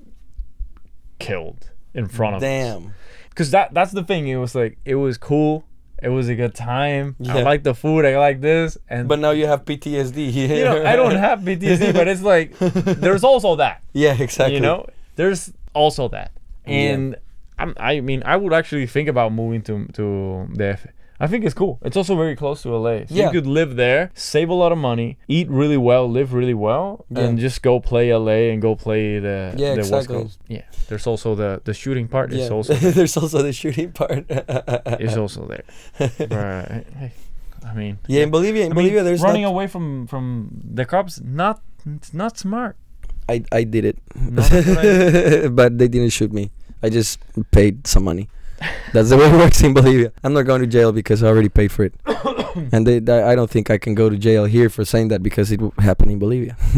killed 1.19 1.71
in 1.95 2.09
front 2.09 2.37
of 2.37 2.43
us. 2.43 2.43
Damn. 2.43 2.95
Because 3.29 3.51
that 3.51 3.73
that's 3.75 3.93
the 3.93 4.05
thing. 4.05 4.29
It 4.29 4.37
was 4.37 4.55
like 4.55 4.79
it 4.85 4.97
was 4.97 5.19
cool. 5.19 5.65
It 6.03 6.09
was 6.09 6.29
a 6.29 6.35
good 6.35 6.55
time. 6.55 7.15
I 7.29 7.43
like 7.43 7.63
the 7.63 7.75
food. 7.75 8.05
I 8.05 8.19
like 8.19 8.41
this. 8.41 8.77
And 8.89 9.07
But 9.07 9.21
now 9.21 9.31
you 9.31 9.47
have 9.47 9.65
PTSD. 9.65 10.33
you 10.35 10.65
know, 10.65 10.85
I 10.85 10.97
don't 10.97 11.15
have 11.15 11.41
PTSD, 11.41 11.93
but 11.95 12.09
it's 12.09 12.23
like 12.23 12.59
there's 12.59 13.23
also 13.23 13.55
that. 13.57 13.85
Yeah, 13.93 14.21
exactly. 14.21 14.57
You 14.57 14.61
know, 14.61 14.87
there's 15.15 15.53
also 15.75 16.09
that, 16.09 16.33
Yeah. 16.67 17.13
I'm, 17.59 17.75
I 17.79 18.01
mean, 18.01 18.23
I 18.25 18.37
would 18.37 18.53
actually 18.53 18.87
think 18.87 19.09
about 19.09 19.33
moving 19.33 19.63
to 19.63 19.87
to 19.95 20.03
DF. 20.59 20.87
I 21.21 21.29
think 21.29 21.45
it's 21.45 21.55
cool. 21.55 21.79
It's 21.83 21.97
also 21.97 22.17
very 22.17 22.35
close 22.35 22.63
to 22.63 22.71
LA, 22.75 23.07
so 23.07 23.15
Yeah. 23.15 23.27
you 23.27 23.31
could 23.31 23.47
live 23.47 23.77
there, 23.77 24.11
save 24.15 24.49
a 24.49 24.55
lot 24.55 24.73
of 24.73 24.79
money, 24.79 25.19
eat 25.29 25.49
really 25.49 25.77
well, 25.77 26.11
live 26.11 26.33
really 26.35 26.55
well, 26.55 27.05
and 27.15 27.39
just 27.39 27.63
go 27.63 27.79
play 27.79 28.11
LA 28.13 28.51
and 28.51 28.61
go 28.61 28.75
play 28.75 29.21
the 29.21 29.55
Yeah, 29.57 29.75
the 29.75 29.81
exactly. 29.87 30.17
West 30.17 30.25
Coast. 30.25 30.39
Yeah, 30.49 30.63
there's 30.89 31.07
also 31.07 31.37
the 31.37 31.61
the 31.63 31.75
shooting 31.75 32.09
part. 32.09 32.33
Yeah. 32.33 32.43
Is 32.45 32.51
also 32.51 32.75
There's 32.99 33.17
also 33.17 33.39
the 33.43 33.53
shooting 33.53 33.93
part. 33.93 34.27
is 35.01 35.17
also 35.17 35.47
there. 35.47 35.65
right. 36.31 37.13
I 37.65 37.73
mean, 37.75 37.99
yeah, 38.09 38.25
in 38.27 38.31
Bolivia, 38.35 38.65
in 38.67 38.73
I 38.73 38.75
mean, 38.75 38.83
Bolivia, 38.91 39.03
there's 39.05 39.23
running 39.23 39.45
away 39.45 39.69
from 39.69 40.07
from 40.11 40.59
the 40.75 40.85
cops. 40.85 41.21
Not 41.23 41.63
it's 41.87 42.11
not 42.13 42.35
smart. 42.37 42.75
I 43.29 43.45
I 43.55 43.63
did 43.63 43.85
it, 43.85 43.97
No, 44.19 44.43
that's 44.43 44.67
what 44.67 44.79
I- 44.83 45.47
but 45.55 45.79
they 45.79 45.87
didn't 45.87 46.11
shoot 46.11 46.33
me. 46.35 46.51
I 46.83 46.91
just 46.91 47.19
paid 47.51 47.87
some 47.87 48.05
money. 48.05 48.29
That's 48.93 49.09
the 49.11 49.17
way 49.17 49.27
it 49.27 49.33
works 49.33 49.61
in 49.63 49.75
Bolivia. 49.75 50.13
I'm 50.23 50.35
not 50.35 50.43
going 50.43 50.61
to 50.61 50.69
jail 50.69 50.93
because 50.93 51.25
I 51.25 51.27
already 51.27 51.49
paid 51.49 51.73
for 51.73 51.83
it, 51.83 51.95
and 52.73 52.87
they, 52.87 53.01
they- 53.01 53.23
I 53.25 53.35
don't 53.35 53.51
think 53.51 53.71
I 53.71 53.79
can 53.79 53.97
go 53.97 54.09
to 54.09 54.17
jail 54.17 54.45
here 54.45 54.69
for 54.71 54.85
saying 54.85 55.09
that 55.09 55.21
because 55.21 55.51
it 55.51 55.57
w- 55.57 55.73
happened 55.79 56.13
in 56.13 56.21
Bolivia. 56.21 56.57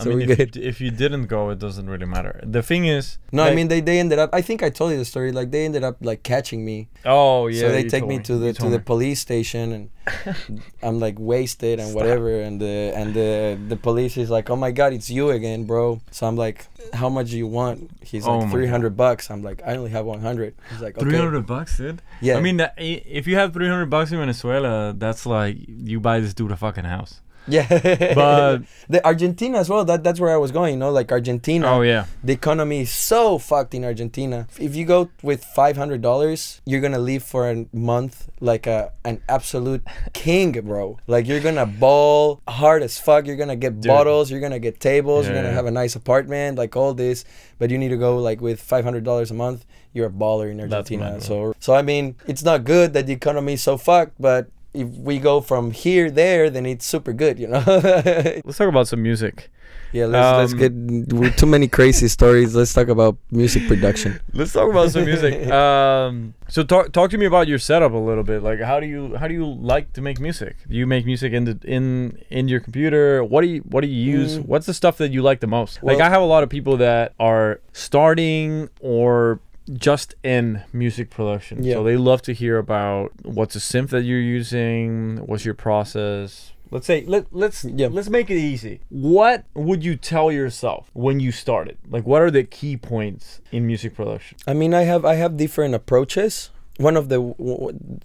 I 0.00 0.04
mean, 0.06 0.22
if 0.28 0.38
you, 0.40 0.46
d- 0.46 0.62
if 0.64 0.80
you 0.80 0.90
didn't 0.90 1.26
go, 1.26 1.50
it 1.50 1.60
doesn't 1.60 1.88
really 1.88 2.06
matter. 2.06 2.40
The 2.42 2.64
thing 2.64 2.86
is, 2.86 3.18
No, 3.30 3.44
I 3.44 3.54
mean 3.54 3.68
they, 3.68 3.80
they 3.80 4.00
ended 4.00 4.18
up. 4.18 4.30
I 4.32 4.42
think 4.42 4.64
I 4.64 4.70
told 4.70 4.90
you 4.90 4.98
the 4.98 5.04
story. 5.04 5.30
Like 5.30 5.52
they 5.52 5.64
ended 5.64 5.84
up 5.84 5.98
like 6.00 6.24
catching 6.24 6.64
me. 6.64 6.88
oh 7.04 7.46
yeah. 7.46 7.60
so 7.60 7.68
they 7.70 7.84
take 7.84 8.00
told 8.02 8.08
me 8.10 8.18
to 8.26 8.34
the 8.36 8.52
to 8.52 8.58
told 8.62 8.72
the 8.72 8.80
police 8.80 9.20
station 9.20 9.70
and 9.72 9.90
I'm 10.82 10.98
like 10.98 11.16
wasted 11.20 11.78
and 11.78 11.90
Stop. 11.90 11.96
whatever 12.02 12.40
and 12.40 12.60
the 12.60 12.92
and 12.96 13.14
the 13.14 13.56
the 13.68 13.76
police 13.76 14.16
is 14.16 14.30
like 14.30 14.50
oh 14.50 14.56
my 14.56 14.72
god 14.72 14.92
it's 14.92 15.08
you 15.10 15.30
again 15.30 15.64
bro 15.64 16.00
so 16.10 16.26
I'm 16.26 16.34
like 16.36 16.66
how 16.92 17.08
much 17.08 17.30
do 17.30 17.38
you 17.38 17.46
want? 17.46 17.90
He's 18.02 18.26
Oh 18.26 18.38
like 18.38 18.46
my 18.46 18.52
300 18.52 18.96
bucks. 18.96 19.30
I'm 19.30 19.42
like 19.42 19.62
I 19.64 19.76
only 19.76 19.90
have 19.90 20.06
100 20.06 20.54
he's 20.70 20.80
like 20.80 20.96
okay. 20.96 21.04
Three 21.04 21.16
hundred 21.18 21.46
bucks, 21.46 21.76
dude. 21.76 22.02
yeah. 22.20 22.36
I 22.36 22.40
mean, 22.40 22.60
if 22.76 23.26
you 23.26 23.36
have 23.36 23.52
three 23.52 23.68
hundred 23.68 23.86
bucks 23.86 24.12
in 24.12 24.18
Venezuela, 24.18 24.94
that's 24.96 25.26
like 25.26 25.56
you 25.68 26.00
buy 26.00 26.20
this 26.20 26.34
dude 26.34 26.50
a 26.52 26.56
fucking 26.56 26.84
house. 26.84 27.20
Yeah 27.46 27.66
But 28.14 28.62
the 28.88 29.04
Argentina 29.04 29.58
as 29.58 29.68
well 29.68 29.84
that 29.84 30.04
that's 30.04 30.20
where 30.20 30.32
I 30.32 30.36
was 30.36 30.50
going 30.52 30.74
you 30.74 30.78
know 30.78 30.90
like 30.90 31.10
Argentina 31.12 31.66
oh 31.66 31.82
yeah, 31.82 32.06
the 32.22 32.32
economy 32.32 32.80
is 32.80 32.90
so 32.90 33.38
fucked 33.38 33.74
in 33.74 33.84
Argentina. 33.84 34.46
If 34.58 34.76
you 34.76 34.84
go 34.84 35.10
with 35.22 35.44
five 35.44 35.76
hundred 35.76 36.02
dollars, 36.02 36.60
you're 36.64 36.80
gonna 36.80 36.98
live 36.98 37.22
for 37.22 37.50
a 37.50 37.66
month 37.72 38.28
like 38.40 38.66
a 38.66 38.92
an 39.04 39.22
absolute 39.28 39.82
king, 40.12 40.52
bro. 40.52 40.98
Like 41.06 41.26
you're 41.26 41.40
gonna 41.40 41.66
ball 41.66 42.40
hard 42.48 42.82
as 42.82 42.98
fuck. 42.98 43.26
You're 43.26 43.36
gonna 43.36 43.56
get 43.56 43.80
Dude. 43.80 43.88
bottles. 43.88 44.30
You're 44.30 44.40
gonna 44.40 44.58
get 44.58 44.80
tables. 44.80 45.26
you're 45.26 45.34
gonna 45.34 45.52
have 45.52 45.66
a 45.66 45.70
nice 45.70 45.96
apartment, 45.96 46.58
like 46.58 46.76
all 46.76 46.94
this. 46.94 47.24
But 47.58 47.70
you 47.70 47.78
need 47.78 47.90
to 47.90 47.96
go 47.96 48.18
like 48.18 48.40
with 48.40 48.60
five 48.60 48.84
hundred 48.84 49.04
dollars 49.04 49.30
a 49.30 49.34
month. 49.34 49.64
You're 49.92 50.06
a 50.06 50.10
baller 50.10 50.50
in 50.50 50.60
Argentina. 50.60 51.20
so 51.20 51.54
so 51.58 51.74
I 51.74 51.82
mean, 51.82 52.16
it's 52.26 52.42
not 52.42 52.64
good 52.64 52.92
that 52.94 53.06
the 53.06 53.12
economy 53.12 53.54
is 53.54 53.62
so 53.62 53.76
fucked, 53.76 54.14
but. 54.18 54.48
If 54.72 54.88
we 54.88 55.18
go 55.18 55.40
from 55.40 55.72
here 55.72 56.10
there, 56.10 56.48
then 56.50 56.64
it's 56.66 56.86
super 56.86 57.12
good, 57.12 57.38
you 57.38 57.48
know. 57.48 57.62
let's 58.44 58.58
talk 58.58 58.68
about 58.68 58.86
some 58.88 59.02
music. 59.02 59.50
yeah, 59.92 60.06
let's, 60.06 60.38
let's 60.38 60.52
Um, 60.52 60.58
get 61.04 61.12
we're 61.12 61.30
too 61.34 61.46
many 61.46 61.66
crazy 61.66 62.06
stories. 62.06 62.54
Let's 62.54 62.72
talk 62.72 62.86
about 62.88 63.16
music 63.32 63.66
production. 63.66 64.20
Let's 64.32 64.52
talk 64.52 64.70
about 64.70 64.92
some 64.92 65.04
music. 65.04 65.34
Um, 65.50 66.34
so 66.48 66.62
talk 66.62 66.92
talk 66.92 67.10
to 67.10 67.18
me 67.18 67.26
about 67.26 67.48
your 67.48 67.58
setup 67.58 67.92
a 67.92 67.96
little 67.96 68.22
bit. 68.22 68.42
Like, 68.44 68.60
how 68.60 68.78
do 68.78 68.86
you 68.86 69.16
how 69.16 69.26
do 69.26 69.34
you 69.34 69.44
like 69.46 69.92
to 69.94 70.00
make 70.00 70.20
music? 70.20 70.54
Do 70.68 70.76
you 70.76 70.86
make 70.86 71.04
music 71.04 71.32
in 71.32 71.44
the 71.44 71.58
in 71.64 72.18
in 72.30 72.46
your 72.46 72.60
computer? 72.60 73.24
What 73.24 73.40
do 73.42 73.48
you 73.48 73.60
what 73.72 73.80
do 73.82 73.88
you 73.88 74.02
use? 74.18 74.38
Mm. 74.38 74.46
What's 74.46 74.66
the 74.66 74.74
stuff 74.74 74.98
that 74.98 75.10
you 75.10 75.22
like 75.22 75.40
the 75.40 75.48
most? 75.48 75.82
like, 75.82 75.98
I 76.00 76.08
have 76.08 76.22
a 76.22 76.30
lot 76.34 76.42
of 76.44 76.48
people 76.48 76.76
that 76.78 77.14
are 77.18 77.60
starting 77.72 78.70
or 78.80 79.40
just 79.72 80.14
in 80.22 80.62
music 80.72 81.10
production. 81.10 81.62
Yeah. 81.62 81.74
So 81.74 81.84
they 81.84 81.96
love 81.96 82.22
to 82.22 82.32
hear 82.32 82.58
about 82.58 83.12
what's 83.22 83.54
a 83.56 83.58
synth 83.60 83.90
that 83.90 84.02
you're 84.02 84.20
using, 84.20 85.18
what's 85.26 85.44
your 85.44 85.54
process. 85.54 86.52
Let's 86.72 86.86
say 86.86 87.04
let 87.06 87.26
let's 87.32 87.64
Yeah. 87.64 87.88
let's 87.90 88.08
make 88.08 88.30
it 88.30 88.36
easy. 88.38 88.80
What 88.90 89.44
would 89.54 89.84
you 89.84 89.96
tell 89.96 90.30
yourself 90.30 90.88
when 90.92 91.18
you 91.18 91.32
started? 91.32 91.78
Like 91.88 92.06
what 92.06 92.22
are 92.22 92.30
the 92.30 92.44
key 92.44 92.76
points 92.76 93.40
in 93.50 93.66
music 93.66 93.94
production? 93.94 94.38
I 94.46 94.54
mean, 94.54 94.72
I 94.72 94.82
have 94.82 95.04
I 95.04 95.14
have 95.16 95.36
different 95.36 95.74
approaches. 95.74 96.50
One 96.80 96.96
of 96.96 97.08
the 97.10 97.20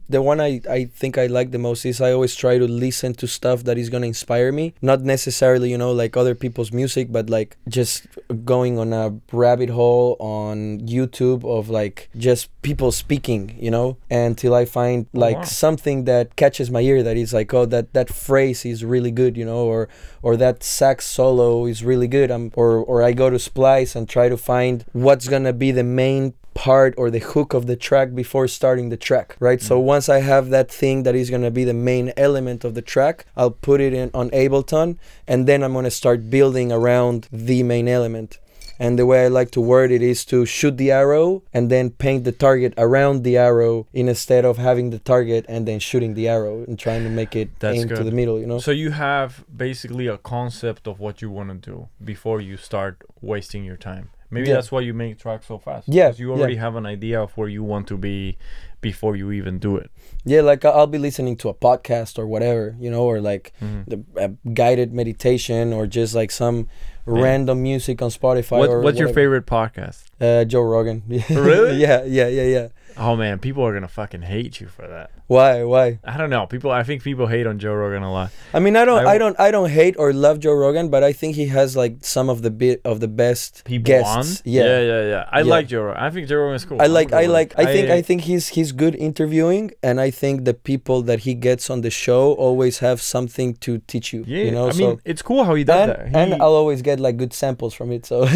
the 0.10 0.22
one 0.22 0.42
I, 0.42 0.60
I 0.70 0.86
think 0.86 1.18
I 1.18 1.28
like 1.28 1.52
the 1.52 1.58
most 1.58 1.86
is 1.86 2.02
I 2.02 2.12
always 2.12 2.36
try 2.36 2.58
to 2.58 2.68
listen 2.68 3.14
to 3.16 3.26
stuff 3.28 3.64
that 3.64 3.78
is 3.78 3.90
gonna 3.90 4.08
inspire 4.08 4.52
me. 4.52 4.74
Not 4.82 5.00
necessarily, 5.02 5.72
you 5.72 5.78
know, 5.78 5.92
like 5.94 6.18
other 6.18 6.36
people's 6.36 6.72
music, 6.74 7.10
but 7.10 7.30
like 7.30 7.56
just 7.70 8.06
going 8.44 8.78
on 8.78 8.92
a 8.92 9.16
rabbit 9.32 9.70
hole 9.70 10.18
on 10.20 10.82
YouTube 10.82 11.46
of 11.46 11.70
like 11.70 12.10
just 12.18 12.50
people 12.64 12.92
speaking, 12.92 13.56
you 13.60 13.72
know, 13.72 13.96
until 14.12 14.54
I 14.54 14.66
find 14.66 15.08
Oh, 15.16 15.20
like 15.20 15.38
wow. 15.38 15.44
something 15.44 16.04
that 16.06 16.36
catches 16.36 16.70
my 16.70 16.82
ear 16.82 17.02
that 17.04 17.16
is 17.16 17.34
like, 17.34 17.54
oh, 17.54 17.66
that 17.68 17.94
that 17.94 18.10
phrase 18.10 18.66
is 18.66 18.84
really 18.84 19.12
good, 19.12 19.38
you 19.38 19.46
know, 19.46 19.64
or 19.66 19.88
or 20.22 20.36
that 20.38 20.64
sax 20.64 21.06
solo 21.06 21.66
is 21.66 21.84
really 21.84 22.08
good. 22.08 22.30
I'm 22.30 22.52
or 22.56 22.78
or 22.78 23.02
I 23.04 23.14
go 23.14 23.30
to 23.30 23.40
Splice 23.40 23.96
and 23.96 24.10
try 24.10 24.28
to 24.30 24.38
find 24.38 24.84
what's 24.92 25.28
gonna 25.30 25.54
be 25.54 25.72
the 25.72 25.84
main 25.84 26.34
part 26.56 26.96
or 26.98 27.12
the 27.12 27.20
hook 27.20 27.54
of 27.54 27.68
the 27.68 27.76
track 27.76 28.16
before 28.16 28.48
starting 28.48 28.90
the 28.90 28.98
track 28.98 29.36
right 29.40 29.62
so 29.62 29.78
mm-hmm. 29.78 29.88
once 29.88 30.10
i 30.10 30.20
have 30.20 30.50
that 30.50 30.72
thing 30.72 31.04
that 31.04 31.14
is 31.14 31.30
going 31.30 31.44
to 31.44 31.52
be 31.52 31.66
the 31.66 31.74
main 31.74 32.12
element 32.18 32.64
of 32.64 32.74
the 32.74 32.82
track 32.82 33.26
i'll 33.36 33.52
put 33.52 33.80
it 33.80 33.94
in 33.94 34.10
on 34.14 34.30
ableton 34.32 34.98
and 35.28 35.48
then 35.48 35.62
i'm 35.62 35.74
going 35.74 35.84
to 35.84 35.92
start 35.92 36.30
building 36.30 36.72
around 36.72 37.28
the 37.32 37.62
main 37.62 37.88
element 37.88 38.40
and 38.80 38.98
the 38.98 39.06
way 39.06 39.26
i 39.26 39.28
like 39.28 39.52
to 39.52 39.62
word 39.62 39.92
it 39.92 40.02
is 40.02 40.26
to 40.26 40.46
shoot 40.46 40.78
the 40.78 40.92
arrow 40.92 41.44
and 41.54 41.70
then 41.70 41.90
paint 41.90 42.24
the 42.24 42.32
target 42.32 42.74
around 42.78 43.24
the 43.24 43.38
arrow 43.38 43.86
instead 43.94 44.46
of 44.46 44.58
having 44.58 44.90
the 44.90 45.00
target 45.00 45.46
and 45.48 45.68
then 45.68 45.80
shooting 45.80 46.14
the 46.14 46.28
arrow 46.28 46.64
and 46.64 46.80
trying 46.80 47.04
to 47.04 47.10
make 47.10 47.36
it 47.36 47.50
That's 47.60 47.78
aim 47.78 47.88
to 47.90 47.96
good. 47.96 48.06
the 48.06 48.12
middle 48.12 48.40
you 48.40 48.48
know 48.48 48.60
So 48.60 48.72
you 48.72 48.92
have 48.92 49.44
basically 49.56 50.08
a 50.08 50.18
concept 50.18 50.88
of 50.88 51.00
what 51.00 51.22
you 51.22 51.30
want 51.30 51.50
to 51.50 51.72
do 51.72 51.88
before 52.04 52.42
you 52.42 52.58
start 52.58 53.04
wasting 53.22 53.64
your 53.66 53.78
time. 53.78 54.10
Maybe 54.32 54.48
Yeah. 54.50 54.56
that's 54.56 54.72
why 54.72 54.82
you 54.82 54.94
make 54.94 55.18
tracks 55.20 55.46
so 55.48 55.58
fast. 55.58 55.88
Yeah, 55.88 56.12
you 56.16 56.30
yeah. 56.34 56.38
already 56.40 56.56
have 56.56 56.76
an 56.76 56.86
idea 56.86 57.22
of 57.22 57.32
where 57.38 57.48
you 57.48 57.64
want 57.64 57.88
to 57.88 57.98
be 57.98 58.38
before 58.82 59.16
you 59.16 59.32
even 59.32 59.58
do 59.58 59.76
it. 59.78 59.90
yeah 60.26 60.42
like 60.42 60.64
i'll 60.64 60.86
be 60.86 61.00
listening 61.00 61.36
to 61.36 61.50
a 61.50 61.54
podcast 61.56 62.20
or 62.20 62.26
whatever 62.28 62.76
you 62.80 62.90
know 62.92 63.04
or 63.04 63.20
like 63.20 63.52
Mhm. 63.62 63.82
the 63.92 63.98
a 64.26 64.30
guided 64.54 64.94
meditation 64.94 65.74
or 65.74 65.88
just 65.88 66.14
like 66.14 66.30
some 66.30 66.68
random 67.08 67.62
music 67.62 68.02
on 68.02 68.10
Spotify. 68.10 68.58
What, 68.60 68.82
what's 68.84 69.00
your 69.00 69.14
favorite 69.14 69.46
podcast? 69.46 70.06
Uh, 70.20 70.44
Joe 70.46 70.62
Rogan. 70.62 71.04
Really? 71.30 71.78
yeah, 71.78 72.04
yeah, 72.04 72.28
yeah, 72.28 72.44
yeah. 72.56 72.68
Oh 72.98 73.16
man, 73.16 73.38
people 73.40 73.64
are 73.66 73.74
gonna 73.74 73.88
fucking 73.88 74.24
hate 74.24 74.60
you 74.62 74.68
for 74.68 74.88
that. 74.88 75.10
Why? 75.28 75.64
Why? 75.64 76.00
I 76.04 76.18
don't 76.18 76.30
know. 76.30 76.46
People, 76.46 76.70
I 76.70 76.84
think 76.84 77.02
people 77.02 77.26
hate 77.26 77.48
on 77.48 77.58
Joe 77.58 77.74
Rogan 77.74 78.04
a 78.04 78.12
lot. 78.14 78.30
I 78.54 78.60
mean, 78.60 78.76
I 78.76 78.86
don't, 78.86 79.06
I 79.08 79.16
I, 79.16 79.18
don't, 79.18 79.40
I 79.40 79.50
don't 79.50 79.70
hate 79.72 79.96
or 79.98 80.14
love 80.14 80.40
Joe 80.40 80.54
Rogan, 80.54 80.90
but 80.90 81.04
I 81.04 81.14
think 81.14 81.36
he 81.36 81.48
has 81.48 81.76
like 81.76 81.98
some 82.06 82.30
of 82.30 82.44
the 82.44 82.52
bit 82.52 82.80
of 82.86 83.00
the 83.00 83.08
best 83.08 83.64
People 83.66 83.88
guests. 83.88 84.16
on. 84.42 84.42
Yeah. 84.46 84.64
yeah, 84.64 84.80
yeah, 84.82 85.02
yeah. 85.10 85.30
I 85.32 85.40
Yeah. 85.40 85.46
like 85.56 85.68
Joe 85.68 85.82
Rogan. 85.86 86.04
I 86.04 86.10
think 86.12 86.28
Joe 86.28 86.38
Rogan 86.38 86.56
is 86.58 86.66
cool. 86.66 86.80
I 86.80 86.86
like, 86.86 87.12
I 87.12 87.26
like. 87.26 87.58
I 87.58 87.66
think, 87.66 87.90
I 87.90 88.02
think 88.04 88.22
he's 88.22 88.50
he's 88.50 88.72
good 88.72 88.94
interviewing, 88.96 89.72
and 89.82 90.00
I 90.00 90.12
think 90.12 90.46
the 90.46 90.54
people 90.54 91.02
that 91.04 91.22
he 91.22 91.34
gets 91.34 91.72
on 91.72 91.82
the 91.82 91.90
show 91.90 92.34
always 92.34 92.80
have 92.80 93.02
something 93.02 93.56
to 93.66 93.80
teach 93.88 94.14
you. 94.14 94.24
Yeah, 94.28 94.44
you 94.44 94.52
know. 94.52 94.68
I 94.68 94.72
so 94.74 94.88
mean, 94.90 95.02
it's 95.06 95.24
cool 95.24 95.44
how 95.44 95.56
he 95.56 95.64
does 95.64 95.90
and, 95.90 95.92
that. 95.92 96.08
He- 96.10 96.34
and 96.34 96.42
I'll 96.42 96.54
always 96.54 96.84
get 96.84 97.00
like 97.00 97.18
good 97.18 97.34
samples 97.34 97.74
from 97.74 97.92
it. 97.92 98.06
So 98.06 98.26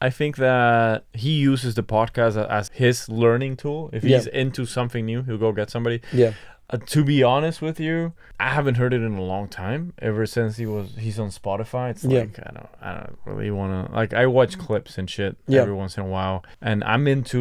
I 0.00 0.10
think 0.10 0.36
that 0.36 1.04
he 1.14 1.30
uses 1.38 1.74
the 1.74 1.82
podcast 1.82 2.36
as 2.50 2.70
his 2.74 3.08
learning 3.08 3.56
tool. 3.56 3.88
If 3.94 4.04
Yeah. 4.04 4.18
he's 4.18 4.26
into 4.26 4.66
something 4.66 5.06
new, 5.06 5.22
he'll 5.22 5.38
go 5.38 5.52
get 5.52 5.70
somebody. 5.70 6.01
Yeah, 6.12 6.32
Uh, 6.70 6.78
to 6.86 7.04
be 7.04 7.22
honest 7.22 7.60
with 7.60 7.78
you, 7.78 8.14
I 8.40 8.48
haven't 8.48 8.76
heard 8.76 8.94
it 8.94 9.02
in 9.02 9.14
a 9.14 9.22
long 9.22 9.46
time. 9.48 9.92
Ever 10.00 10.24
since 10.26 10.56
he 10.56 10.64
was 10.66 10.94
he's 10.98 11.18
on 11.18 11.28
Spotify, 11.28 11.90
it's 11.90 12.02
Yeah. 12.04 12.20
like 12.20 12.38
I 12.38 12.50
don't 12.54 12.68
I 12.80 12.90
don't 12.94 13.18
really 13.26 13.50
want 13.50 13.70
to 13.88 13.94
like 13.94 14.14
I 14.14 14.24
watch 14.26 14.56
clips 14.58 14.96
and 14.98 15.08
shit 15.10 15.36
Yeah. 15.46 15.60
every 15.62 15.74
once 15.74 15.96
in 15.98 16.02
a 16.04 16.06
while, 16.08 16.42
and 16.62 16.82
I'm 16.84 17.06
into 17.06 17.40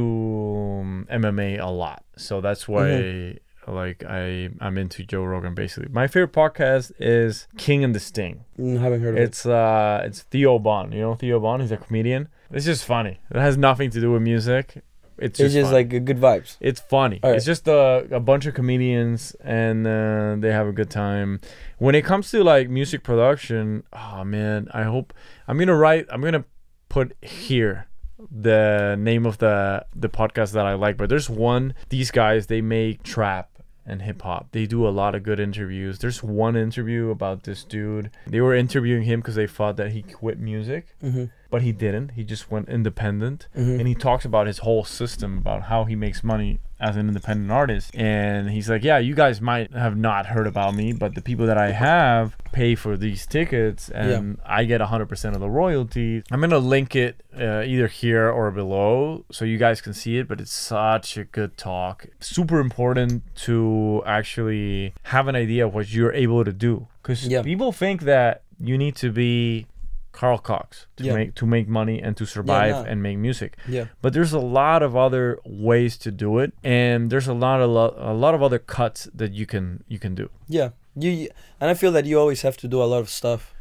um, 0.82 1.08
MMA 1.10 1.60
a 1.60 1.70
lot, 1.70 2.04
so 2.18 2.42
that's 2.42 2.68
why. 2.68 2.86
Mm-hmm. 2.90 3.38
Like 3.68 4.04
I, 4.04 4.50
I'm 4.60 4.78
into 4.80 5.04
Joe 5.04 5.24
Rogan. 5.24 5.54
Basically, 5.54 5.88
my 5.94 6.08
favorite 6.08 6.34
podcast 6.34 6.92
is 7.00 7.48
King 7.58 7.84
and 7.84 7.94
the 7.94 8.00
Sting. 8.00 8.44
Mm, 8.60 8.80
haven't 8.82 9.02
heard 9.02 9.14
of 9.14 9.18
it. 9.18 9.24
It's 9.24 9.46
uh, 9.46 10.02
it's 10.04 10.24
Theo 10.24 10.58
Von. 10.58 10.92
You 10.92 11.02
know 11.02 11.14
Theo 11.16 11.40
Von? 11.40 11.60
He's 11.62 11.72
a 11.72 11.78
comedian. 11.78 12.28
It's 12.50 12.66
just 12.66 12.84
funny. 12.84 13.20
It 13.30 13.38
has 13.38 13.58
nothing 13.58 13.92
to 13.92 14.02
do 14.02 14.12
with 14.14 14.24
music. 14.24 14.82
It's 15.22 15.38
just, 15.40 15.54
just 15.54 15.72
like 15.72 15.90
good 15.90 16.20
vibes. 16.20 16.58
it's 16.60 16.80
funny. 16.80 17.20
Alright. 17.24 17.38
It's 17.38 17.46
just 17.46 17.68
a, 17.68 18.08
a 18.12 18.20
bunch 18.20 18.46
of 18.46 18.54
comedians 18.54 19.36
and 19.44 19.86
uh, 19.86 20.36
they 20.40 20.52
have 20.52 20.68
a 20.68 20.72
good 20.72 20.90
time. 20.90 21.40
When 21.78 21.96
it 21.96 22.04
comes 22.04 22.32
to 22.32 22.44
like 22.44 22.70
music 22.70 23.04
production, 23.04 23.84
oh 23.94 24.24
man, 24.24 24.68
I 24.74 24.84
hope 24.84 25.14
I'm 25.48 25.58
gonna 25.58 25.76
write. 25.76 26.06
I'm 26.10 26.22
gonna 26.22 26.46
put 26.90 27.16
here 27.22 27.88
the 28.30 28.96
name 29.00 29.26
of 29.26 29.38
the 29.40 29.86
the 29.96 30.10
podcast 30.10 30.52
that 30.54 30.66
I 30.66 30.74
like, 30.74 30.98
but 30.98 31.10
there's 31.10 31.30
one. 31.30 31.74
These 31.90 32.12
guys 32.12 32.48
they 32.48 32.62
make 32.62 33.04
trap 33.04 33.50
and 33.86 34.02
hip 34.04 34.22
hop. 34.22 34.50
They 34.52 34.68
do 34.68 34.88
a 34.88 34.90
lot 34.90 35.16
of 35.16 35.24
good 35.24 35.40
interviews. 35.40 36.00
There's 36.00 36.22
one 36.22 36.56
interview 36.56 37.10
about 37.10 37.44
this 37.44 37.64
dude. 37.64 38.12
They 38.28 38.40
were 38.40 38.56
interviewing 38.56 39.04
him 39.04 39.20
because 39.22 39.36
they 39.36 39.48
thought 39.48 39.78
that 39.78 39.92
he 39.92 40.04
quit 40.04 40.40
music, 40.40 40.96
Mm-hmm. 41.04 41.26
But 41.52 41.62
he 41.62 41.72
didn't. 41.72 42.12
He 42.12 42.24
just 42.24 42.50
went 42.50 42.68
independent, 42.70 43.48
Mhm. 43.56 43.78
and 43.80 43.88
he 43.88 43.94
talks 43.94 44.26
about 44.26 44.48
his 44.48 44.60
whole 44.60 44.84
system 44.84 45.38
about 45.38 45.64
how 45.64 45.84
he 45.84 45.96
makes 45.96 46.24
money 46.24 46.60
as 46.80 46.96
an 46.98 47.08
independent 47.10 47.52
artist. 47.52 47.92
And 47.96 48.50
he's 48.50 48.68
like, 48.68 48.84
"Yeah, 48.84 48.98
you 48.98 49.14
guys 49.14 49.40
might 49.40 49.72
have 49.74 49.96
not 49.96 50.26
heard 50.28 50.48
about 50.48 50.74
me, 50.74 50.94
but 50.94 51.14
the 51.14 51.22
people 51.22 51.46
that 51.46 51.58
I 51.58 51.72
have 51.74 52.36
pay 52.52 52.74
for 52.74 52.98
these 52.98 53.28
tickets, 53.28 53.90
and 53.90 54.40
I 54.44 54.64
get 54.66 54.82
100% 54.82 55.36
of 55.36 55.42
the 55.42 55.50
royalties." 55.50 56.24
I'm 56.32 56.42
gonna 56.42 56.58
link 56.58 56.96
it 56.96 57.22
uh, 57.40 57.62
either 57.66 57.88
here 57.88 58.30
or 58.30 58.50
below 58.52 59.24
so 59.32 59.46
you 59.46 59.58
guys 59.60 59.80
can 59.80 59.94
see 59.94 60.18
it. 60.18 60.28
But 60.28 60.42
it's 60.42 60.52
such 60.52 61.18
a 61.18 61.24
good 61.26 61.56
talk. 61.56 62.08
Super 62.20 62.60
important 62.60 63.24
to 63.48 64.02
actually 64.06 64.94
have 65.04 65.28
an 65.28 65.36
idea 65.36 65.66
of 65.68 65.74
what 65.76 65.94
you're 65.94 66.14
able 66.14 66.44
to 66.44 66.54
do, 66.54 66.88
because 67.04 67.28
Yeah. 67.28 67.42
people 67.44 67.72
think 67.72 68.02
that 68.04 68.42
you 68.60 68.78
need 68.78 68.96
to 68.96 69.12
be 69.12 69.66
Carl 70.12 70.38
Cox 70.38 70.88
to 70.98 71.04
Yeah. 71.04 71.16
make 71.16 71.36
to 71.36 71.46
make 71.46 71.68
money 71.68 72.02
and 72.02 72.16
to 72.18 72.26
survive 72.26 72.72
no. 72.86 72.92
and 72.92 73.02
make 73.02 73.18
music. 73.18 73.58
Yeah. 73.68 73.86
But 74.02 74.14
there's 74.14 74.34
a 74.34 74.40
lot 74.62 74.84
of 74.84 74.96
other 74.96 75.40
ways 75.46 75.98
to 75.98 76.12
do 76.12 76.40
it, 76.40 76.52
and 76.64 77.10
there's 77.10 77.28
a 77.28 77.34
lot 77.34 77.62
of 77.62 77.70
lo- 77.70 77.96
a 77.98 78.14
lot 78.14 78.34
of 78.36 78.42
other 78.44 78.60
cuts 78.60 79.10
that 79.14 79.32
you 79.34 79.46
can 79.46 79.84
you 79.88 80.00
can 80.00 80.16
do. 80.16 80.30
Yeah. 80.48 80.70
You, 80.96 81.10
you 81.12 81.30
and 81.60 81.70
I 81.70 81.74
feel 81.74 81.92
that 81.94 82.06
you 82.06 82.20
always 82.20 82.42
have 82.42 82.58
to 82.58 82.68
do 82.68 82.82
a 82.84 82.88
lot 82.94 83.00
of 83.00 83.10
stuff. 83.10 83.54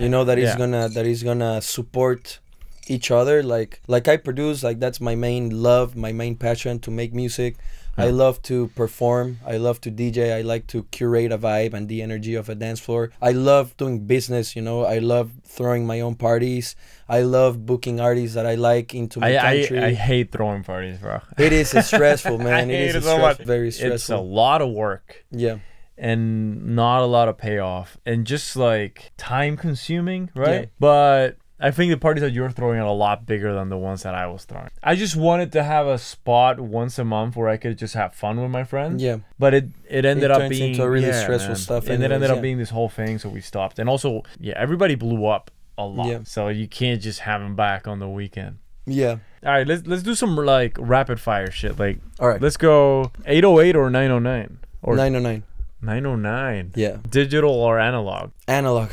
You 0.00 0.08
know 0.08 0.24
that 0.24 0.38
is 0.38 0.50
Yeah. 0.50 0.58
gonna 0.58 0.88
that 0.88 1.06
is 1.06 1.22
gonna 1.22 1.60
support 1.62 2.40
each 2.88 3.10
other. 3.10 3.42
Like 3.42 3.80
like 3.88 4.06
I 4.08 4.16
produce, 4.16 4.62
like 4.62 4.78
that's 4.80 5.00
my 5.00 5.14
main 5.14 5.62
love, 5.62 5.96
my 5.96 6.12
main 6.12 6.36
passion 6.36 6.78
to 6.80 6.90
make 6.90 7.12
music. 7.14 7.56
I 7.98 8.10
love 8.10 8.42
to 8.42 8.68
perform. 8.68 9.38
I 9.46 9.56
love 9.56 9.80
to 9.82 9.90
DJ. 9.90 10.36
I 10.36 10.42
like 10.42 10.66
to 10.68 10.84
curate 10.90 11.32
a 11.32 11.38
vibe 11.38 11.72
and 11.74 11.88
the 11.88 12.02
energy 12.02 12.34
of 12.34 12.48
a 12.48 12.54
dance 12.54 12.80
floor. 12.80 13.10
I 13.20 13.32
love 13.32 13.76
doing 13.76 14.06
business, 14.06 14.54
you 14.54 14.62
know. 14.62 14.84
I 14.84 14.98
love 14.98 15.32
throwing 15.44 15.86
my 15.86 16.00
own 16.00 16.14
parties. 16.14 16.76
I 17.08 17.22
love 17.22 17.64
booking 17.64 18.00
artists 18.00 18.34
that 18.34 18.46
I 18.46 18.56
like 18.56 18.94
into 18.94 19.20
my 19.20 19.38
I, 19.38 19.40
country. 19.40 19.78
I 19.78 19.86
I 19.86 19.92
hate 19.94 20.32
throwing 20.32 20.64
parties, 20.64 20.98
bro. 20.98 21.20
it 21.38 21.52
is 21.52 21.70
stressful, 21.86 22.38
man. 22.38 22.70
I 22.70 22.72
it 22.72 22.80
is 22.88 22.94
it 22.96 23.02
so 23.04 23.16
stress- 23.16 23.38
much. 23.38 23.46
very 23.46 23.70
stressful. 23.70 23.94
It's 23.94 24.08
a 24.10 24.18
lot 24.18 24.60
of 24.60 24.70
work 24.70 25.24
yeah. 25.30 25.58
and 25.96 26.74
not 26.76 27.02
a 27.02 27.06
lot 27.06 27.28
of 27.28 27.38
payoff, 27.38 27.96
and 28.04 28.26
just 28.26 28.56
like 28.56 29.12
time 29.16 29.56
consuming, 29.56 30.30
right? 30.34 30.62
Yeah. 30.62 30.66
But 30.78 31.38
I 31.58 31.70
think 31.70 31.90
the 31.90 31.96
parties 31.96 32.20
that 32.20 32.32
you're 32.32 32.50
throwing 32.50 32.78
are 32.78 32.86
a 32.86 32.92
lot 32.92 33.24
bigger 33.24 33.54
than 33.54 33.70
the 33.70 33.78
ones 33.78 34.02
that 34.02 34.14
I 34.14 34.26
was 34.26 34.44
throwing. 34.44 34.68
I 34.82 34.94
just 34.94 35.16
wanted 35.16 35.52
to 35.52 35.62
have 35.62 35.86
a 35.86 35.96
spot 35.96 36.60
once 36.60 36.98
a 36.98 37.04
month 37.04 37.34
where 37.34 37.48
I 37.48 37.56
could 37.56 37.78
just 37.78 37.94
have 37.94 38.12
fun 38.14 38.40
with 38.42 38.50
my 38.50 38.62
friends. 38.64 39.02
Yeah. 39.02 39.18
But 39.38 39.54
it 39.54 39.64
it 39.88 40.04
ended 40.04 40.24
It 40.24 40.30
up 40.32 40.50
being 40.50 40.72
into 40.72 40.82
a 40.82 40.90
really 40.90 41.06
yeah, 41.06 41.22
stressful 41.22 41.50
man. 41.54 41.56
stuff 41.56 41.88
And 41.88 42.02
it 42.04 42.12
ended 42.12 42.30
up 42.30 42.36
yeah. 42.36 42.42
being 42.42 42.58
this 42.58 42.70
whole 42.70 42.90
thing, 42.90 43.18
so 43.18 43.28
we 43.30 43.40
stopped. 43.40 43.78
And 43.78 43.88
also, 43.88 44.22
yeah, 44.38 44.54
everybody 44.56 44.96
blew 44.96 45.24
up 45.26 45.50
a 45.78 45.84
lot, 45.86 46.08
Yeah. 46.08 46.18
so 46.24 46.48
you 46.48 46.68
can't 46.68 47.00
just 47.00 47.20
have 47.20 47.40
them 47.40 47.56
back 47.56 47.88
on 47.88 48.00
the 48.00 48.08
weekend. 48.08 48.58
Yeah. 48.84 49.16
All 49.42 49.52
right, 49.52 49.66
let's 49.66 49.86
let's 49.86 50.02
do 50.02 50.14
some 50.14 50.36
like 50.36 50.76
rapid 50.78 51.20
fire 51.20 51.50
shit. 51.50 51.78
Like 51.78 52.00
All 52.20 52.28
right. 52.28 52.40
let's 52.40 52.56
go 52.58 53.10
808 53.24 53.76
or 53.76 53.88
909 53.90 54.58
or 54.82 54.94
909. 54.96 55.42
909. 55.82 56.72
Yeah. 56.74 56.98
Digital 57.08 57.50
or 57.52 57.78
analog? 57.78 58.32
Analog. 58.48 58.90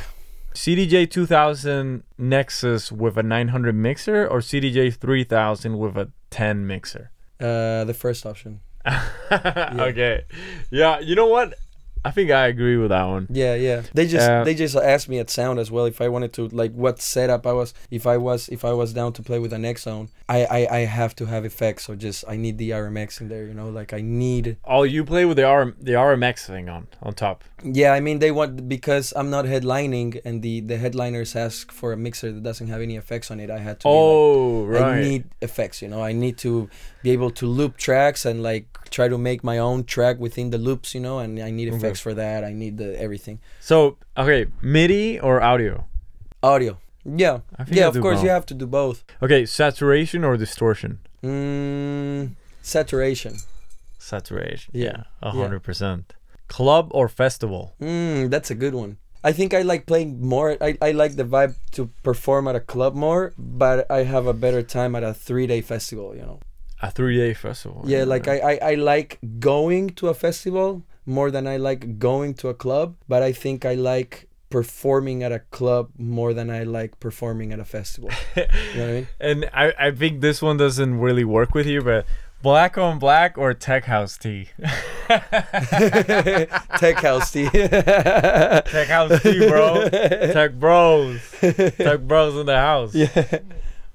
CDJ 0.53 1.09
2000 1.09 2.03
Nexus 2.17 2.91
with 2.91 3.17
a 3.17 3.23
900 3.23 3.75
mixer 3.75 4.27
or 4.27 4.39
CDJ 4.39 4.95
3000 4.95 5.77
with 5.77 5.97
a 5.97 6.11
10 6.29 6.67
mixer? 6.67 7.11
Uh, 7.39 7.83
the 7.83 7.93
first 7.93 8.25
option. 8.25 8.61
Okay. 9.31 10.25
Yeah, 10.69 10.99
you 10.99 11.15
know 11.15 11.25
what? 11.25 11.55
I 12.05 12.11
think 12.11 12.31
I 12.31 12.47
agree 12.47 12.77
with 12.77 12.89
that 12.89 13.05
one. 13.05 13.27
Yeah, 13.29 13.55
yeah. 13.55 13.83
They 13.93 14.07
just 14.07 14.29
Uh, 14.29 14.43
they 14.43 14.55
just 14.55 14.75
asked 14.75 15.07
me 15.09 15.19
at 15.19 15.29
sound 15.29 15.59
as 15.59 15.69
well 15.71 15.85
if 15.85 16.01
I 16.01 16.07
wanted 16.09 16.33
to 16.33 16.47
like 16.49 16.73
what 16.73 17.01
setup 17.01 17.47
I 17.47 17.53
was 17.53 17.73
if 17.91 18.05
I 18.05 18.17
was 18.17 18.49
if 18.49 18.65
I 18.65 18.73
was 18.73 18.93
down 18.93 19.13
to 19.13 19.21
play 19.23 19.39
with 19.39 19.53
an 19.53 19.63
Xone. 19.63 20.09
I, 20.29 20.39
I 20.45 20.67
I 20.79 20.79
have 20.85 21.15
to 21.15 21.25
have 21.25 21.45
effects, 21.45 21.83
so 21.85 21.95
just 21.95 22.23
I 22.27 22.35
need 22.37 22.57
the 22.57 22.71
RMX 22.71 23.21
in 23.21 23.27
there. 23.29 23.45
You 23.45 23.53
know, 23.53 23.69
like 23.69 23.93
I 23.93 24.01
need. 24.01 24.57
Oh, 24.65 24.83
you 24.83 25.03
play 25.05 25.25
with 25.25 25.37
the 25.37 25.47
RM, 25.57 25.75
the 25.79 25.93
RMX 25.93 26.45
thing 26.47 26.69
on 26.69 26.87
on 27.01 27.13
top. 27.13 27.43
Yeah, 27.63 27.93
I 27.93 27.99
mean 28.01 28.19
they 28.19 28.31
want 28.31 28.67
because 28.67 29.13
I'm 29.15 29.29
not 29.29 29.45
headlining 29.45 30.19
and 30.25 30.41
the 30.41 30.59
the 30.61 30.77
headliners 30.77 31.35
ask 31.35 31.71
for 31.71 31.93
a 31.93 31.97
mixer 31.97 32.31
that 32.33 32.43
doesn't 32.43 32.67
have 32.67 32.81
any 32.81 32.95
effects 32.97 33.31
on 33.31 33.39
it. 33.39 33.49
I 33.49 33.59
had 33.59 33.79
to. 33.81 33.83
be 33.85 33.89
like, 33.89 33.95
Oh, 33.95 34.65
right. 34.65 34.81
I 34.83 35.01
need 35.01 35.23
effects, 35.41 35.81
you 35.81 35.87
know. 35.87 36.01
I 36.03 36.11
need 36.11 36.37
to 36.39 36.69
be 37.03 37.11
able 37.11 37.31
to 37.31 37.45
loop 37.47 37.77
tracks 37.77 38.25
and 38.25 38.43
like 38.43 38.65
try 38.89 39.07
to 39.07 39.17
make 39.17 39.43
my 39.43 39.57
own 39.57 39.83
track 39.85 40.19
within 40.19 40.49
the 40.51 40.57
loops, 40.57 40.93
you 40.95 40.99
know. 41.01 41.19
And 41.19 41.39
I 41.39 41.51
need 41.51 41.69
Okay. 41.69 41.77
Effects 41.93 42.01
for 42.01 42.13
that. 42.15 42.43
I 42.43 42.53
need 42.53 42.77
the 42.77 42.99
everything. 42.99 43.39
so, 43.59 43.97
okay, 44.17 44.47
MIDI 44.61 45.19
or 45.19 45.41
audio? 45.41 45.85
Audio. 46.41 46.77
Yeah. 47.05 47.39
Yeah, 47.67 47.87
of 47.87 47.99
course 48.01 48.23
you 48.23 48.29
have 48.29 48.45
to 48.47 48.53
do 48.53 48.65
both. 48.65 49.03
Okay, 49.21 49.45
saturation 49.45 50.23
or 50.23 50.37
distortion? 50.37 50.99
Mm, 51.21 52.35
saturation. 52.61 53.35
Saturation. 53.97 54.71
Yeah. 54.73 55.03
a 55.21 55.31
hundred 55.31 55.61
percent. 55.63 56.13
Club 56.47 56.91
or 56.91 57.07
festival? 57.09 57.73
Mm, 57.81 58.29
that's 58.29 58.51
a 58.51 58.55
good 58.55 58.73
one. 58.73 58.97
I 59.25 59.31
think 59.31 59.53
I 59.53 59.61
like 59.61 59.85
playing 59.85 60.19
more. 60.19 60.57
I, 60.61 60.77
I 60.81 60.91
like 60.91 61.15
the 61.15 61.23
vibe 61.23 61.55
to 61.71 61.89
perform 62.03 62.47
at 62.47 62.55
a 62.55 62.59
club 62.59 62.93
more, 62.93 63.33
but 63.37 63.89
I 63.89 64.03
have 64.03 64.27
a 64.27 64.33
better 64.33 64.61
time 64.61 64.95
at 64.97 65.03
a 65.03 65.13
three 65.13 65.47
day 65.47 65.61
festival, 65.61 66.13
you 66.15 66.23
know. 66.27 66.39
A 66.81 66.91
three 66.91 67.17
day 67.17 67.33
festival. 67.33 67.83
Yeah, 67.87 68.03
like 68.03 68.27
I, 68.27 68.37
I, 68.51 68.71
I 68.71 68.73
like 68.75 69.19
going 69.39 69.91
to 69.99 70.09
a 70.09 70.13
festival 70.13 70.83
more 71.05 71.31
than 71.31 71.47
I 71.47 71.57
like 71.57 71.99
going 71.99 72.33
to 72.35 72.49
a 72.49 72.53
club, 72.53 72.95
but 73.07 73.21
I 73.23 73.31
think 73.31 73.65
I 73.65 73.73
like 73.73 74.27
performing 74.49 75.23
at 75.23 75.31
a 75.31 75.39
club 75.39 75.89
more 75.97 76.33
than 76.33 76.49
I 76.49 76.63
like 76.63 76.99
performing 76.99 77.51
at 77.51 77.59
a 77.59 77.65
festival. 77.65 78.11
you 78.35 78.43
know 78.43 78.47
what 78.75 78.79
I 78.79 78.85
mean? 78.93 79.07
And 79.19 79.49
I, 79.53 79.73
I 79.79 79.91
think 79.91 80.21
this 80.21 80.41
one 80.41 80.57
doesn't 80.57 80.99
really 80.99 81.23
work 81.23 81.53
with 81.55 81.65
you, 81.65 81.81
but 81.81 82.05
black 82.43 82.77
on 82.77 82.99
black 82.99 83.37
or 83.37 83.53
tech 83.53 83.85
house 83.85 84.17
tee? 84.17 84.49
Tech 86.77 86.97
house 86.97 87.31
tee. 87.31 87.49
tech 87.49 88.87
house 88.87 89.21
tee, 89.21 89.47
bro. 89.47 89.89
tech 89.89 90.53
bros. 90.53 91.19
Tech 91.41 92.01
bros 92.01 92.35
in 92.35 92.45
the 92.45 92.57
house. 92.57 92.93
yeah. 92.95 93.39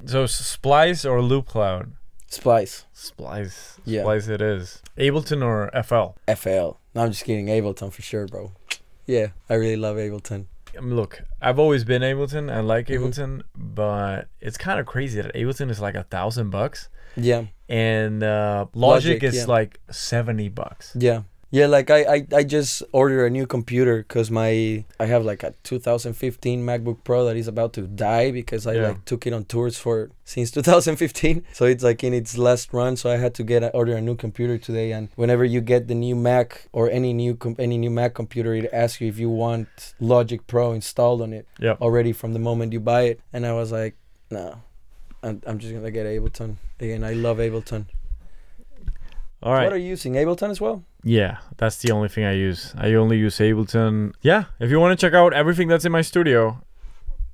So 0.07 0.27
Splice 0.27 1.05
or 1.05 1.19
Loopcloud? 1.21 1.91
Splice. 2.29 2.85
Splice. 2.93 3.79
Yeah. 3.85 4.03
Splice 4.03 4.29
it 4.29 4.41
is. 4.41 4.83
Ableton 4.97 5.43
or 5.45 5.71
FL? 5.83 6.17
FL. 6.35 6.78
No, 6.95 7.03
I'm 7.03 7.11
just 7.11 7.25
kidding. 7.25 7.47
Ableton 7.47 7.93
for 7.93 8.03
sure, 8.03 8.27
bro. 8.27 8.53
Yeah, 9.07 9.29
I 9.49 9.55
really 9.55 9.77
love 9.77 9.97
Ableton. 9.97 10.47
Look, 10.81 11.23
I've 11.41 11.59
always 11.59 11.85
been 11.85 12.03
Ableton. 12.03 12.53
I 12.53 12.61
like 12.61 12.89
Mhm. 12.89 12.99
Ableton, 13.01 13.43
but 13.57 14.29
it's 14.41 14.59
kind 14.59 14.79
of 14.79 14.87
crazy 14.87 15.21
that 15.21 15.35
Ableton 15.35 15.71
is 15.71 15.81
like 15.81 15.95
a 15.95 16.03
thousand 16.05 16.51
bucks, 16.51 16.89
Yeah, 17.17 17.45
and 17.69 18.23
uh, 18.23 18.67
Logic, 18.75 19.15
Logic, 19.15 19.23
is 19.25 19.37
yeah. 19.37 19.45
like 19.47 19.81
seventy 19.91 20.49
bucks. 20.49 20.93
yeah, 20.99 21.23
yeah. 21.51 21.67
Like 21.67 21.91
I, 21.91 22.01
I, 22.17 22.27
I 22.35 22.43
just 22.45 22.83
ordered 22.93 23.25
a 23.27 23.31
new 23.31 23.47
computer 23.47 23.99
because 23.99 24.31
my 24.31 24.85
I 25.01 25.07
have 25.07 25.25
like 25.25 25.43
a 25.43 25.55
2015 25.65 26.65
MacBook 26.65 26.99
Pro 27.05 27.25
that 27.25 27.37
is 27.37 27.49
about 27.49 27.73
to 27.75 27.83
die 27.83 28.31
because 28.31 28.67
I 28.67 28.75
Yeah. 28.75 28.89
like 28.89 29.05
took 29.05 29.27
it 29.27 29.33
on 29.33 29.45
tours 29.45 29.79
for 29.79 30.11
since 30.25 30.51
2015. 30.59 31.45
So 31.53 31.65
it's 31.65 31.83
like 31.85 32.05
in 32.05 32.13
its 32.15 32.37
last 32.37 32.73
run. 32.73 32.97
So 32.97 33.11
I 33.11 33.17
had 33.17 33.35
to 33.35 33.43
get 33.45 33.63
a, 33.63 33.71
order 33.71 33.97
a 33.97 34.01
new 34.01 34.15
computer 34.17 34.59
today. 34.59 34.93
And 34.93 35.09
whenever 35.17 35.45
you 35.45 35.61
get 35.61 35.89
the 35.89 35.95
new 35.95 36.15
Mac 36.17 36.69
or 36.73 36.91
any 36.91 37.13
new 37.13 37.35
com- 37.35 37.57
any 37.59 37.79
new 37.79 37.91
Mac 37.91 38.15
computer, 38.15 38.55
it 38.55 38.69
asks 38.73 39.01
you 39.01 39.09
if 39.09 39.19
you 39.19 39.31
want 39.31 39.95
Logic 40.01 40.47
Pro 40.47 40.73
installed 40.73 41.23
on 41.23 41.33
it 41.33 41.47
Yep. 41.61 41.81
already 41.81 42.13
from 42.13 42.33
the 42.35 42.39
moment 42.41 42.73
you 42.73 42.81
buy 42.81 43.03
it. 43.03 43.21
And 43.33 43.47
I 43.47 43.53
was 43.53 43.73
like, 43.73 43.97
no. 44.31 44.61
I'm, 45.21 45.43
I'm 45.47 45.59
just 45.59 45.75
gonna 45.75 45.91
get 45.91 46.07
Ableton 46.07 46.57
again. 46.79 47.03
I 47.03 47.13
love 47.15 47.39
Ableton. 47.39 47.87
All 49.43 49.53
right. 49.53 49.65
What 49.65 49.73
are 49.73 49.77
you 49.79 49.89
using? 49.89 50.15
Ableton 50.15 50.51
as 50.51 50.61
well? 50.61 50.85
Yeah, 51.05 51.39
that's 51.57 51.77
the 51.79 51.93
only 51.93 52.09
thing 52.09 52.25
I 52.25 52.33
use. 52.33 52.75
I 52.77 52.95
only 52.95 53.19
use 53.19 53.37
Ableton. 53.39 54.13
Yeah, 54.21 54.45
if 54.59 54.71
you 54.71 54.81
want 54.81 54.99
to 54.99 55.07
check 55.07 55.15
out 55.15 55.33
everything 55.33 55.69
that's 55.69 55.85
in 55.85 55.93
my 55.93 56.03
studio, 56.03 56.61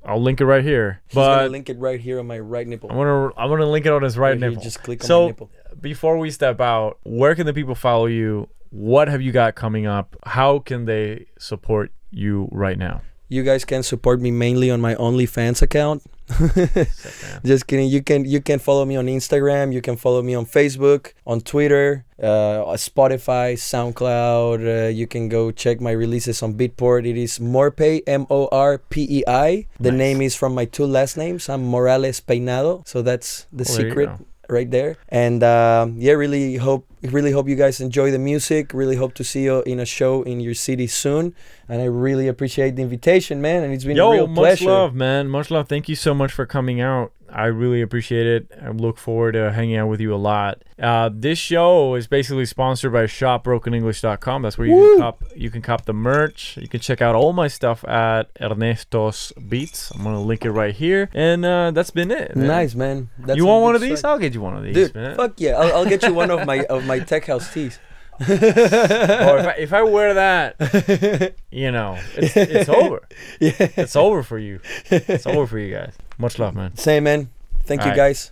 I'll 0.05 0.21
link 0.21 0.41
it 0.41 0.45
right 0.47 0.63
here. 0.63 1.01
He's 1.09 1.15
gonna 1.15 1.45
But 1.45 1.51
link 1.51 1.71
it 1.71 1.79
right 1.79 1.99
here 1.99 2.19
on 2.19 2.27
my 2.27 2.39
right 2.39 2.67
nipple. 2.67 2.91
I'm 2.91 2.97
gonna 2.99 3.27
I'm 3.39 3.49
gonna 3.49 3.67
link 3.67 3.87
it 3.87 3.93
on 3.93 4.03
his 4.03 4.19
right 4.19 4.39
nipple. 4.39 4.63
Just 4.63 4.83
click 4.83 5.03
on 5.03 5.07
So- 5.07 5.23
my 5.23 5.27
nipple. 5.29 5.51
Before 5.81 6.19
we 6.19 6.31
step 6.31 6.61
out, 6.61 6.99
where 7.05 7.35
can 7.35 7.47
the 7.47 7.53
people 7.53 7.75
follow 7.75 8.07
you? 8.07 8.49
What 8.71 9.09
have 9.09 9.21
you 9.23 9.33
got 9.33 9.55
coming 9.55 9.87
up? 9.87 10.17
How 10.25 10.59
can 10.59 10.85
they 10.85 11.27
support 11.39 11.91
you 12.11 12.49
right 12.53 12.79
now? 12.79 13.03
You 13.29 13.43
guys 13.43 13.65
can 13.65 13.83
support 13.83 14.21
me 14.21 14.31
mainly 14.31 14.71
on 14.71 14.81
my 14.81 14.95
OnlyFans 14.95 15.63
account. 15.63 16.03
Just 17.45 17.67
kidding. 17.67 17.89
You 17.89 18.03
can 18.03 18.25
you 18.25 18.41
can 18.41 18.59
follow 18.59 18.85
me 18.85 18.97
on 18.97 19.07
Instagram. 19.07 19.73
You 19.73 19.81
can 19.83 19.97
follow 19.97 20.23
me 20.23 20.35
on 20.35 20.47
Facebook, 20.47 21.13
on 21.27 21.41
Twitter, 21.41 22.05
uh, 22.19 22.65
Spotify, 22.81 23.55
SoundCloud. 23.55 24.87
Uh, 24.87 24.89
you 24.89 25.07
can 25.07 25.29
go 25.29 25.51
check 25.51 25.81
my 25.81 25.91
releases 25.93 26.43
on 26.43 26.55
Beatport. 26.55 27.07
It 27.09 27.17
is 27.17 27.39
Morpei, 27.39 28.03
M 28.07 28.27
O 28.31 28.49
R 28.51 28.79
P 28.79 29.07
E 29.21 29.23
I. 29.29 29.67
The 29.79 29.91
Nice. 29.93 29.99
name 29.99 30.23
is 30.23 30.35
from 30.35 30.55
my 30.55 30.65
two 30.65 30.87
last 30.87 31.17
names. 31.17 31.49
I'm 31.49 31.65
Morales 31.69 32.21
Peinado, 32.21 32.87
so 32.89 33.03
that's 33.03 33.47
the 33.53 33.65
Well, 33.69 33.77
secret. 33.77 34.11
Right 34.49 34.71
there. 34.71 34.97
And 35.09 35.43
um, 35.43 35.97
yeah, 35.99 36.13
really 36.13 36.57
hope 36.57 36.87
really 37.03 37.33
hope 37.33 37.49
you 37.49 37.57
guys 37.57 37.81
enjoy 37.81 38.11
the 38.11 38.19
music. 38.19 38.73
Really 38.73 38.97
hope 38.97 39.15
to 39.15 39.25
see 39.25 39.45
you 39.45 39.63
in 39.63 39.79
a 39.81 39.85
show 39.85 40.23
in 40.23 40.41
your 40.41 40.55
city 40.55 40.87
soon. 40.87 41.35
And 41.69 41.81
I 41.83 41.87
really 41.87 42.29
appreciate 42.29 42.77
the 42.77 42.83
invitation, 42.83 43.41
man. 43.41 43.63
And 43.63 43.73
it's 43.73 43.85
been 43.85 43.97
a 43.97 44.01
Yo, 44.05 44.11
real 44.13 44.27
much 44.27 44.37
pleasure. 44.37 44.67
love, 44.67 44.95
man. 44.95 45.29
Much 45.29 45.51
love. 45.51 45.69
Thank 45.69 45.89
you 45.89 45.97
so 45.97 46.15
much 46.15 46.33
for 46.33 46.47
coming 46.47 46.81
out. 46.81 47.13
I 47.35 47.47
really 47.47 47.83
appreciate 47.83 48.27
it. 48.27 48.53
I 48.63 48.69
look 48.71 48.97
forward 48.97 49.33
to 49.33 49.53
hanging 49.53 49.77
out 49.77 49.89
with 49.89 50.01
you 50.01 50.15
a 50.15 50.17
lot. 50.17 50.63
Uh, 50.81 51.11
this 51.13 51.39
show 51.39 51.95
is 51.97 52.07
basically 52.07 52.45
sponsored 52.47 52.93
by 52.93 53.05
shopbrokenenglish.com. 53.05 54.43
That's 54.43 54.57
where 54.57 54.67
you 54.69 54.75
Woo! 54.75 54.93
can 54.95 55.01
cop 55.01 55.25
you 55.35 55.51
can 55.51 55.61
cop 55.63 55.85
the 55.85 55.93
merch. 55.93 56.57
You 56.57 56.69
can 56.69 56.81
check 56.81 57.03
out 57.03 57.15
all 57.15 57.33
my 57.33 57.49
stuff 57.49 57.85
at 57.89 58.31
Ernesto's 58.41 59.33
Beats. 59.49 59.91
I'm 59.91 60.05
gonna 60.05 60.23
link 60.23 60.45
it 60.45 60.53
right 60.53 60.75
here. 60.75 61.11
And 61.15 61.45
uh, 61.45 61.71
that's 61.73 61.91
been 61.91 62.11
it. 62.11 62.37
man. 62.37 62.47
Nice, 62.47 62.75
man. 62.75 63.11
That's 63.19 63.37
you 63.37 63.47
want 63.47 63.63
one 63.63 63.75
of 63.75 63.81
these? 63.81 63.99
start. 63.99 64.13
I'll 64.13 64.19
get 64.21 64.35
you 64.35 64.41
one 64.41 64.57
of 64.57 64.63
these, 64.63 64.75
Dude, 64.75 64.95
man. 64.95 65.17
fuck 65.17 65.33
yeah! 65.39 65.53
I'll, 65.59 65.79
I'll 65.79 65.87
get 65.87 66.03
you 66.03 66.15
one 66.15 66.31
of 66.31 66.47
my 66.47 66.65
of 66.67 66.85
my 66.87 66.99
tech 67.11 67.27
house 67.27 67.53
tees. 67.53 67.79
Or 68.21 68.27
if 68.29 69.47
I, 69.47 69.55
if 69.59 69.73
I 69.73 69.83
wear 69.83 70.15
that, 70.15 71.35
you 71.51 71.73
know, 71.73 71.99
it's, 72.17 72.37
it's 72.37 72.69
over. 72.69 73.01
yeah. 73.41 73.53
It's 73.59 73.97
over 73.97 74.23
for 74.23 74.39
you. 74.39 74.61
It's 74.89 75.27
over 75.27 75.49
for 75.49 75.59
you 75.59 75.75
guys. 75.75 75.95
Much 76.19 76.39
love, 76.39 76.55
man. 76.55 76.77
Same, 76.77 77.05
man. 77.05 77.31
Thank 77.65 77.81
you, 77.81 77.91
Alright. 77.91 77.97
guys. 77.97 78.31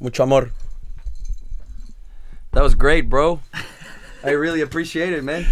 Mucho 0.00 0.24
amor. 0.24 0.50
That 2.52 2.62
was 2.62 2.74
great, 2.74 3.08
bro. 3.08 3.40
I 4.24 4.30
really 4.30 4.60
appreciate 4.60 5.12
it, 5.12 5.24
man. 5.24 5.46